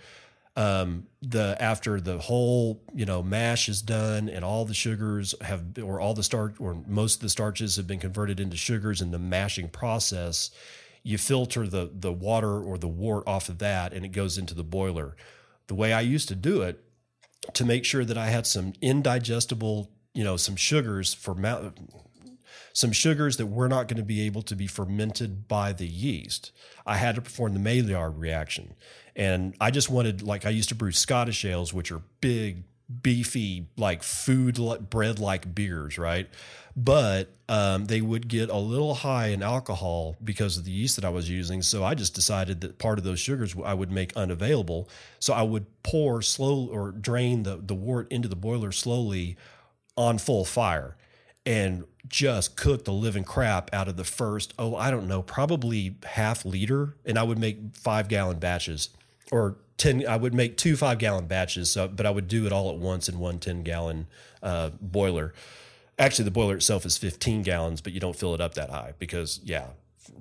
Um, 0.57 1.07
the 1.21 1.57
after 1.59 1.99
the 1.99 2.17
whole 2.17 2.81
you 2.93 3.05
know 3.05 3.21
mash 3.21 3.67
is 3.67 3.81
done 3.81 4.29
and 4.29 4.45
all 4.45 4.63
the 4.63 4.73
sugars 4.73 5.36
have 5.41 5.77
or 5.83 5.99
all 5.99 6.13
the 6.13 6.23
starch 6.23 6.55
or 6.61 6.81
most 6.88 7.15
of 7.15 7.21
the 7.23 7.29
starches 7.29 7.75
have 7.75 7.88
been 7.88 7.99
converted 7.99 8.39
into 8.39 8.55
sugars 8.55 9.01
in 9.01 9.11
the 9.11 9.19
mashing 9.19 9.67
process 9.67 10.51
you 11.06 11.18
filter 11.18 11.68
the 11.68 11.89
the 11.93 12.12
water 12.12 12.60
or 12.60 12.78
the 12.78 12.88
wort 12.88 13.24
off 13.28 13.47
of 13.47 13.60
that 13.60 13.93
and 13.93 14.03
it 14.03 14.10
goes 14.10 14.38
into 14.38 14.53
the 14.53 14.64
boiler 14.64 15.16
the 15.68 15.76
way 15.76 15.93
i 15.93 16.01
used 16.01 16.28
to 16.28 16.36
do 16.36 16.62
it 16.62 16.84
to 17.53 17.64
make 17.64 17.86
sure 17.86 18.03
that 18.03 18.18
i 18.18 18.28
had 18.28 18.45
some 18.45 18.74
indigestible 18.82 19.91
you 20.14 20.24
know 20.24 20.36
some 20.36 20.56
sugars 20.56 21.14
for 21.14 21.36
some 22.76 22.91
sugars 22.91 23.38
that 23.38 23.45
were 23.45 23.70
not 23.70 23.88
going 23.88 23.97
to 23.97 24.03
be 24.03 24.26
able 24.26 24.41
to 24.41 24.56
be 24.56 24.68
fermented 24.68 25.47
by 25.47 25.72
the 25.72 25.88
yeast. 25.88 26.51
I 26.86 26.97
had 26.97 27.16
to 27.16 27.22
perform 27.22 27.53
the 27.53 27.60
Maillard 27.60 28.18
reaction. 28.18 28.76
And 29.16 29.56
I 29.62 29.72
just 29.72 29.89
wanted, 29.89 30.22
like, 30.22 30.45
I 30.45 30.49
used 30.49 30.68
to 30.70 30.76
brew 30.76 30.91
Scottish 30.91 31.45
ales, 31.45 31.74
which 31.74 31.89
are 31.89 32.01
big, 32.20 32.66
beefy, 33.01 33.67
like 33.77 34.03
food 34.03 34.59
bread 34.89 35.19
like 35.19 35.55
beers, 35.55 35.97
right? 35.97 36.29
But 36.75 37.29
um, 37.47 37.86
they 37.86 38.01
would 38.01 38.27
get 38.27 38.49
a 38.49 38.57
little 38.57 38.95
high 38.95 39.27
in 39.27 39.41
alcohol 39.41 40.17
because 40.23 40.57
of 40.57 40.65
the 40.65 40.71
yeast 40.71 40.97
that 40.97 41.05
I 41.05 41.09
was 41.09 41.29
using. 41.29 41.61
So 41.61 41.83
I 41.83 41.95
just 41.95 42.13
decided 42.13 42.61
that 42.61 42.77
part 42.77 42.97
of 42.97 43.05
those 43.05 43.19
sugars 43.19 43.55
I 43.63 43.73
would 43.73 43.91
make 43.91 44.15
unavailable. 44.15 44.89
So 45.19 45.33
I 45.33 45.41
would 45.41 45.65
pour 45.83 46.21
slow 46.21 46.67
or 46.67 46.91
drain 46.91 47.43
the, 47.43 47.57
the 47.57 47.75
wort 47.75 48.11
into 48.11 48.27
the 48.27 48.36
boiler 48.36 48.71
slowly 48.71 49.38
on 49.95 50.17
full 50.17 50.43
fire 50.43 50.97
and 51.45 51.86
just 52.07 52.55
cook 52.55 52.86
the 52.86 52.93
living 52.93 53.23
crap 53.23 53.73
out 53.73 53.88
of 53.88 53.97
the 53.97 54.03
first, 54.03 54.53
oh, 54.59 54.75
I 54.75 54.91
don't 54.91 55.07
know, 55.07 55.21
probably 55.21 55.95
half 56.03 56.43
liter. 56.43 56.95
And 57.05 57.17
I 57.17 57.23
would 57.23 57.39
make 57.39 57.57
five 57.75 58.09
gallon 58.09 58.39
batches 58.39 58.89
or 59.31 59.57
10, 59.78 60.07
I 60.07 60.17
would 60.17 60.34
make 60.34 60.57
two 60.57 60.76
five 60.76 60.99
gallon 60.99 61.28
batches. 61.28 61.71
So, 61.71 61.88
but 61.88 62.05
I 62.05 62.09
would 62.09 62.28
do 62.28 62.45
it 62.45 62.51
all 62.51 62.69
at 62.69 62.78
once 62.78 63.09
in 63.09 63.19
one 63.19 63.39
10 63.39 63.63
gallon 63.63 64.07
uh, 64.41 64.71
boiler. 64.82 65.34
Actually, 65.97 66.26
the 66.26 66.32
boiler 66.32 66.55
itself 66.55 66.86
is 66.86 66.97
15 66.97 67.43
gallons, 67.43 67.82
but 67.82 67.93
you 67.93 67.99
don't 67.99 68.15
fill 68.15 68.34
it 68.34 68.41
up 68.41 68.53
that 68.55 68.69
high 68.69 68.93
because, 68.99 69.39
yeah, 69.43 69.67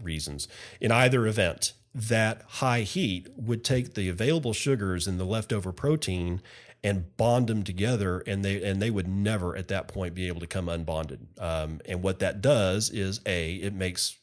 reasons. 0.03 0.47
In 0.81 0.93
either 0.93 1.27
event, 1.27 1.73
that 1.95 2.43
high 2.47 2.81
heat 2.81 3.29
would 3.37 3.65
take 3.65 3.95
the 3.95 4.09
available 4.09 4.53
sugars 4.53 5.07
and 5.07 5.19
the 5.19 5.25
leftover 5.25 5.73
protein 5.73 6.43
and 6.83 7.17
bond 7.17 7.47
them 7.47 7.63
together 7.63 8.23
and 8.27 8.45
they 8.45 8.63
and 8.63 8.83
they 8.83 8.91
would 8.91 9.09
never 9.09 9.57
at 9.57 9.69
that 9.69 9.89
point 9.89 10.15
be 10.15 10.29
able 10.29 10.41
to 10.41 10.47
come 10.47 10.67
unbonded 10.67 11.21
um, 11.41 11.81
and 11.87 12.03
what 12.03 12.19
that 12.19 12.43
does 12.43 12.91
is 12.91 13.21
a 13.25 13.55
it 13.55 13.73
makes 13.73 14.19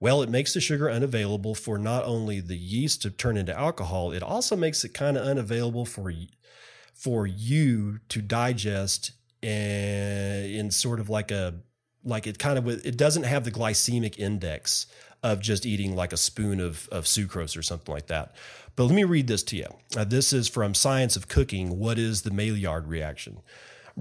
well 0.00 0.22
it 0.22 0.28
makes 0.28 0.54
the 0.54 0.60
sugar 0.60 0.90
unavailable 0.90 1.54
for 1.54 1.78
not 1.78 2.04
only 2.04 2.40
the 2.40 2.56
yeast 2.56 3.02
to 3.02 3.10
turn 3.10 3.36
into 3.36 3.56
alcohol 3.56 4.12
it 4.12 4.22
also 4.22 4.56
makes 4.56 4.84
it 4.84 4.94
kind 4.94 5.16
of 5.16 5.24
unavailable 5.24 5.84
for 5.84 6.12
for 6.94 7.26
you 7.26 7.98
to 8.08 8.20
digest 8.20 9.12
and 9.42 10.46
in 10.46 10.70
sort 10.70 11.00
of 11.00 11.08
like 11.08 11.30
a 11.30 11.54
like 12.04 12.26
it 12.26 12.38
kind 12.38 12.58
of 12.58 12.66
it 12.68 12.96
doesn't 12.96 13.24
have 13.24 13.44
the 13.44 13.50
glycemic 13.50 14.18
index 14.18 14.86
of 15.22 15.40
just 15.40 15.66
eating 15.66 15.94
like 15.94 16.14
a 16.14 16.16
spoon 16.16 16.60
of, 16.60 16.88
of 16.90 17.04
sucrose 17.04 17.56
or 17.56 17.62
something 17.62 17.94
like 17.94 18.06
that 18.06 18.34
but 18.76 18.86
let 18.86 18.94
me 18.94 19.04
read 19.04 19.26
this 19.26 19.42
to 19.42 19.56
you. 19.56 19.66
Uh, 19.94 20.04
this 20.04 20.32
is 20.32 20.48
from 20.48 20.74
Science 20.74 21.14
of 21.14 21.28
Cooking. 21.28 21.78
What 21.78 21.98
is 21.98 22.22
the 22.22 22.30
Maillard 22.30 22.86
reaction? 22.86 23.40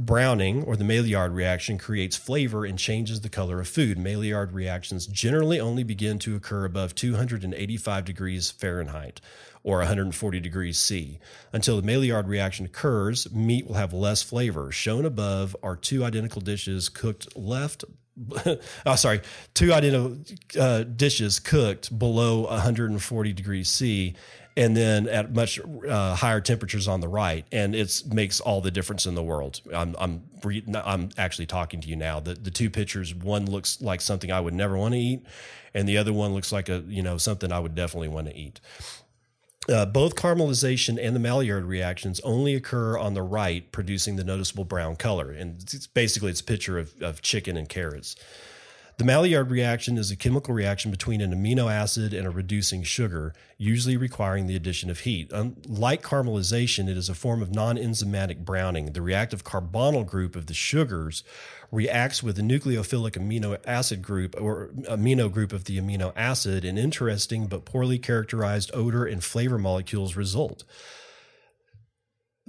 Browning, 0.06 0.64
or 0.64 0.76
the 0.76 0.84
Maillard 0.84 1.34
reaction, 1.34 1.78
creates 1.78 2.16
flavor 2.16 2.66
and 2.66 2.78
changes 2.78 3.22
the 3.22 3.30
color 3.30 3.60
of 3.60 3.68
food. 3.68 3.97
Maillard 3.97 4.52
reactions 4.52 5.06
generally 5.08 5.60
only 5.60 5.84
begin 5.84 6.20
to 6.20 6.36
occur 6.36 6.66
above 6.66 6.95
285 6.95 8.06
degrees 8.06 8.52
Fahrenheit 8.52 9.22
or 9.64 9.80
140 9.80 10.39
degrees 10.39 10.80
C. 10.80 11.20
Until 11.52 11.76
the 11.76 11.86
Maillard 11.86 12.28
reaction 12.28 12.66
occurs, 12.66 13.32
meat 13.32 13.68
will 13.68 13.76
have 13.76 13.93
less 13.93 14.24
flavor. 14.24 14.72
Shown 14.72 15.06
above 15.06 15.56
are 15.62 15.76
two 15.76 16.04
identical 16.04 16.41
dishes 16.41 16.89
cooked 16.89 17.36
left 17.38 17.84
oh, 18.86 18.95
sorry, 18.95 19.22
two 19.54 19.74
identical 19.74 20.18
uh, 20.60 20.84
dishes 20.84 21.39
cooked 21.39 21.97
below 21.97 22.41
140 22.41 23.34
degrees 23.34 23.70
C 23.70 24.16
and 24.58 24.76
then 24.76 25.08
at 25.08 25.34
much 25.34 25.60
uh, 25.60 26.16
higher 26.16 26.41
temperatures 26.41 26.88
on 26.88 27.00
the 27.00 27.08
right, 27.08 27.45
and 27.52 27.76
it 27.76 28.04
makes 28.12 28.39
all 28.39 28.62
the 28.62 28.72
difference 28.72 29.06
in 29.06 29.16
the 29.16 29.24
world. 29.24 29.62
I'm 29.74 29.95
I'm 30.00 30.24
I'm 30.74 31.10
actually 31.18 31.45
talking 31.45 31.82
to 31.82 31.88
you 31.88 31.95
now. 31.95 32.20
The 32.20 32.34
the 32.34 32.52
two 32.52 32.70
pictures, 32.70 33.14
one 33.14 33.45
looks 33.45 33.82
like 33.82 34.02
something 34.02 34.32
I 34.32 34.39
would 34.39 34.54
never 34.54 34.78
want 34.78 34.93
to 34.93 35.00
eat, 35.00 35.26
and 35.74 35.88
the 35.88 35.97
other 35.97 36.14
one 36.14 36.34
looks 36.34 36.52
like 36.52 36.70
a 36.70 36.84
you 36.88 37.02
know 37.02 37.18
something 37.18 37.52
I 37.52 37.60
would 37.60 37.76
definitely 37.76 38.10
want 38.10 38.28
to 38.28 38.36
eat. 38.36 38.60
Uh, 39.70 39.86
both 39.86 40.16
caramelization 40.16 40.97
and 41.00 41.16
the 41.16 41.20
Maillard 41.20 41.64
reactions 41.64 42.20
only 42.22 42.56
occur 42.56 42.97
on 42.97 43.14
the 43.14 43.22
right, 43.22 43.72
producing 43.72 44.16
the 44.16 44.24
noticeable 44.24 44.64
brown 44.64 44.95
color. 44.95 45.32
And 45.32 45.62
it's 45.62 45.86
basically, 45.86 46.32
it's 46.32 46.41
a 46.41 46.45
picture 46.45 46.80
of, 46.80 46.93
of 47.02 47.22
chicken 47.22 47.56
and 47.56 47.70
carrots. 47.70 48.16
The 49.00 49.06
Maillard 49.06 49.50
reaction 49.50 49.97
is 49.97 50.12
a 50.12 50.18
chemical 50.18 50.54
reaction 50.54 50.91
between 50.91 51.22
an 51.22 51.34
amino 51.34 51.72
acid 51.72 52.14
and 52.14 52.28
a 52.28 52.30
reducing 52.30 52.84
sugar, 52.84 53.34
usually 53.58 53.95
requiring 53.95 54.47
the 54.47 54.58
addition 54.58 54.89
of 54.89 55.00
heat. 55.00 55.32
Unlike 55.32 56.04
caramelization, 56.04 56.89
it 56.89 56.97
is 56.97 57.08
a 57.08 57.16
form 57.16 57.41
of 57.41 57.56
non 57.56 57.78
enzymatic 57.78 58.43
browning. 58.43 58.91
The 58.91 59.02
reactive 59.02 59.45
carbonyl 59.45 60.06
group 60.06 60.36
of 60.36 60.47
the 60.47 60.54
sugars 60.54 61.24
reacts 61.72 62.22
with 62.22 62.36
the 62.36 62.41
nucleophilic 62.41 63.12
amino 63.12 63.58
acid 63.66 64.02
group 64.02 64.36
or 64.38 64.72
amino 64.89 65.32
group 65.32 65.54
of 65.54 65.64
the 65.64 65.80
amino 65.80 66.12
acid, 66.18 66.66
and 66.66 66.78
interesting 66.78 67.47
but 67.47 67.64
poorly 67.64 68.00
characterized 68.00 68.70
odor 68.74 69.06
and 69.06 69.24
flavor 69.24 69.58
molecules 69.58 70.18
result. 70.18 70.66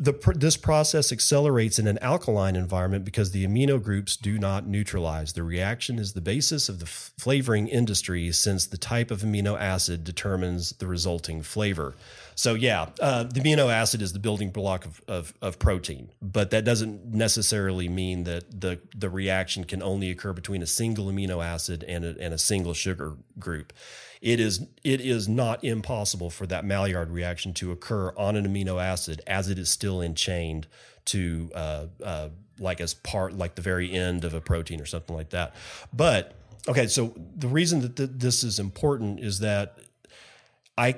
The 0.01 0.15
this 0.35 0.57
process 0.57 1.13
accelerates 1.13 1.79
in 1.79 1.87
an 1.87 1.99
alkaline 1.99 2.57
environment 2.57 3.05
because 3.05 3.33
the 3.33 3.47
amino 3.47 3.81
groups 3.81 4.17
do 4.17 4.39
not 4.39 4.67
neutralize. 4.67 5.35
The 5.35 5.43
reaction 5.43 5.99
is 5.99 6.15
the 6.15 6.23
basis 6.23 6.71
of 6.71 6.79
the 6.79 6.87
f- 6.87 7.13
flavoring 7.19 7.69
industry 7.69 8.33
since 8.33 8.67
the 8.67 8.79
type 8.79 9.11
of 9.11 9.21
amino 9.21 9.61
acid 9.61 10.03
determines 10.03 10.71
the 10.71 10.87
resulting 10.87 11.43
flavor. 11.43 11.95
So 12.35 12.55
yeah, 12.55 12.87
uh, 12.99 13.25
the 13.25 13.41
amino 13.41 13.71
acid 13.71 14.01
is 14.01 14.15
the 14.15 14.19
building 14.19 14.51
block 14.51 14.87
of, 14.87 15.03
of, 15.07 15.35
of 15.43 15.59
protein, 15.59 16.09
but 16.23 16.51
that 16.51 16.65
doesn't 16.65 17.13
necessarily 17.13 17.89
mean 17.91 18.25
that 18.25 18.59
the 18.63 18.81
the 18.97 19.11
reaction 19.11 19.65
can 19.65 19.83
only 19.83 20.11
occur 20.11 20.33
between 20.33 20.63
a 20.63 20.67
single 20.67 21.07
amino 21.09 21.45
acid 21.45 21.85
and 21.87 22.07
a, 22.07 22.17
and 22.19 22.33
a 22.33 22.39
single 22.39 22.73
sugar 22.73 23.17
group. 23.39 23.75
It 24.21 24.39
is 24.39 24.67
it 24.85 25.01
is 25.01 25.29
not 25.29 25.65
impossible 25.65 26.29
for 26.29 26.47
that 26.47 26.65
Maillard 26.65 27.11
reaction 27.11 27.55
to 27.55 27.73
occur 27.73 28.13
on 28.17 28.37
an 28.37 28.47
amino 28.47 28.83
acid 28.83 29.23
as 29.27 29.49
it 29.49 29.59
is 29.59 29.71
still 29.71 30.03
enchained 30.03 30.67
to 31.07 31.51
uh, 31.55 31.87
uh, 32.05 32.29
like 32.59 32.81
as 32.81 32.93
part 32.93 33.33
like 33.33 33.55
the 33.55 33.63
very 33.63 33.91
end 33.91 34.25
of 34.25 34.35
a 34.35 34.41
protein 34.41 34.81
or 34.81 34.87
something 34.87 35.17
like 35.17 35.31
that. 35.31 35.55
But 35.93 36.35
okay, 36.69 36.87
so 36.87 37.15
the 37.37 37.49
reason 37.49 37.81
that 37.81 37.97
th- 37.97 38.11
this 38.13 38.45
is 38.45 38.59
important 38.59 39.21
is 39.21 39.39
that 39.39 39.79
I 40.77 40.97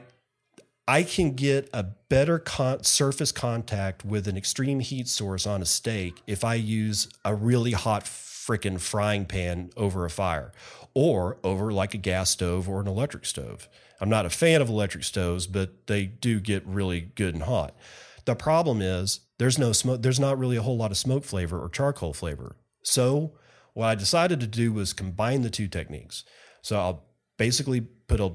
I 0.88 1.04
can 1.04 1.34
get 1.34 1.70
a 1.72 1.84
better 1.84 2.40
con- 2.40 2.82
surface 2.82 3.30
contact 3.30 4.04
with 4.04 4.26
an 4.26 4.36
extreme 4.36 4.80
heat 4.80 5.06
source 5.06 5.46
on 5.46 5.62
a 5.62 5.66
steak 5.66 6.20
if 6.26 6.42
I 6.42 6.54
use 6.54 7.08
a 7.24 7.34
really 7.36 7.72
hot 7.72 8.04
freaking 8.04 8.80
frying 8.80 9.24
pan 9.24 9.70
over 9.76 10.04
a 10.04 10.10
fire 10.10 10.50
or 10.95 11.38
over 11.43 11.72
like 11.72 11.95
a 11.95 11.99
gas 11.99 12.30
stove 12.30 12.68
or 12.68 12.80
an 12.80 12.86
electric 12.86 13.24
stove. 13.24 13.68
I'm 14.01 14.09
not 14.09 14.26
a 14.26 14.30
fan 14.30 14.61
of 14.61 14.68
electric 14.68 15.05
stoves, 15.05 15.47
but 15.47 15.86
they 15.86 16.07
do 16.07 16.40
get 16.40 16.66
really 16.66 17.12
good 17.14 17.34
and 17.34 17.45
hot. 17.45 17.76
The 18.24 18.34
problem 18.34 18.80
is 18.82 19.20
there's 19.38 19.59
no 19.59 19.72
smoke, 19.72 20.03
there's 20.03 20.20
not 20.20 20.38
really 20.38 20.57
a 20.57 20.62
whole 20.62 20.76
lot 20.76 20.90
of 20.90 20.97
smoke 20.97 21.24
flavor 21.24 21.61
or 21.61 21.68
charcoal 21.68 22.12
flavor. 22.12 22.57
So, 22.82 23.32
what 23.74 23.86
I 23.86 23.95
decided 23.95 24.40
to 24.40 24.47
do 24.47 24.72
was 24.72 24.93
combine 24.93 25.43
the 25.43 25.51
two 25.51 25.68
techniques. 25.68 26.24
So, 26.62 26.78
I'll 26.78 27.05
basically 27.38 27.80
put 27.80 28.20
a 28.20 28.32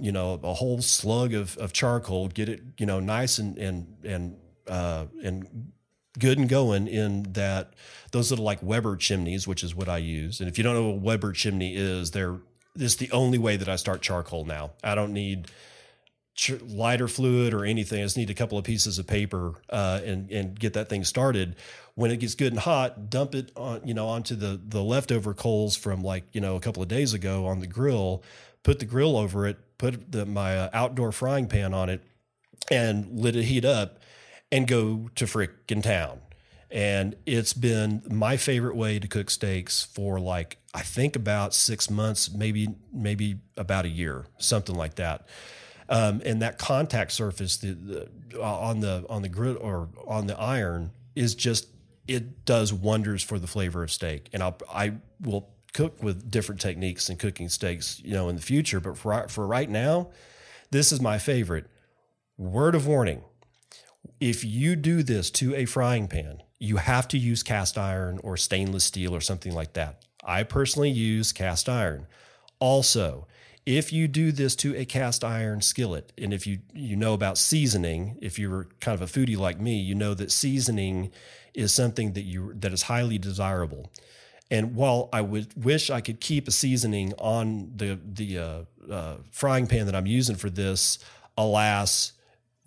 you 0.00 0.12
know 0.12 0.40
a 0.42 0.54
whole 0.54 0.80
slug 0.80 1.34
of, 1.34 1.56
of 1.58 1.72
charcoal, 1.72 2.28
get 2.28 2.48
it 2.48 2.62
you 2.78 2.86
know 2.86 3.00
nice 3.00 3.38
and 3.38 3.58
and 3.58 3.96
and 4.04 4.36
uh, 4.66 5.06
and 5.22 5.72
good 6.18 6.38
and 6.38 6.48
going 6.48 6.86
in 6.86 7.32
that 7.34 7.74
those 8.12 8.30
little 8.30 8.44
like 8.44 8.62
Weber 8.62 8.96
chimneys, 8.96 9.46
which 9.46 9.62
is 9.62 9.74
what 9.74 9.88
I 9.88 9.98
use. 9.98 10.40
And 10.40 10.48
if 10.48 10.58
you 10.58 10.64
don't 10.64 10.74
know 10.74 10.90
what 10.90 11.00
Weber 11.00 11.32
chimney 11.32 11.76
is, 11.76 12.12
they're 12.12 12.38
is 12.76 12.96
the 12.96 13.10
only 13.10 13.38
way 13.38 13.56
that 13.56 13.68
I 13.68 13.76
start 13.76 14.02
charcoal 14.02 14.44
now. 14.44 14.70
I 14.84 14.94
don't 14.94 15.12
need 15.12 15.50
lighter 16.62 17.08
fluid 17.08 17.52
or 17.52 17.64
anything. 17.64 18.00
I 18.00 18.04
just 18.04 18.16
need 18.16 18.30
a 18.30 18.34
couple 18.34 18.58
of 18.58 18.64
pieces 18.64 18.98
of 18.98 19.06
paper 19.06 19.54
uh, 19.70 20.00
and 20.04 20.30
and 20.30 20.58
get 20.58 20.74
that 20.74 20.88
thing 20.88 21.04
started. 21.04 21.56
When 21.94 22.10
it 22.12 22.18
gets 22.18 22.34
good 22.34 22.52
and 22.52 22.60
hot, 22.60 23.10
dump 23.10 23.34
it 23.34 23.50
on 23.56 23.86
you 23.86 23.94
know 23.94 24.06
onto 24.08 24.36
the 24.36 24.60
the 24.62 24.82
leftover 24.82 25.34
coals 25.34 25.76
from 25.76 26.02
like 26.02 26.24
you 26.32 26.40
know 26.40 26.56
a 26.56 26.60
couple 26.60 26.82
of 26.82 26.88
days 26.88 27.14
ago 27.14 27.46
on 27.46 27.60
the 27.60 27.66
grill. 27.66 28.22
Put 28.62 28.78
the 28.78 28.84
grill 28.84 29.16
over 29.16 29.46
it. 29.46 29.58
Put 29.78 30.10
the, 30.10 30.26
my 30.26 30.56
uh, 30.56 30.70
outdoor 30.72 31.12
frying 31.12 31.46
pan 31.46 31.72
on 31.72 31.88
it, 31.88 32.02
and 32.70 33.20
let 33.20 33.36
it 33.36 33.44
heat 33.44 33.64
up, 33.64 34.00
and 34.50 34.66
go 34.66 35.10
to 35.14 35.24
frickin' 35.24 35.82
town. 35.82 36.20
And 36.70 37.16
it's 37.24 37.54
been 37.54 38.02
my 38.10 38.36
favorite 38.36 38.76
way 38.76 38.98
to 38.98 39.08
cook 39.08 39.30
steaks 39.30 39.84
for 39.84 40.20
like 40.20 40.58
I 40.74 40.82
think 40.82 41.16
about 41.16 41.54
six 41.54 41.88
months, 41.88 42.30
maybe 42.30 42.68
maybe 42.92 43.40
about 43.56 43.86
a 43.86 43.88
year, 43.88 44.26
something 44.38 44.74
like 44.74 44.96
that. 44.96 45.26
Um, 45.88 46.20
and 46.24 46.42
that 46.42 46.58
contact 46.58 47.12
surface 47.12 47.56
the, 47.56 47.72
the, 47.72 48.42
on 48.42 48.80
the 48.80 49.06
on 49.08 49.22
the 49.22 49.30
grid 49.30 49.56
or 49.56 49.88
on 50.06 50.26
the 50.26 50.38
iron 50.38 50.90
is 51.16 51.34
just 51.34 51.68
it 52.06 52.44
does 52.44 52.72
wonders 52.72 53.22
for 53.22 53.38
the 53.38 53.46
flavor 53.46 53.82
of 53.82 53.90
steak. 53.90 54.28
And 54.32 54.42
I'll, 54.42 54.58
I 54.72 54.94
will 55.20 55.50
cook 55.74 56.02
with 56.02 56.30
different 56.30 56.60
techniques 56.60 57.08
and 57.08 57.18
cooking 57.18 57.48
steaks, 57.48 58.00
you 58.04 58.12
know, 58.12 58.28
in 58.28 58.36
the 58.36 58.42
future. 58.42 58.80
But 58.80 58.98
for 58.98 59.28
for 59.28 59.46
right 59.46 59.68
now, 59.68 60.10
this 60.70 60.92
is 60.92 61.00
my 61.00 61.18
favorite. 61.18 61.66
Word 62.36 62.74
of 62.74 62.86
warning: 62.86 63.22
if 64.20 64.44
you 64.44 64.76
do 64.76 65.02
this 65.02 65.30
to 65.30 65.54
a 65.54 65.64
frying 65.64 66.08
pan, 66.08 66.42
you 66.58 66.76
have 66.76 67.06
to 67.08 67.18
use 67.18 67.42
cast 67.42 67.78
iron 67.78 68.18
or 68.22 68.36
stainless 68.36 68.84
steel 68.84 69.14
or 69.14 69.20
something 69.20 69.54
like 69.54 69.74
that. 69.74 70.04
I 70.24 70.42
personally 70.42 70.90
use 70.90 71.32
cast 71.32 71.68
iron. 71.68 72.06
Also, 72.58 73.26
if 73.64 73.92
you 73.92 74.08
do 74.08 74.32
this 74.32 74.56
to 74.56 74.74
a 74.76 74.84
cast 74.84 75.22
iron 75.22 75.60
skillet, 75.60 76.12
and 76.18 76.32
if 76.32 76.46
you 76.46 76.60
you 76.72 76.96
know 76.96 77.12
about 77.12 77.38
seasoning, 77.38 78.18
if 78.20 78.38
you're 78.38 78.68
kind 78.80 79.00
of 79.00 79.02
a 79.02 79.12
foodie 79.12 79.36
like 79.36 79.60
me, 79.60 79.78
you 79.78 79.94
know 79.94 80.14
that 80.14 80.32
seasoning 80.32 81.12
is 81.54 81.72
something 81.72 82.14
that 82.14 82.22
you 82.22 82.54
that 82.54 82.72
is 82.72 82.82
highly 82.82 83.18
desirable. 83.18 83.92
And 84.50 84.74
while 84.74 85.10
I 85.12 85.20
would 85.20 85.62
wish 85.62 85.90
I 85.90 86.00
could 86.00 86.20
keep 86.20 86.48
a 86.48 86.50
seasoning 86.50 87.12
on 87.18 87.72
the 87.76 87.98
the 88.04 88.38
uh, 88.38 88.62
uh, 88.90 89.16
frying 89.30 89.66
pan 89.66 89.86
that 89.86 89.94
I'm 89.94 90.06
using 90.06 90.36
for 90.36 90.48
this, 90.48 90.98
alas, 91.36 92.12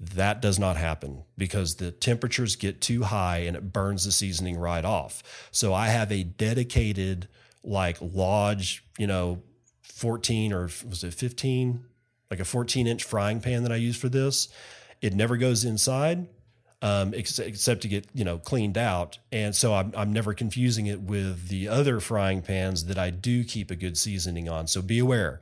that 0.01 0.41
does 0.41 0.57
not 0.57 0.77
happen 0.77 1.23
because 1.37 1.75
the 1.75 1.91
temperatures 1.91 2.55
get 2.55 2.81
too 2.81 3.03
high 3.03 3.39
and 3.39 3.55
it 3.55 3.71
burns 3.71 4.05
the 4.05 4.11
seasoning 4.11 4.57
right 4.57 4.83
off. 4.83 5.49
So 5.51 5.73
I 5.73 5.87
have 5.87 6.11
a 6.11 6.23
dedicated 6.23 7.27
like 7.63 7.97
lodge, 8.01 8.83
you 8.97 9.05
know, 9.05 9.43
14 9.83 10.53
or 10.53 10.63
was 10.89 11.03
it 11.03 11.13
15, 11.13 11.85
like 12.31 12.39
a 12.39 12.45
14 12.45 12.87
inch 12.87 13.03
frying 13.03 13.41
pan 13.41 13.63
that 13.63 13.71
I 13.71 13.75
use 13.75 13.95
for 13.95 14.09
this. 14.09 14.49
It 15.01 15.13
never 15.13 15.37
goes 15.37 15.65
inside 15.65 16.27
um, 16.81 17.13
ex- 17.15 17.39
except 17.39 17.81
to 17.81 17.87
get 17.87 18.07
you 18.13 18.23
know 18.23 18.37
cleaned 18.37 18.77
out. 18.77 19.19
And 19.31 19.55
so 19.55 19.73
I'm 19.73 19.93
I'm 19.95 20.11
never 20.13 20.33
confusing 20.33 20.87
it 20.87 21.01
with 21.01 21.47
the 21.47 21.67
other 21.67 21.99
frying 21.99 22.41
pans 22.41 22.85
that 22.85 22.97
I 22.97 23.09
do 23.11 23.43
keep 23.43 23.71
a 23.71 23.75
good 23.75 23.97
seasoning 23.97 24.49
on. 24.49 24.67
So 24.67 24.81
be 24.81 24.99
aware. 24.99 25.41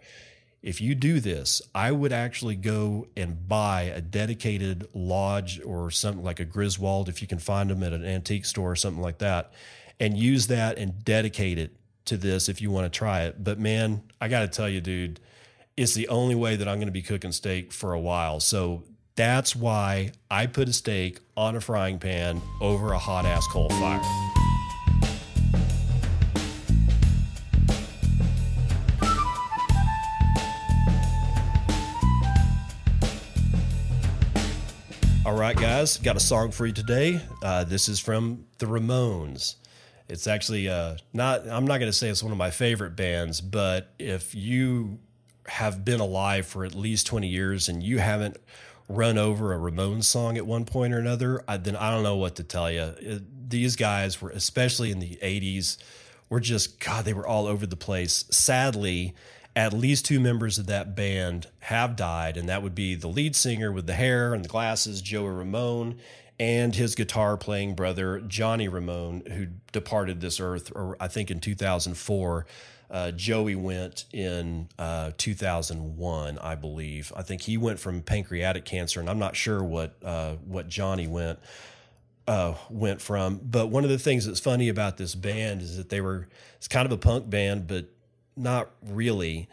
If 0.62 0.82
you 0.82 0.94
do 0.94 1.22
this, 1.22 1.62
I 1.74 1.92
would 1.92 2.12
actually 2.12 2.56
go 2.56 3.08
and 3.16 3.48
buy 3.48 3.84
a 3.84 4.02
dedicated 4.02 4.88
lodge 4.94 5.62
or 5.64 5.90
something 5.90 6.24
like 6.24 6.42
a 6.42 6.46
Griswold 6.46 7.08
if 7.08 7.22
you 7.22 7.28
can 7.28 7.40
find 7.40 7.70
them 7.70 7.82
at 7.82 7.94
an 7.94 8.04
antique 8.04 8.46
store 8.46 8.72
or 8.72 8.76
something 8.76 9.02
like 9.02 9.20
that, 9.20 9.54
and 10.00 10.18
use 10.18 10.48
that 10.48 10.78
and 10.78 11.04
dedicate 11.06 11.58
it 11.58 11.76
to 12.06 12.18
this 12.18 12.50
if 12.50 12.62
you 12.62 12.72
want 12.72 12.92
to 12.92 12.98
try 12.98 13.22
it. 13.24 13.42
But 13.42 13.58
man, 13.58 14.04
I 14.20 14.28
got 14.28 14.42
to 14.42 14.48
tell 14.48 14.68
you, 14.68 14.82
dude, 14.82 15.22
it's 15.78 15.94
the 15.94 16.10
only 16.10 16.36
way 16.36 16.58
that 16.58 16.68
I'm 16.68 16.76
going 16.76 16.88
to 16.88 16.92
be 16.92 17.02
cooking 17.04 17.32
steak 17.32 17.72
for 17.72 17.94
a 17.94 18.00
while. 18.00 18.42
So 18.42 18.84
that's 19.16 19.56
why 19.56 20.12
I 20.30 20.48
put 20.48 20.68
a 20.68 20.74
steak 20.74 21.20
on 21.38 21.56
a 21.56 21.62
frying 21.62 22.00
pan 22.00 22.42
over 22.60 22.92
a 22.92 23.00
hot 23.00 23.26
ass 23.26 23.48
coal 23.48 23.70
fire. 23.70 24.39
Right, 35.40 35.56
guys, 35.56 35.96
got 35.98 36.18
a 36.18 36.20
song 36.20 36.52
for 36.52 36.66
you 36.66 36.74
today. 36.74 37.22
Uh, 37.42 37.64
this 37.64 37.88
is 37.88 37.98
from 37.98 38.46
the 38.58 38.66
Ramones. 38.66 39.56
It's 40.10 40.28
actually 40.28 40.68
uh, 40.68 40.98
not, 41.14 41.48
I'm 41.48 41.66
not 41.66 41.78
going 41.78 41.90
to 41.90 41.98
say 41.98 42.10
it's 42.10 42.22
one 42.22 42.34
of 42.34 42.38
my 42.38 42.52
favorite 42.52 42.98
bands, 42.98 43.40
but 43.40 43.94
if 43.98 44.36
you 44.36 45.00
have 45.48 45.86
been 45.86 46.02
alive 46.02 46.46
for 46.46 46.66
at 46.66 46.76
least 46.76 47.08
20 47.08 47.30
years 47.30 47.70
and 47.70 47.82
you 47.82 48.00
haven't 48.00 48.36
run 48.90 49.18
over 49.18 49.54
a 49.54 49.58
Ramones 49.58 50.04
song 50.04 50.36
at 50.36 50.46
one 50.46 50.66
point 50.66 50.94
or 50.94 51.00
another, 51.00 51.42
I, 51.48 51.56
then 51.56 51.78
I 51.78 51.90
don't 51.90 52.04
know 52.04 52.18
what 52.18 52.36
to 52.36 52.44
tell 52.44 52.70
you. 52.70 52.94
It, 53.00 53.50
these 53.50 53.78
guys 53.78 54.22
were, 54.22 54.32
especially 54.32 54.92
in 54.92 55.00
the 55.00 55.18
80s, 55.24 55.78
were 56.30 56.42
just, 56.42 56.82
God, 56.82 57.06
they 57.06 57.14
were 57.14 57.26
all 57.26 57.48
over 57.48 57.66
the 57.66 57.78
place. 57.78 58.26
Sadly, 58.30 59.16
at 59.60 59.74
least 59.74 60.06
two 60.06 60.22
members 60.22 60.58
of 60.58 60.68
that 60.68 60.96
band 60.96 61.48
have 61.60 61.98
died, 61.98 62.38
and 62.38 62.48
that 62.48 62.64
would 62.64 62.74
be 62.74 62.96
the 62.96 63.10
lead 63.10 63.36
singer 63.36 63.74
with 63.74 63.88
the 63.88 63.94
hair 63.94 64.34
and 64.34 64.46
the 64.46 64.48
glasses, 64.48 65.02
Joey 65.02 65.32
Ramone, 65.32 66.00
and 66.40 66.74
his 66.74 66.96
guitar 66.96 67.36
playing 67.36 67.76
brother, 67.76 68.22
Johnny 68.22 68.70
Ramone, 68.70 69.22
who 69.30 69.48
departed 69.74 70.22
this 70.22 70.40
earth, 70.40 70.72
or 70.74 70.96
I 71.02 71.10
think 71.10 71.30
in 71.30 71.42
2004. 71.42 72.46
Uh, 72.90 73.12
Joey 73.12 73.56
went 73.56 74.06
in 74.14 74.70
uh, 74.80 75.12
2001, 75.18 76.40
I 76.40 76.56
believe. 76.56 77.12
I 77.14 77.22
think 77.22 77.42
he 77.42 77.58
went 77.58 77.82
from 77.82 78.02
pancreatic 78.02 78.64
cancer, 78.64 79.02
and 79.02 79.10
I'm 79.10 79.20
not 79.20 79.36
sure 79.36 79.62
what 79.62 79.94
uh, 80.02 80.36
what 80.46 80.70
Johnny 80.70 81.06
went 81.06 81.38
uh, 82.30 82.56
went 82.70 83.02
from. 83.02 83.42
But 83.44 83.68
one 83.68 83.84
of 83.84 83.90
the 83.90 84.00
things 84.00 84.26
that's 84.26 84.40
funny 84.40 84.70
about 84.70 84.96
this 84.96 85.16
band 85.16 85.62
is 85.62 85.76
that 85.76 85.90
they 85.90 86.00
were 86.00 86.30
it's 86.56 86.70
kind 86.70 86.86
of 86.86 86.94
a 86.94 86.98
punk 86.98 87.30
band, 87.30 87.68
but 87.68 87.90
not 88.40 88.72
really, 88.82 89.48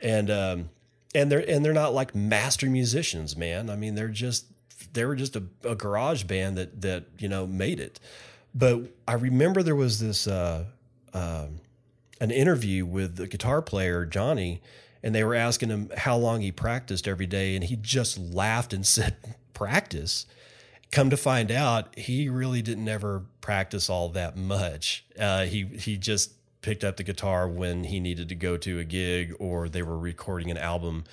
and 0.00 0.30
um, 0.30 0.70
and 1.14 1.30
they're 1.30 1.48
and 1.48 1.64
they're 1.64 1.72
not 1.72 1.94
like 1.94 2.14
master 2.14 2.66
musicians, 2.66 3.36
man. 3.36 3.70
I 3.70 3.76
mean, 3.76 3.94
they're 3.94 4.08
just 4.08 4.46
they 4.92 5.04
were 5.04 5.16
just 5.16 5.36
a, 5.36 5.44
a 5.64 5.74
garage 5.74 6.24
band 6.24 6.58
that 6.58 6.82
that 6.82 7.04
you 7.18 7.28
know 7.28 7.46
made 7.46 7.80
it. 7.80 8.00
But 8.54 8.92
I 9.08 9.14
remember 9.14 9.62
there 9.62 9.76
was 9.76 10.00
this. 10.00 10.26
Uh, 10.26 10.66
um, 11.14 11.60
an 12.22 12.30
interview 12.30 12.86
with 12.86 13.16
the 13.16 13.26
guitar 13.26 13.60
player 13.60 14.06
Johnny, 14.06 14.62
and 15.02 15.12
they 15.12 15.24
were 15.24 15.34
asking 15.34 15.70
him 15.70 15.90
how 15.96 16.16
long 16.16 16.40
he 16.40 16.52
practiced 16.52 17.08
every 17.08 17.26
day, 17.26 17.56
and 17.56 17.64
he 17.64 17.74
just 17.74 18.16
laughed 18.16 18.72
and 18.72 18.86
said, 18.86 19.16
"Practice." 19.52 20.26
come 20.92 21.10
to 21.10 21.16
find 21.16 21.50
out, 21.50 21.98
he 21.98 22.28
really 22.28 22.62
didn't 22.62 22.86
ever 22.86 23.24
practice 23.40 23.90
all 23.90 24.10
that 24.10 24.36
much. 24.36 25.04
Uh, 25.18 25.46
he 25.46 25.64
he 25.64 25.96
just 25.96 26.34
picked 26.62 26.84
up 26.84 26.96
the 26.96 27.02
guitar 27.02 27.48
when 27.48 27.84
he 27.84 28.00
needed 28.00 28.28
to 28.30 28.34
go 28.34 28.56
to 28.56 28.78
a 28.78 28.84
gig 28.84 29.34
or 29.38 29.68
they 29.68 29.82
were 29.82 29.98
recording 29.98 30.50
an 30.50 30.56
album, 30.56 31.04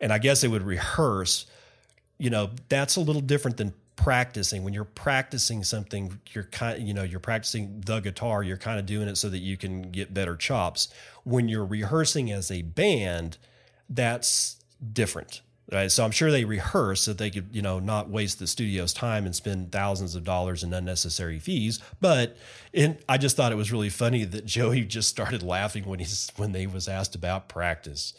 and 0.00 0.12
I 0.12 0.18
guess 0.18 0.40
they 0.40 0.48
would 0.48 0.62
rehearse. 0.62 1.46
You 2.18 2.30
know, 2.30 2.50
that's 2.68 2.96
a 2.96 3.00
little 3.00 3.22
different 3.22 3.56
than 3.56 3.72
practicing. 3.96 4.62
When 4.62 4.74
you're 4.74 4.84
practicing 4.84 5.64
something 5.64 6.20
you're 6.32 6.44
kind 6.44 6.86
you 6.86 6.94
know 6.94 7.02
you're 7.02 7.18
practicing 7.18 7.80
the 7.84 7.98
guitar 7.98 8.44
you're 8.44 8.56
kind 8.56 8.78
of 8.78 8.86
doing 8.86 9.08
it 9.08 9.16
so 9.16 9.28
that 9.28 9.38
you 9.38 9.56
can 9.56 9.90
get 9.90 10.14
better 10.14 10.36
chops. 10.36 10.88
When 11.24 11.48
you're 11.48 11.66
rehearsing 11.66 12.30
as 12.30 12.50
a 12.50 12.62
band 12.62 13.38
that's 13.90 14.62
different 14.92 15.40
right? 15.72 15.90
So 15.90 16.04
i'm 16.04 16.10
sure 16.10 16.30
they 16.30 16.44
rehearse 16.44 17.02
so 17.02 17.12
they 17.12 17.30
could 17.30 17.48
you 17.52 17.62
know 17.62 17.78
not 17.78 18.08
waste 18.08 18.38
the 18.38 18.46
studio's 18.46 18.92
time 18.92 19.26
and 19.26 19.34
spend 19.34 19.72
thousands 19.72 20.14
of 20.14 20.24
dollars 20.24 20.62
in 20.62 20.72
unnecessary 20.72 21.38
fees. 21.38 21.80
But 22.00 22.36
in, 22.72 22.98
i 23.08 23.18
just 23.18 23.36
thought 23.36 23.52
it 23.52 23.56
was 23.56 23.72
really 23.72 23.88
funny 23.90 24.24
that 24.24 24.44
joey 24.56 24.84
just 24.84 25.08
started 25.08 25.42
laughing 25.42 25.84
when 25.84 25.98
he's 25.98 26.30
when 26.36 26.52
they 26.52 26.66
was 26.66 26.88
asked 26.88 27.14
about 27.14 27.48
practice 27.48 28.14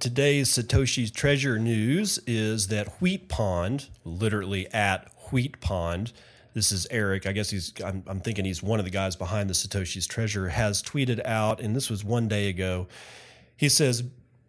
today's 0.00 0.48
Satoshi's 0.48 1.10
Treasure 1.10 1.58
news 1.58 2.18
is 2.26 2.68
that 2.68 3.00
Wheat 3.00 3.28
Pond, 3.28 3.88
literally 4.04 4.66
at 4.72 5.12
Wheat 5.30 5.60
Pond, 5.60 6.12
this 6.54 6.72
is 6.72 6.86
Eric. 6.90 7.26
I 7.26 7.32
guess 7.32 7.50
he's, 7.50 7.72
I'm, 7.84 8.02
I'm, 8.06 8.20
thinking 8.20 8.44
he's 8.44 8.62
one 8.62 8.78
of 8.78 8.84
the 8.84 8.90
guys 8.90 9.14
behind 9.14 9.50
the 9.50 9.54
Satoshi's 9.54 10.06
Treasure, 10.06 10.48
has 10.48 10.82
tweeted 10.82 11.24
out, 11.24 11.60
and 11.60 11.76
this 11.76 11.90
was 11.90 12.02
one 12.02 12.28
day 12.28 12.48
ago. 12.48 12.88
He 13.56 13.68
says, 13.68 14.02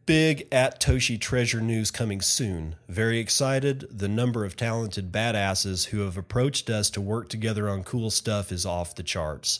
Big 0.05 0.47
at 0.51 0.81
Toshi 0.81 1.19
Treasure 1.19 1.61
news 1.61 1.91
coming 1.91 2.21
soon. 2.21 2.75
Very 2.87 3.19
excited. 3.19 3.85
The 3.91 4.07
number 4.07 4.45
of 4.45 4.55
talented 4.55 5.11
badasses 5.11 5.87
who 5.87 5.99
have 5.99 6.17
approached 6.17 6.69
us 6.69 6.89
to 6.91 7.01
work 7.01 7.29
together 7.29 7.69
on 7.69 7.83
cool 7.83 8.09
stuff 8.09 8.51
is 8.51 8.65
off 8.65 8.95
the 8.95 9.03
charts. 9.03 9.59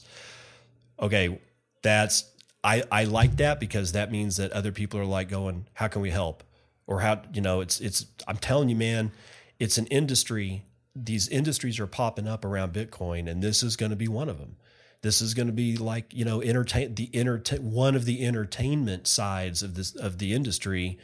Okay, 1.00 1.40
that's 1.84 2.31
I, 2.64 2.84
I 2.92 3.06
like 3.06 3.38
that 3.38 3.60
because 3.60 3.94
that 3.94 4.12
means 4.12 4.38
that 4.38 4.52
other 4.52 4.72
people 4.72 5.00
are 5.00 5.06
like 5.06 5.30
going, 5.30 5.68
how 5.74 5.88
can 5.88 6.02
we 6.02 6.12
help? 6.12 6.44
Or 6.86 7.02
how, 7.02 7.22
you 7.34 7.42
know, 7.42 7.62
it's, 7.62 7.80
it's, 7.80 8.06
I'm 8.28 8.38
telling 8.38 8.70
you, 8.70 8.76
man, 8.76 9.12
it's 9.60 9.78
an 9.78 9.88
industry. 9.88 10.66
These 10.96 11.28
industries 11.30 11.80
are 11.80 11.88
popping 11.88 12.28
up 12.28 12.44
around 12.44 12.74
Bitcoin, 12.74 13.30
and 13.30 13.42
this 13.42 13.64
is 13.64 13.76
going 13.76 13.92
to 13.92 13.96
be 13.96 14.08
one 14.08 14.30
of 14.30 14.40
them. 14.40 14.58
This 15.02 15.22
is 15.22 15.34
going 15.34 15.48
to 15.48 15.54
be 15.54 15.78
like, 15.78 16.14
you 16.14 16.26
know, 16.26 16.42
entertain 16.42 16.94
the 16.94 17.10
entertain 17.14 17.72
one 17.72 17.96
of 17.96 18.06
the 18.06 18.26
entertainment 18.26 19.08
sides 19.08 19.64
of 19.64 19.74
this, 19.74 19.96
of 19.96 20.20
the 20.20 20.34
industry. 20.34 21.00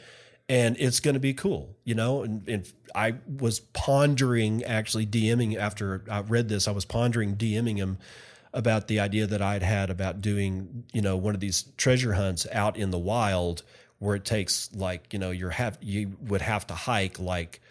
And 0.49 0.77
it's 0.79 0.99
going 0.99 1.15
to 1.15 1.19
be 1.19 1.33
cool, 1.33 1.75
you 1.83 1.95
know. 1.95 2.21
And, 2.21 2.47
and 2.47 2.71
I 2.93 3.15
was 3.27 3.59
pondering 3.59 4.63
actually 4.63 5.05
DMing 5.07 5.57
after 5.57 6.03
I 6.09 6.21
read 6.21 6.47
this, 6.47 6.67
I 6.67 6.71
was 6.71 6.85
pondering 6.85 7.35
DMing 7.35 7.77
him 7.77 7.97
about 8.53 8.87
the 8.87 8.99
idea 8.99 9.27
that 9.27 9.41
I'd 9.41 9.63
had 9.63 9.89
about 9.89 10.21
doing, 10.21 10.85
you 10.93 11.01
know, 11.01 11.17
one 11.17 11.33
of 11.33 11.39
these 11.39 11.63
treasure 11.77 12.13
hunts 12.13 12.47
out 12.51 12.77
in 12.77 12.91
the 12.91 12.97
wild 12.97 13.63
where 13.99 14.15
it 14.15 14.25
takes 14.25 14.69
like, 14.73 15.11
you 15.13 15.19
know, 15.19 15.31
you're 15.31 15.49
have 15.49 15.77
you 15.81 16.17
would 16.21 16.41
have 16.41 16.67
to 16.67 16.73
hike 16.73 17.19
like 17.19 17.61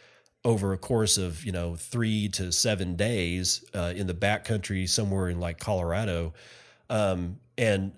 over 0.44 0.72
a 0.72 0.78
course 0.78 1.18
of, 1.18 1.44
you 1.44 1.52
know, 1.52 1.74
3 1.74 2.28
to 2.28 2.52
7 2.52 2.94
days 2.96 3.64
uh, 3.74 3.92
in 3.96 4.06
the 4.06 4.14
backcountry 4.14 4.88
somewhere 4.88 5.28
in 5.28 5.40
like 5.40 5.58
Colorado 5.58 6.34
um, 6.88 7.38
and 7.58 7.92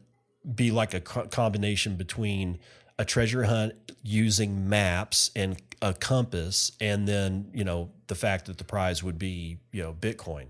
be 0.55 0.71
like 0.71 0.95
a 0.95 1.01
co- 1.01 1.27
combination 1.27 1.97
between 1.97 2.59
a 2.99 3.05
treasure 3.05 3.45
hunt 3.45 3.75
using 4.03 4.69
maps 4.69 5.31
and 5.37 5.61
a 5.83 5.93
compass 5.93 6.73
and 6.81 7.07
then, 7.07 7.51
you 7.53 7.65
know, 7.65 7.91
the 8.07 8.15
fact 8.15 8.47
that 8.47 8.59
the 8.59 8.65
prize 8.65 9.03
would 9.03 9.19
be, 9.19 9.59
you 9.73 9.83
know, 9.83 9.93
Bitcoin. 9.93 10.47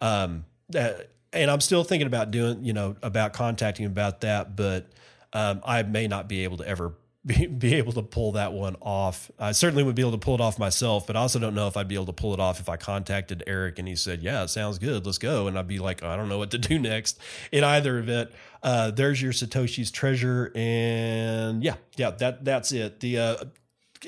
Um, 0.00 0.44
uh, 0.74 0.92
and 1.32 1.50
I'm 1.50 1.60
still 1.60 1.84
thinking 1.84 2.06
about 2.06 2.30
doing, 2.30 2.64
you 2.64 2.72
know, 2.72 2.96
about 3.02 3.32
contacting 3.32 3.86
about 3.86 4.22
that, 4.22 4.56
but 4.56 4.86
um, 5.32 5.60
I 5.64 5.82
may 5.82 6.08
not 6.08 6.28
be 6.28 6.44
able 6.44 6.58
to 6.58 6.66
ever 6.66 6.94
be, 7.26 7.46
be, 7.46 7.74
able 7.74 7.92
to 7.92 8.02
pull 8.02 8.32
that 8.32 8.54
one 8.54 8.76
off. 8.80 9.30
I 9.38 9.52
certainly 9.52 9.82
would 9.82 9.94
be 9.94 10.00
able 10.00 10.12
to 10.12 10.18
pull 10.18 10.34
it 10.34 10.40
off 10.40 10.58
myself, 10.58 11.06
but 11.06 11.16
I 11.16 11.20
also 11.20 11.38
don't 11.38 11.54
know 11.54 11.68
if 11.68 11.76
I'd 11.76 11.86
be 11.86 11.94
able 11.94 12.06
to 12.06 12.14
pull 12.14 12.32
it 12.32 12.40
off 12.40 12.60
if 12.60 12.68
I 12.70 12.78
contacted 12.78 13.44
Eric 13.46 13.78
and 13.78 13.86
he 13.86 13.94
said, 13.94 14.22
"Yeah, 14.22 14.46
sounds 14.46 14.78
good, 14.78 15.04
let's 15.04 15.18
go," 15.18 15.46
and 15.46 15.58
I'd 15.58 15.68
be 15.68 15.78
like, 15.78 16.02
"I 16.02 16.16
don't 16.16 16.30
know 16.30 16.38
what 16.38 16.50
to 16.52 16.58
do 16.58 16.78
next." 16.80 17.18
In 17.52 17.62
either 17.62 17.98
event, 17.98 18.30
uh, 18.62 18.90
there's 18.90 19.20
your 19.20 19.32
Satoshi's 19.32 19.90
treasure, 19.90 20.50
and 20.54 21.62
yeah, 21.62 21.74
yeah, 21.96 22.10
that 22.12 22.42
that's 22.42 22.72
it. 22.72 23.00
The 23.00 23.18
uh, 23.18 23.36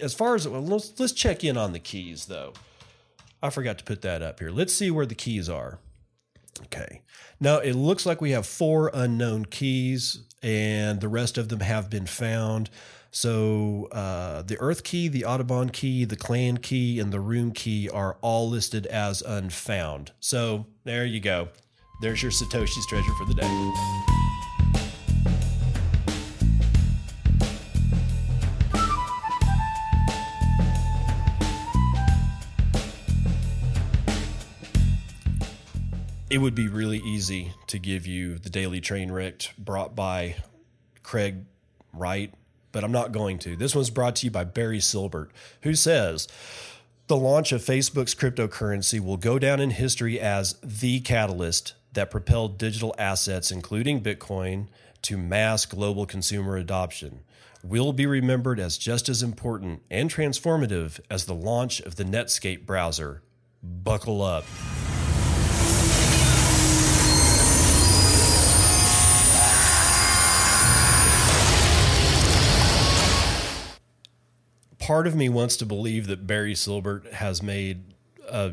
as 0.01 0.15
far 0.15 0.35
as 0.35 0.47
let's 0.47 0.99
let's 0.99 1.13
check 1.13 1.45
in 1.45 1.59
on 1.59 1.73
the 1.73 1.81
keys 1.81 2.27
though. 2.27 2.55
I 3.43 3.51
forgot 3.51 3.77
to 3.79 3.85
put 3.85 4.03
that 4.03 4.23
up 4.23 4.39
here. 4.39 4.51
Let's 4.51 4.73
see 4.73 4.91
where 4.91 5.05
the 5.05 5.17
keys 5.17 5.49
are. 5.49 5.81
Okay. 6.65 7.03
Now 7.41 7.59
it 7.59 7.75
looks 7.75 8.07
like 8.07 8.21
we 8.21 8.31
have 8.33 8.47
four 8.47 8.91
unknown 8.95 9.47
keys, 9.47 10.23
and 10.43 11.01
the 11.01 11.09
rest 11.09 11.39
of 11.39 11.49
them 11.49 11.61
have 11.61 11.91
been 11.91 12.07
found. 12.07 12.71
So 13.11 13.89
uh, 13.93 14.43
the 14.43 14.59
Earth 14.59 14.85
key, 14.85 15.09
the 15.09 15.25
Audubon 15.25 15.69
key, 15.69 16.05
the 16.05 16.17
Clan 16.17 16.57
key, 16.57 16.99
and 16.99 17.13
the 17.13 17.21
Room 17.21 17.53
key 17.53 17.89
are 17.89 18.17
all 18.23 18.49
listed 18.49 18.87
as 18.87 19.23
unfound. 19.23 20.13
So 20.21 20.67
there 20.85 21.05
you 21.05 21.21
go. 21.21 21.49
There's 22.01 22.23
your 22.23 22.33
Satoshi's 22.33 22.87
treasure 22.87 23.13
for 23.19 23.27
the 23.27 23.35
day. 23.35 24.32
It 36.33 36.41
would 36.41 36.55
be 36.55 36.67
really 36.67 36.97
easy 37.01 37.53
to 37.67 37.79
give 37.79 38.07
you 38.07 38.39
the 38.39 38.49
daily 38.49 38.81
train 38.81 39.13
wrecked 39.13 39.53
brought 39.59 39.95
by 39.95 40.37
Craig 41.03 41.45
Wright, 41.93 42.33
but 42.73 42.83
I'm 42.83 42.91
not 42.91 43.13
going 43.13 43.39
to. 43.41 43.55
This 43.55 43.75
one's 43.75 43.91
brought 43.91 44.17
to 44.17 44.25
you 44.25 44.31
by 44.31 44.45
Barry 44.45 44.79
Silbert, 44.79 45.29
who 45.61 45.75
says 45.75 46.29
the 47.07 47.19
launch 47.19 47.53
of 47.53 47.61
Facebook's 47.61 48.15
cryptocurrency 48.15 48.99
will 48.99 49.19
go 49.19 49.39
down 49.39 49.61
in 49.61 49.73
history 49.73 50.19
as 50.19 50.57
the 50.63 51.01
catalyst 51.01 51.75
that 51.93 52.11
propelled 52.11 52.57
digital 52.57 52.95
assets, 52.97 53.51
including 53.51 54.01
Bitcoin, 54.01 54.69
to 55.03 55.19
mass 55.19 55.67
global 55.67 56.07
consumer 56.07 56.57
adoption. 56.57 57.25
Will 57.63 57.93
be 57.93 58.07
remembered 58.07 58.59
as 58.59 58.79
just 58.79 59.11
as 59.11 59.23
important 59.23 59.83
and 59.91 60.09
transformative 60.09 60.99
as 61.11 61.27
the 61.27 61.35
launch 61.35 61.81
of 61.81 61.97
the 61.97 62.05
Netscape 62.05 62.65
browser. 62.65 63.21
Buckle 63.63 64.23
up. 64.23 64.47
Part 74.83 75.07
of 75.07 75.15
me 75.15 75.29
wants 75.29 75.57
to 75.57 75.65
believe 75.65 76.09
that 76.09 76.27
Barry 76.27 76.55
Silbert 76.55 77.13
has 77.13 77.41
made 77.41 77.95
a, 78.29 78.53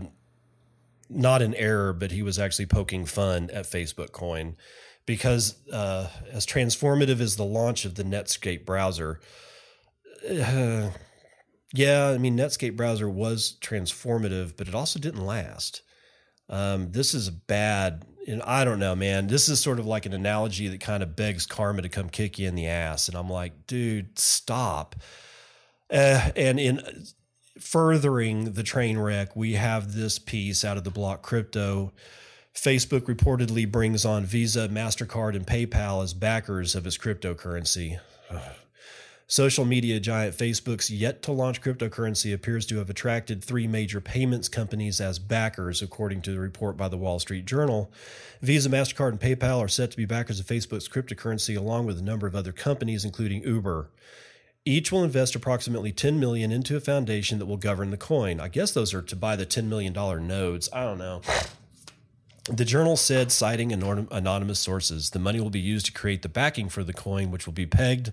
not 1.09 1.41
an 1.41 1.55
error, 1.55 1.91
but 1.91 2.11
he 2.11 2.21
was 2.21 2.37
actually 2.37 2.67
poking 2.67 3.05
fun 3.05 3.49
at 3.51 3.65
Facebook 3.65 4.11
Coin 4.11 4.55
because 5.07 5.55
uh, 5.73 6.07
as 6.31 6.45
transformative 6.45 7.19
as 7.19 7.35
the 7.35 7.43
launch 7.43 7.83
of 7.83 7.95
the 7.95 8.03
Netscape 8.03 8.63
browser, 8.63 9.19
uh, 10.29 10.91
yeah, 11.73 12.09
I 12.09 12.19
mean 12.19 12.37
Netscape 12.37 12.77
browser 12.77 13.09
was 13.09 13.57
transformative, 13.59 14.53
but 14.55 14.67
it 14.67 14.75
also 14.75 14.99
didn't 14.99 15.25
last. 15.25 15.81
Um, 16.47 16.91
this 16.91 17.15
is 17.15 17.31
bad. 17.31 18.05
And 18.27 18.43
I 18.43 18.65
don't 18.65 18.79
know, 18.79 18.95
man. 18.95 19.25
This 19.25 19.49
is 19.49 19.59
sort 19.59 19.79
of 19.79 19.87
like 19.87 20.05
an 20.05 20.13
analogy 20.13 20.67
that 20.67 20.81
kind 20.81 21.01
of 21.01 21.15
begs 21.15 21.47
karma 21.47 21.81
to 21.81 21.89
come 21.89 22.09
kick 22.09 22.37
you 22.37 22.47
in 22.47 22.53
the 22.53 22.67
ass. 22.67 23.07
And 23.07 23.17
I'm 23.17 23.29
like, 23.29 23.65
dude, 23.65 24.19
stop. 24.19 24.95
Uh, 25.91 26.31
and 26.35 26.59
in 26.59 27.05
furthering 27.59 28.53
the 28.53 28.63
train 28.63 28.97
wreck, 28.97 29.35
we 29.35 29.53
have 29.53 29.93
this 29.93 30.19
piece 30.19 30.63
out 30.63 30.77
of 30.77 30.83
the 30.83 30.91
block 30.91 31.21
crypto. 31.21 31.91
Facebook 32.55 33.01
reportedly 33.01 33.69
brings 33.69 34.05
on 34.05 34.25
Visa, 34.25 34.67
MasterCard, 34.67 35.35
and 35.35 35.45
PayPal 35.45 36.03
as 36.03 36.13
backers 36.13 36.75
of 36.75 36.85
its 36.85 36.97
cryptocurrency. 36.97 37.99
Social 39.27 39.63
media 39.63 39.99
giant 39.99 40.35
Facebook's 40.35 40.89
yet 40.89 41.21
to 41.21 41.31
launch 41.31 41.61
cryptocurrency 41.61 42.33
appears 42.33 42.65
to 42.65 42.79
have 42.79 42.89
attracted 42.89 43.43
three 43.43 43.67
major 43.67 44.01
payments 44.01 44.49
companies 44.49 44.99
as 44.99 45.19
backers, 45.19 45.83
according 45.83 46.23
to 46.23 46.31
the 46.31 46.39
report 46.39 46.75
by 46.75 46.87
the 46.87 46.97
Wall 46.97 47.19
Street 47.19 47.45
Journal. 47.45 47.91
Visa, 48.41 48.69
MasterCard, 48.69 49.09
and 49.09 49.19
PayPal 49.19 49.59
are 49.59 49.67
set 49.67 49.91
to 49.91 49.97
be 49.97 50.05
backers 50.05 50.39
of 50.39 50.47
Facebook's 50.47 50.89
cryptocurrency, 50.89 51.55
along 51.55 51.85
with 51.85 51.99
a 51.99 52.03
number 52.03 52.25
of 52.25 52.35
other 52.35 52.51
companies, 52.51 53.05
including 53.05 53.43
Uber. 53.43 53.91
Each 54.65 54.91
will 54.91 55.03
invest 55.03 55.35
approximately 55.35 55.91
10 55.91 56.19
million 56.19 56.51
into 56.51 56.75
a 56.75 56.81
foundation 56.81 57.39
that 57.39 57.45
will 57.45 57.57
govern 57.57 57.91
the 57.91 57.97
coin. 57.97 58.39
I 58.39 58.49
guess 58.49 58.71
those 58.71 58.93
are 58.93 59.01
to 59.01 59.15
buy 59.15 59.35
the 59.35 59.45
10 59.45 59.69
million 59.69 59.93
dollar 59.93 60.19
nodes. 60.19 60.69
I 60.73 60.83
don't 60.83 60.97
know. 60.97 61.21
The 62.51 62.65
journal 62.65 62.97
said, 62.97 63.31
citing 63.31 63.71
anonymous 63.71 64.59
sources, 64.59 65.11
the 65.11 65.19
money 65.19 65.39
will 65.39 65.51
be 65.51 65.59
used 65.59 65.85
to 65.85 65.91
create 65.91 66.23
the 66.23 66.29
backing 66.29 66.67
for 66.67 66.83
the 66.83 66.93
coin, 66.93 67.29
which 67.29 67.45
will 67.45 67.53
be 67.53 67.67
pegged 67.67 68.11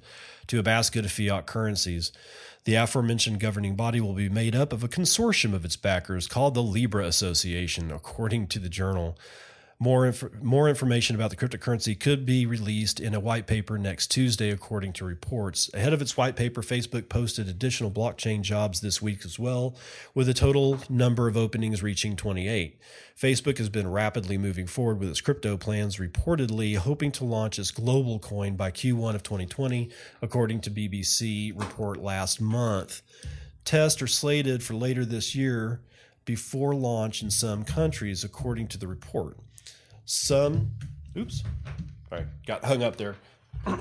to 0.49 0.59
a 0.59 0.63
basket 0.63 1.07
of 1.07 1.13
fiat 1.13 1.47
currencies. 1.47 2.13
The 2.65 2.75
aforementioned 2.75 3.41
governing 3.41 3.77
body 3.77 3.99
will 4.01 4.13
be 4.13 4.29
made 4.29 4.55
up 4.55 4.75
of 4.75 4.85
a 4.85 4.89
consortium 4.89 5.55
of 5.55 5.65
its 5.65 5.77
backers 5.77 6.27
called 6.27 6.55
the 6.55 6.63
Libra 6.63 7.07
Association, 7.07 7.91
according 7.91 8.49
to 8.49 8.59
the 8.59 8.69
journal. 8.69 9.17
More, 9.79 10.07
inf- 10.07 10.43
more 10.43 10.70
information 10.70 11.16
about 11.16 11.29
the 11.29 11.37
cryptocurrency 11.37 12.01
could 12.01 12.24
be 12.24 12.47
released 12.47 12.99
in 12.99 13.12
a 13.12 13.20
white 13.20 13.47
paper 13.47 13.77
next 13.77 14.11
Tuesday, 14.11 14.49
according 14.49 14.95
to 14.95 15.05
reports. 15.05 15.68
Ahead 15.74 15.93
of 15.93 16.01
its 16.01 16.16
white 16.16 16.35
paper, 16.35 16.62
Facebook 16.62 17.11
posted 17.11 17.47
additional 17.47 17.91
blockchain 17.91 18.41
jobs 18.41 18.81
this 18.81 19.03
week 19.03 19.27
as 19.27 19.39
well, 19.39 19.77
with 20.14 20.31
a 20.31 20.35
total 20.35 20.79
number 20.89 21.29
of 21.29 21.37
openings 21.37 21.83
reaching 21.83 22.16
28. 22.16 22.81
Facebook 23.20 23.59
has 23.59 23.68
been 23.68 23.91
rapidly 23.91 24.39
moving 24.39 24.66
forward 24.66 24.99
with 24.99 25.11
its 25.11 25.20
crypto 25.20 25.59
plans, 25.59 25.99
reportedly 25.99 26.79
hoping 26.79 27.12
to 27.12 27.27
launch 27.27 27.59
its 27.59 27.70
global 27.70 28.18
coin 28.18 28.57
by 28.57 28.70
Q1 28.70 29.14
of 29.14 29.22
2020, 29.22 29.91
according 30.22 30.62
to 30.62 30.70
BBC 30.70 31.53
report 31.55 31.99
last 31.99 32.41
month. 32.41 33.03
Tests 33.66 34.01
are 34.01 34.07
slated 34.07 34.62
for 34.62 34.72
later 34.72 35.05
this 35.05 35.35
year 35.35 35.83
before 36.24 36.74
launch 36.74 37.22
in 37.22 37.31
some 37.31 37.62
countries, 37.62 38.24
according 38.24 38.68
to 38.68 38.79
the 38.79 38.89
report. 38.89 39.37
Some, 40.07 40.71
oops, 41.17 41.43
all 42.11 42.19
right, 42.19 42.27
got 42.47 42.65
hung 42.65 42.83
up 42.83 42.97
there. 42.97 43.17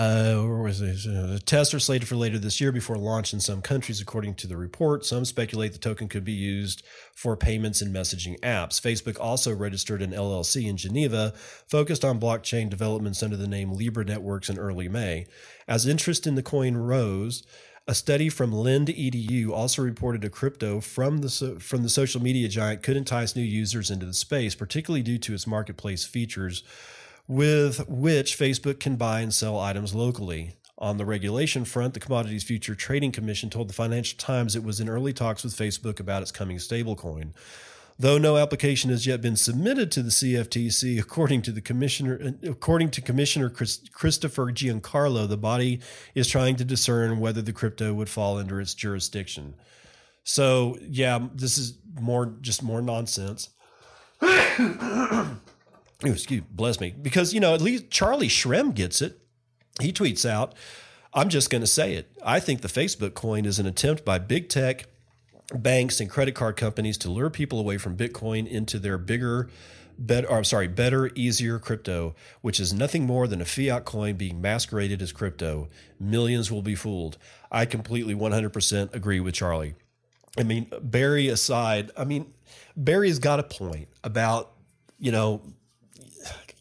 Uh, 0.00 0.34
where 0.42 0.62
was 0.62 0.78
this? 0.78 1.08
Uh, 1.08 1.26
the 1.26 1.40
tests 1.40 1.74
are 1.74 1.80
slated 1.80 2.06
for 2.06 2.14
later 2.14 2.38
this 2.38 2.60
year 2.60 2.70
before 2.70 2.96
launch 2.96 3.32
in 3.32 3.40
some 3.40 3.60
countries, 3.60 4.00
according 4.00 4.32
to 4.32 4.46
the 4.46 4.56
report. 4.56 5.04
Some 5.04 5.24
speculate 5.24 5.72
the 5.72 5.78
token 5.80 6.06
could 6.06 6.22
be 6.22 6.30
used 6.30 6.84
for 7.16 7.36
payments 7.36 7.82
and 7.82 7.92
messaging 7.92 8.38
apps. 8.38 8.80
Facebook 8.80 9.18
also 9.18 9.52
registered 9.52 10.00
an 10.00 10.12
LLC 10.12 10.68
in 10.68 10.76
Geneva 10.76 11.32
focused 11.66 12.04
on 12.04 12.20
blockchain 12.20 12.70
developments 12.70 13.24
under 13.24 13.36
the 13.36 13.48
name 13.48 13.72
Libra 13.72 14.04
Networks 14.04 14.48
in 14.48 14.56
early 14.56 14.88
May. 14.88 15.26
As 15.66 15.84
interest 15.84 16.28
in 16.28 16.36
the 16.36 16.44
coin 16.44 16.76
rose, 16.76 17.42
a 17.88 17.94
study 17.94 18.28
from 18.28 18.52
LendEDU 18.52 19.50
also 19.50 19.80
reported 19.80 20.22
a 20.22 20.28
crypto 20.28 20.78
from 20.78 21.18
the 21.18 21.56
from 21.58 21.82
the 21.82 21.88
social 21.88 22.22
media 22.22 22.46
giant 22.46 22.82
could 22.82 22.98
entice 22.98 23.34
new 23.34 23.42
users 23.42 23.90
into 23.90 24.04
the 24.04 24.12
space, 24.12 24.54
particularly 24.54 25.02
due 25.02 25.16
to 25.16 25.32
its 25.32 25.46
marketplace 25.46 26.04
features, 26.04 26.62
with 27.26 27.88
which 27.88 28.38
Facebook 28.38 28.78
can 28.78 28.96
buy 28.96 29.20
and 29.20 29.32
sell 29.32 29.58
items 29.58 29.94
locally. 29.94 30.52
On 30.76 30.98
the 30.98 31.06
regulation 31.06 31.64
front, 31.64 31.94
the 31.94 32.00
Commodities 32.00 32.44
Future 32.44 32.74
Trading 32.74 33.10
Commission 33.10 33.48
told 33.48 33.68
the 33.68 33.74
Financial 33.74 34.18
Times 34.18 34.54
it 34.54 34.62
was 34.62 34.80
in 34.80 34.88
early 34.88 35.14
talks 35.14 35.42
with 35.42 35.56
Facebook 35.56 35.98
about 35.98 36.22
its 36.22 36.30
coming 36.30 36.58
stablecoin. 36.58 37.32
Though 38.00 38.16
no 38.16 38.36
application 38.36 38.90
has 38.90 39.08
yet 39.08 39.20
been 39.20 39.34
submitted 39.34 39.90
to 39.90 40.04
the 40.04 40.10
CFTC, 40.10 41.00
according 41.00 41.42
to 41.42 41.50
the 41.50 41.60
commissioner, 41.60 42.34
according 42.44 42.90
to 42.92 43.00
Commissioner 43.00 43.50
Chris, 43.50 43.80
Christopher 43.92 44.52
Giancarlo, 44.52 45.28
the 45.28 45.36
body 45.36 45.80
is 46.14 46.28
trying 46.28 46.54
to 46.56 46.64
discern 46.64 47.18
whether 47.18 47.42
the 47.42 47.52
crypto 47.52 47.92
would 47.92 48.08
fall 48.08 48.38
under 48.38 48.60
its 48.60 48.74
jurisdiction. 48.74 49.56
So, 50.22 50.78
yeah, 50.80 51.26
this 51.34 51.58
is 51.58 51.76
more 52.00 52.36
just 52.40 52.62
more 52.62 52.80
nonsense. 52.80 53.48
Excuse, 56.04 56.44
bless 56.52 56.78
me, 56.78 56.94
because 57.02 57.34
you 57.34 57.40
know 57.40 57.52
at 57.52 57.60
least 57.60 57.90
Charlie 57.90 58.28
Shrem 58.28 58.74
gets 58.74 59.02
it. 59.02 59.18
He 59.80 59.92
tweets 59.92 60.24
out, 60.24 60.54
"I'm 61.12 61.30
just 61.30 61.50
going 61.50 61.62
to 61.62 61.66
say 61.66 61.94
it. 61.94 62.12
I 62.24 62.38
think 62.38 62.60
the 62.60 62.68
Facebook 62.68 63.14
coin 63.14 63.44
is 63.44 63.58
an 63.58 63.66
attempt 63.66 64.04
by 64.04 64.20
big 64.20 64.48
tech." 64.48 64.86
Banks 65.54 66.00
and 66.00 66.10
credit 66.10 66.34
card 66.34 66.56
companies 66.56 66.98
to 66.98 67.10
lure 67.10 67.30
people 67.30 67.58
away 67.58 67.78
from 67.78 67.96
Bitcoin 67.96 68.46
into 68.46 68.78
their 68.78 68.98
bigger, 68.98 69.48
better, 69.98 70.28
or, 70.28 70.44
sorry, 70.44 70.68
better, 70.68 71.10
easier 71.14 71.58
crypto, 71.58 72.14
which 72.42 72.60
is 72.60 72.72
nothing 72.72 73.06
more 73.06 73.26
than 73.26 73.40
a 73.40 73.44
fiat 73.44 73.84
coin 73.84 74.16
being 74.16 74.40
masqueraded 74.40 75.00
as 75.00 75.12
crypto. 75.12 75.68
Millions 75.98 76.50
will 76.50 76.62
be 76.62 76.74
fooled. 76.74 77.16
I 77.50 77.64
completely 77.64 78.14
100% 78.14 78.94
agree 78.94 79.20
with 79.20 79.34
Charlie. 79.34 79.74
I 80.36 80.42
mean, 80.42 80.70
Barry 80.82 81.28
aside, 81.28 81.90
I 81.96 82.04
mean, 82.04 82.32
Barry's 82.76 83.18
got 83.18 83.40
a 83.40 83.42
point 83.42 83.88
about, 84.04 84.52
you 84.98 85.10
know, 85.10 85.42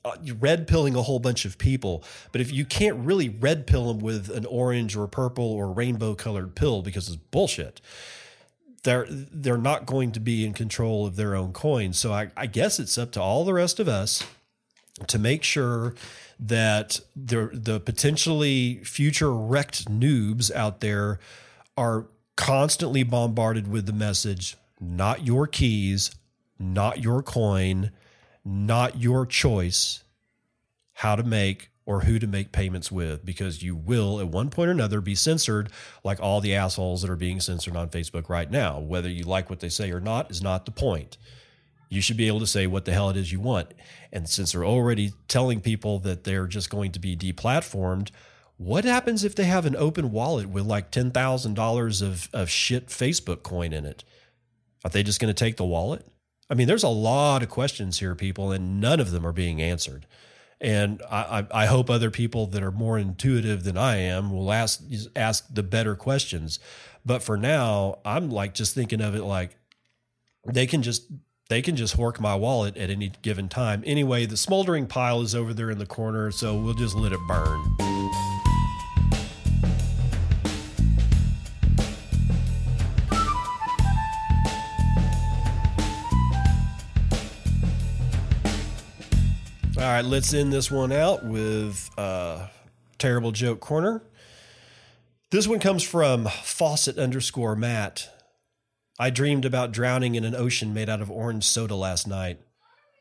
uh, 0.06 0.16
red 0.40 0.68
pilling 0.68 0.96
a 0.96 1.02
whole 1.02 1.20
bunch 1.20 1.44
of 1.44 1.58
people, 1.58 2.04
but 2.32 2.40
if 2.40 2.52
you 2.52 2.64
can't 2.64 2.98
really 3.06 3.28
red 3.28 3.68
pill 3.68 3.88
them 3.94 4.00
with 4.00 4.30
an 4.30 4.46
orange 4.46 4.96
or 4.96 5.06
purple 5.06 5.44
or 5.44 5.70
rainbow 5.70 6.16
colored 6.16 6.56
pill 6.56 6.82
because 6.82 7.10
it's 7.10 7.18
bullshit 7.18 7.82
they're 8.84 9.08
they're 9.10 9.58
not 9.58 9.86
going 9.86 10.12
to 10.14 10.20
be 10.20 10.46
in 10.46 10.54
control 10.54 11.06
of 11.06 11.16
their 11.16 11.36
own 11.36 11.54
coin. 11.54 11.94
So 11.94 12.14
I, 12.14 12.32
I 12.38 12.46
guess 12.46 12.80
it's 12.80 12.98
up 12.98 13.12
to 13.12 13.22
all 13.22 13.46
the 13.46 13.54
rest 13.54 13.80
of 13.80 13.88
us 13.88 14.24
to 15.08 15.20
make 15.20 15.44
sure 15.44 15.96
that 16.40 17.00
the 17.16 17.50
the 17.54 17.80
potentially 17.80 18.82
future 18.84 19.34
wrecked 19.34 19.86
noobs 19.86 20.54
out 20.54 20.82
there 20.82 21.20
are 21.76 22.08
constantly 22.36 23.04
bombarded 23.04 23.68
with 23.68 23.86
the 23.88 23.94
message 23.94 24.56
not 24.80 25.26
your 25.26 25.48
keys 25.48 26.12
not 26.60 27.02
your 27.04 27.22
coin, 27.22 27.92
not 28.44 29.00
your 29.00 29.26
choice 29.26 30.04
how 30.94 31.16
to 31.16 31.24
make 31.24 31.70
or 31.88 32.02
who 32.02 32.20
to 32.20 32.28
make 32.28 32.52
payments 32.52 32.92
with 32.92 33.26
because 33.26 33.64
you 33.64 33.74
will 33.74 34.20
at 34.20 34.28
one 34.28 34.50
point 34.50 34.68
or 34.68 34.74
another 34.74 35.00
be 35.00 35.16
censored 35.16 35.70
like 36.04 36.20
all 36.20 36.42
the 36.42 36.54
assholes 36.54 37.02
that 37.02 37.10
are 37.10 37.16
being 37.16 37.40
censored 37.40 37.78
on 37.78 37.90
Facebook 37.90 38.28
right 38.28 38.52
now. 38.52 38.78
Whether 38.78 39.10
you 39.10 39.24
like 39.24 39.50
what 39.50 39.62
they 39.62 39.70
say 39.70 39.90
or 39.92 40.02
not 40.02 40.30
is 40.30 40.44
not 40.44 40.66
the 40.66 40.72
point. 40.72 41.18
You 41.90 42.02
should 42.02 42.18
be 42.18 42.28
able 42.28 42.42
to 42.42 42.48
say 42.48 42.68
what 42.68 42.84
the 42.84 42.92
hell 42.92 43.10
it 43.10 43.16
is 43.16 43.32
you 43.32 43.40
want. 43.40 43.74
And 44.12 44.28
since 44.28 44.52
they're 44.52 44.66
already 44.66 45.14
telling 45.30 45.62
people 45.62 46.00
that 46.00 46.26
they're 46.26 46.46
just 46.46 46.70
going 46.70 46.92
to 46.92 47.00
be 47.00 47.16
deplatformed, 47.16 48.12
what 48.58 48.84
happens 48.84 49.24
if 49.24 49.34
they 49.36 49.46
have 49.46 49.66
an 49.66 49.78
open 49.78 50.12
wallet 50.12 50.50
with 50.50 50.66
like 50.66 50.92
$10,000 50.92 52.02
of, 52.02 52.30
of 52.34 52.50
shit 52.50 52.88
Facebook 52.88 53.44
coin 53.44 53.72
in 53.72 53.86
it? 53.86 54.04
Are 54.84 54.90
they 54.90 55.04
just 55.04 55.22
going 55.22 55.34
to 55.34 55.46
take 55.46 55.56
the 55.56 55.64
wallet? 55.64 56.06
I 56.50 56.54
mean, 56.54 56.68
there's 56.68 56.84
a 56.84 56.90
lot 56.90 57.44
of 57.44 57.50
questions 57.50 58.00
here, 58.00 58.14
people, 58.14 58.52
and 58.52 58.82
none 58.82 59.00
of 59.00 59.12
them 59.12 59.26
are 59.26 59.32
being 59.32 59.62
answered. 59.62 60.06
And 60.60 61.04
I, 61.10 61.46
I 61.52 61.66
hope 61.68 61.90
other 61.90 62.10
people 62.10 62.48
that 62.48 62.64
are 62.64 62.72
more 62.72 62.98
intuitive 62.98 63.64
than 63.64 63.78
I 63.78 63.98
am 63.98 64.32
will 64.32 64.52
ask 64.52 64.82
ask 65.16 65.46
the 65.54 65.62
better 65.62 65.96
questions. 65.96 66.60
But 67.06 67.22
for 67.22 67.38
now, 67.38 68.00
I'm 68.04 68.30
like 68.32 68.54
just 68.54 68.74
thinking 68.74 69.00
of 69.00 69.16
it 69.16 69.24
like 69.24 69.56
they 70.46 70.66
can 70.66 70.82
just 70.82 71.06
they 71.50 71.62
can 71.62 71.76
just 71.76 71.96
hork 71.96 72.20
my 72.20 72.36
wallet 72.36 72.76
at 72.76 72.90
any 72.90 73.12
given 73.22 73.50
time. 73.50 73.84
Anyway, 73.86 74.26
the 74.26 74.38
smoldering 74.38 74.88
pile 74.88 75.22
is 75.22 75.36
over 75.36 75.54
there 75.54 75.70
in 75.70 75.78
the 75.78 75.86
corner, 75.86 76.32
so 76.32 76.60
we'll 76.60 76.74
just 76.74 76.96
let 76.96 77.14
it 77.14 77.20
burn. 77.28 78.27
Right, 89.98 90.06
let's 90.06 90.32
end 90.32 90.54
this 90.54 90.70
one 90.70 90.92
out 90.92 91.26
with 91.26 91.90
uh, 91.98 92.46
terrible 93.00 93.32
joke 93.32 93.60
corner. 93.60 94.04
This 95.32 95.48
one 95.48 95.60
comes 95.60 95.82
from 95.82 96.26
faucet 96.26 97.00
underscore 97.00 97.56
Matt. 97.56 98.08
I 99.00 99.10
dreamed 99.10 99.44
about 99.44 99.72
drowning 99.72 100.14
in 100.14 100.24
an 100.24 100.36
ocean 100.36 100.72
made 100.72 100.88
out 100.88 101.02
of 101.02 101.10
orange 101.10 101.46
soda 101.46 101.74
last 101.74 102.08
night. 102.08 102.40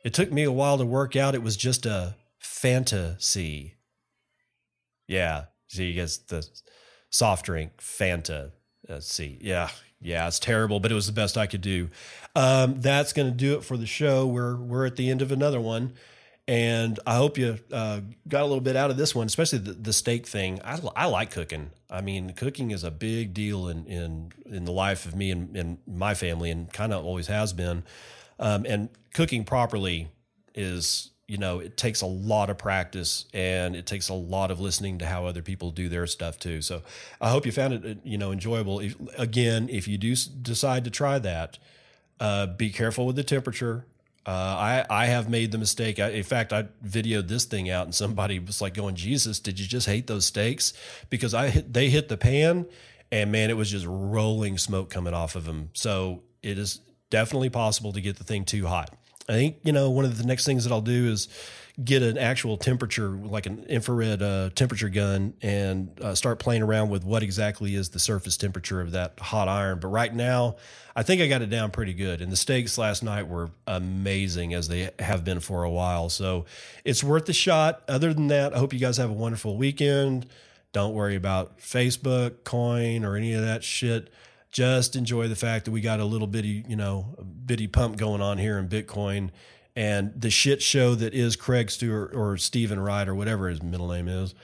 It 0.07 0.15
took 0.15 0.33
me 0.33 0.43
a 0.45 0.53
while 0.53 0.79
to 0.79 0.87
work 0.87 1.17
out 1.17 1.35
it 1.35 1.43
was 1.43 1.59
just 1.59 1.85
a 1.85 2.17
fantasy. 2.39 3.75
Yeah, 5.07 5.45
see, 5.69 5.89
you 5.89 5.95
guess 5.95 6.17
the 6.17 6.49
soft 7.11 7.45
drink 7.45 7.77
Fanta. 7.77 8.53
Let's 8.89 9.13
see. 9.13 9.39
Yeah, 9.43 9.69
yeah, 10.01 10.27
it's 10.27 10.39
terrible, 10.39 10.81
but 10.81 10.91
it 10.91 10.95
was 10.95 11.07
the 11.07 11.13
best 11.13 11.37
I 11.37 11.47
could 11.47 11.61
do. 11.61 11.91
Um, 12.35 12.81
that's 12.81 13.13
going 13.13 13.31
to 13.31 13.37
do 13.37 13.59
it 13.59 13.65
for 13.65 13.77
the 13.77 13.87
show. 13.87 14.27
We're 14.27 14.57
we're 14.57 14.87
at 14.87 14.97
the 14.97 15.11
end 15.11 15.21
of 15.21 15.31
another 15.31 15.61
one. 15.61 15.93
And 16.49 17.01
I 17.05 17.17
hope 17.17 17.39
you 17.39 17.59
uh, 17.73 18.01
got 18.29 18.43
a 18.43 18.47
little 18.47 18.61
bit 18.61 18.77
out 18.77 18.91
of 18.91 18.97
this 18.97 19.15
one, 19.17 19.27
especially 19.27 19.59
the, 19.59 19.73
the 19.73 19.93
steak 19.93 20.27
thing. 20.27 20.61
I, 20.65 20.81
I 20.95 21.07
like 21.07 21.33
cooking. 21.33 21.71
I 21.91 22.01
mean, 22.01 22.35
cooking 22.35 22.71
is 22.71 22.85
a 22.85 22.91
big 22.91 23.35
deal 23.35 23.69
in 23.69 23.85
in, 23.87 24.33
in 24.45 24.65
the 24.65 24.73
life 24.73 25.07
of 25.07 25.17
me 25.17 25.33
and, 25.33 25.57
and 25.57 25.79
my 25.87 26.15
family, 26.15 26.51
and 26.51 26.73
kind 26.73 26.93
of 26.93 27.05
always 27.05 27.27
has 27.27 27.53
been. 27.53 27.83
Um, 28.39 28.65
and 28.67 28.91
cooking 29.13 29.45
properly 29.45 30.09
is, 30.55 31.11
you 31.27 31.39
know, 31.39 31.59
it 31.59 31.77
takes 31.77 32.01
a 32.01 32.07
lot 32.07 32.49
of 32.49 32.59
practice 32.59 33.25
and 33.35 33.75
it 33.75 33.87
takes 33.87 34.09
a 34.09 34.15
lot 34.15 34.51
of 34.51 34.61
listening 34.61 34.99
to 34.99 35.07
how 35.07 35.27
other 35.27 35.43
people 35.43 35.71
do 35.71 35.89
their 35.89 36.07
stuff 36.07 36.39
too. 36.39 36.63
So 36.63 36.83
I 37.21 37.31
hope 37.31 37.45
you 37.47 37.53
found 37.53 37.73
it, 37.75 37.99
you 38.05 38.19
know, 38.19 38.31
enjoyable. 38.31 38.81
If, 38.81 38.95
again, 39.19 39.69
if 39.69 39.89
you 39.89 39.99
do 39.99 40.15
decide 40.15 40.85
to 40.85 40.91
try 40.91 41.19
that, 41.19 41.59
uh, 42.21 42.47
be 42.47 42.71
careful 42.71 43.07
with 43.07 43.17
the 43.17 43.25
temperature. 43.25 43.85
Uh, 44.27 44.31
I 44.31 44.87
I 44.91 45.07
have 45.07 45.29
made 45.29 45.53
the 45.53 45.59
mistake. 45.59 46.01
I, 46.01 46.09
in 46.11 46.25
fact, 46.25 46.53
I 46.53 46.65
videoed 46.85 47.29
this 47.29 47.45
thing 47.45 47.71
out, 47.71 47.87
and 47.87 47.95
somebody 47.95 48.39
was 48.41 48.61
like, 48.61 48.75
"Going, 48.75 48.97
Jesus, 48.97 49.39
did 49.39 49.61
you 49.61 49.67
just 49.67 49.87
hate 49.87 50.09
those 50.09 50.25
steaks?" 50.27 50.73
Because 51.11 51.33
I 51.33 51.49
hit, 51.51 51.73
they 51.73 51.89
hit 51.91 52.09
the 52.09 52.17
pan, 52.17 52.67
and 53.13 53.31
man, 53.31 53.51
it 53.51 53.57
was 53.57 53.71
just 53.71 53.87
rolling 53.87 54.59
smoke 54.59 54.91
coming 54.91 55.15
off 55.15 55.37
of 55.37 55.45
them. 55.45 55.71
So 55.75 56.23
it 56.43 56.59
is 56.59 56.81
definitely 57.09 57.51
possible 57.51 57.93
to 57.93 58.01
get 58.01 58.17
the 58.17 58.25
thing 58.25 58.45
too 58.45 58.67
hot. 58.67 58.91
I 59.29 59.33
think 59.33 59.59
you 59.63 59.73
know 59.73 59.91
one 59.91 60.05
of 60.05 60.19
the 60.19 60.27
next 60.27 60.45
things 60.45 60.65
that 60.65 60.73
I'll 60.73 60.81
do 60.81 61.07
is 61.07 61.29
get 61.83 62.03
an 62.03 62.17
actual 62.17 62.57
temperature, 62.57 63.11
like 63.11 63.45
an 63.45 63.65
infrared 63.69 64.23
uh, 64.23 64.49
temperature 64.55 64.89
gun, 64.89 65.35
and 65.43 65.91
uh, 66.01 66.15
start 66.15 66.39
playing 66.39 66.63
around 66.63 66.89
with 66.89 67.05
what 67.05 67.23
exactly 67.23 67.75
is 67.75 67.91
the 67.91 67.99
surface 67.99 68.37
temperature 68.37 68.81
of 68.81 68.93
that 68.93 69.19
hot 69.21 69.47
iron. 69.47 69.79
But 69.79 69.89
right 69.89 70.15
now, 70.15 70.57
I 70.95 71.03
think 71.03 71.21
I 71.21 71.29
got 71.29 71.43
it 71.43 71.51
down 71.51 71.71
pretty 71.71 71.93
good. 71.93 72.23
And 72.23 72.33
the 72.33 72.37
steaks 72.37 72.79
last 72.79 73.03
night 73.03 73.29
were 73.29 73.51
amazing, 73.67 74.55
as 74.55 74.69
they 74.69 74.91
have 74.99 75.23
been 75.23 75.41
for 75.41 75.65
a 75.65 75.71
while. 75.71 76.09
So 76.09 76.47
it's 76.85 77.05
worth 77.05 77.27
the 77.27 77.35
shot. 77.35 77.83
Other 77.89 78.15
than 78.15 78.29
that, 78.29 78.55
I 78.55 78.59
hope 78.59 78.73
you 78.73 78.81
guys 78.81 78.97
have 78.97 79.11
a 79.11 79.15
wonderful 79.15 79.59
weekend. 79.59 80.27
Don't 80.73 80.95
worry 80.95 81.15
about 81.15 81.59
Facebook, 81.59 82.45
coin, 82.45 83.05
or 83.05 83.17
any 83.17 83.35
of 83.35 83.43
that 83.43 83.63
shit 83.63 84.11
just 84.53 84.97
enjoy 84.97 85.29
the 85.29 85.37
fact 85.37 85.67
that 85.67 85.71
we 85.71 85.83
got 85.83 86.01
a 86.01 86.05
little 86.07 86.27
bitty, 86.27 86.65
you 86.67 86.77
know, 86.77 87.15
bitty 87.45 87.67
pump 87.67 87.99
going 87.99 88.23
on 88.23 88.39
here 88.39 88.59
in 88.59 88.67
Bitcoin 88.67 89.29
and 89.77 90.13
the 90.19 90.31
shit 90.31 90.63
show 90.63 90.95
that 90.95 91.13
is 91.15 91.37
Craig 91.37 91.71
Stewart 91.71 92.15
or 92.15 92.39
Stephen 92.39 92.81
Wright 92.81 93.07
or 93.07 93.15
whatever 93.15 93.49
his 93.49 93.63
middle 93.63 93.89
name 93.89 94.09
is 94.09 94.35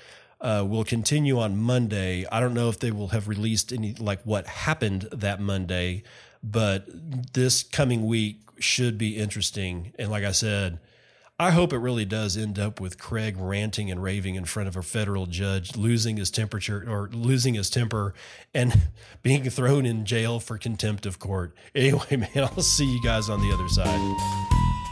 uh, 0.42 0.64
will 0.68 0.84
continue 0.84 1.38
on 1.40 1.56
Monday. 1.56 2.26
I 2.30 2.38
don't 2.38 2.52
know 2.52 2.68
if 2.68 2.78
they 2.78 2.90
will 2.90 3.08
have 3.08 3.28
released 3.28 3.72
any 3.72 3.94
like 3.94 4.20
what 4.24 4.46
happened 4.46 5.08
that 5.10 5.40
Monday, 5.40 6.02
but 6.42 6.86
this 7.32 7.62
coming 7.62 8.06
week 8.06 8.40
should 8.58 8.98
be 8.98 9.16
interesting. 9.16 9.92
And 9.98 10.10
like 10.10 10.24
I 10.24 10.32
said, 10.32 10.78
I 11.38 11.50
hope 11.50 11.72
it 11.72 11.78
really 11.78 12.04
does 12.04 12.36
end 12.36 12.58
up 12.58 12.78
with 12.78 12.98
Craig 12.98 13.36
ranting 13.38 13.90
and 13.90 14.02
raving 14.02 14.34
in 14.34 14.44
front 14.44 14.68
of 14.68 14.76
a 14.76 14.82
federal 14.82 15.26
judge, 15.26 15.76
losing 15.76 16.16
his 16.16 16.30
temperature 16.30 16.84
or 16.86 17.08
losing 17.12 17.54
his 17.54 17.70
temper 17.70 18.14
and 18.52 18.90
being 19.22 19.48
thrown 19.48 19.86
in 19.86 20.04
jail 20.04 20.40
for 20.40 20.58
contempt 20.58 21.06
of 21.06 21.18
court. 21.18 21.54
Anyway, 21.74 22.04
man, 22.16 22.30
I'll 22.36 22.62
see 22.62 22.84
you 22.84 23.02
guys 23.02 23.28
on 23.28 23.40
the 23.40 23.52
other 23.52 23.68
side. 23.68 24.91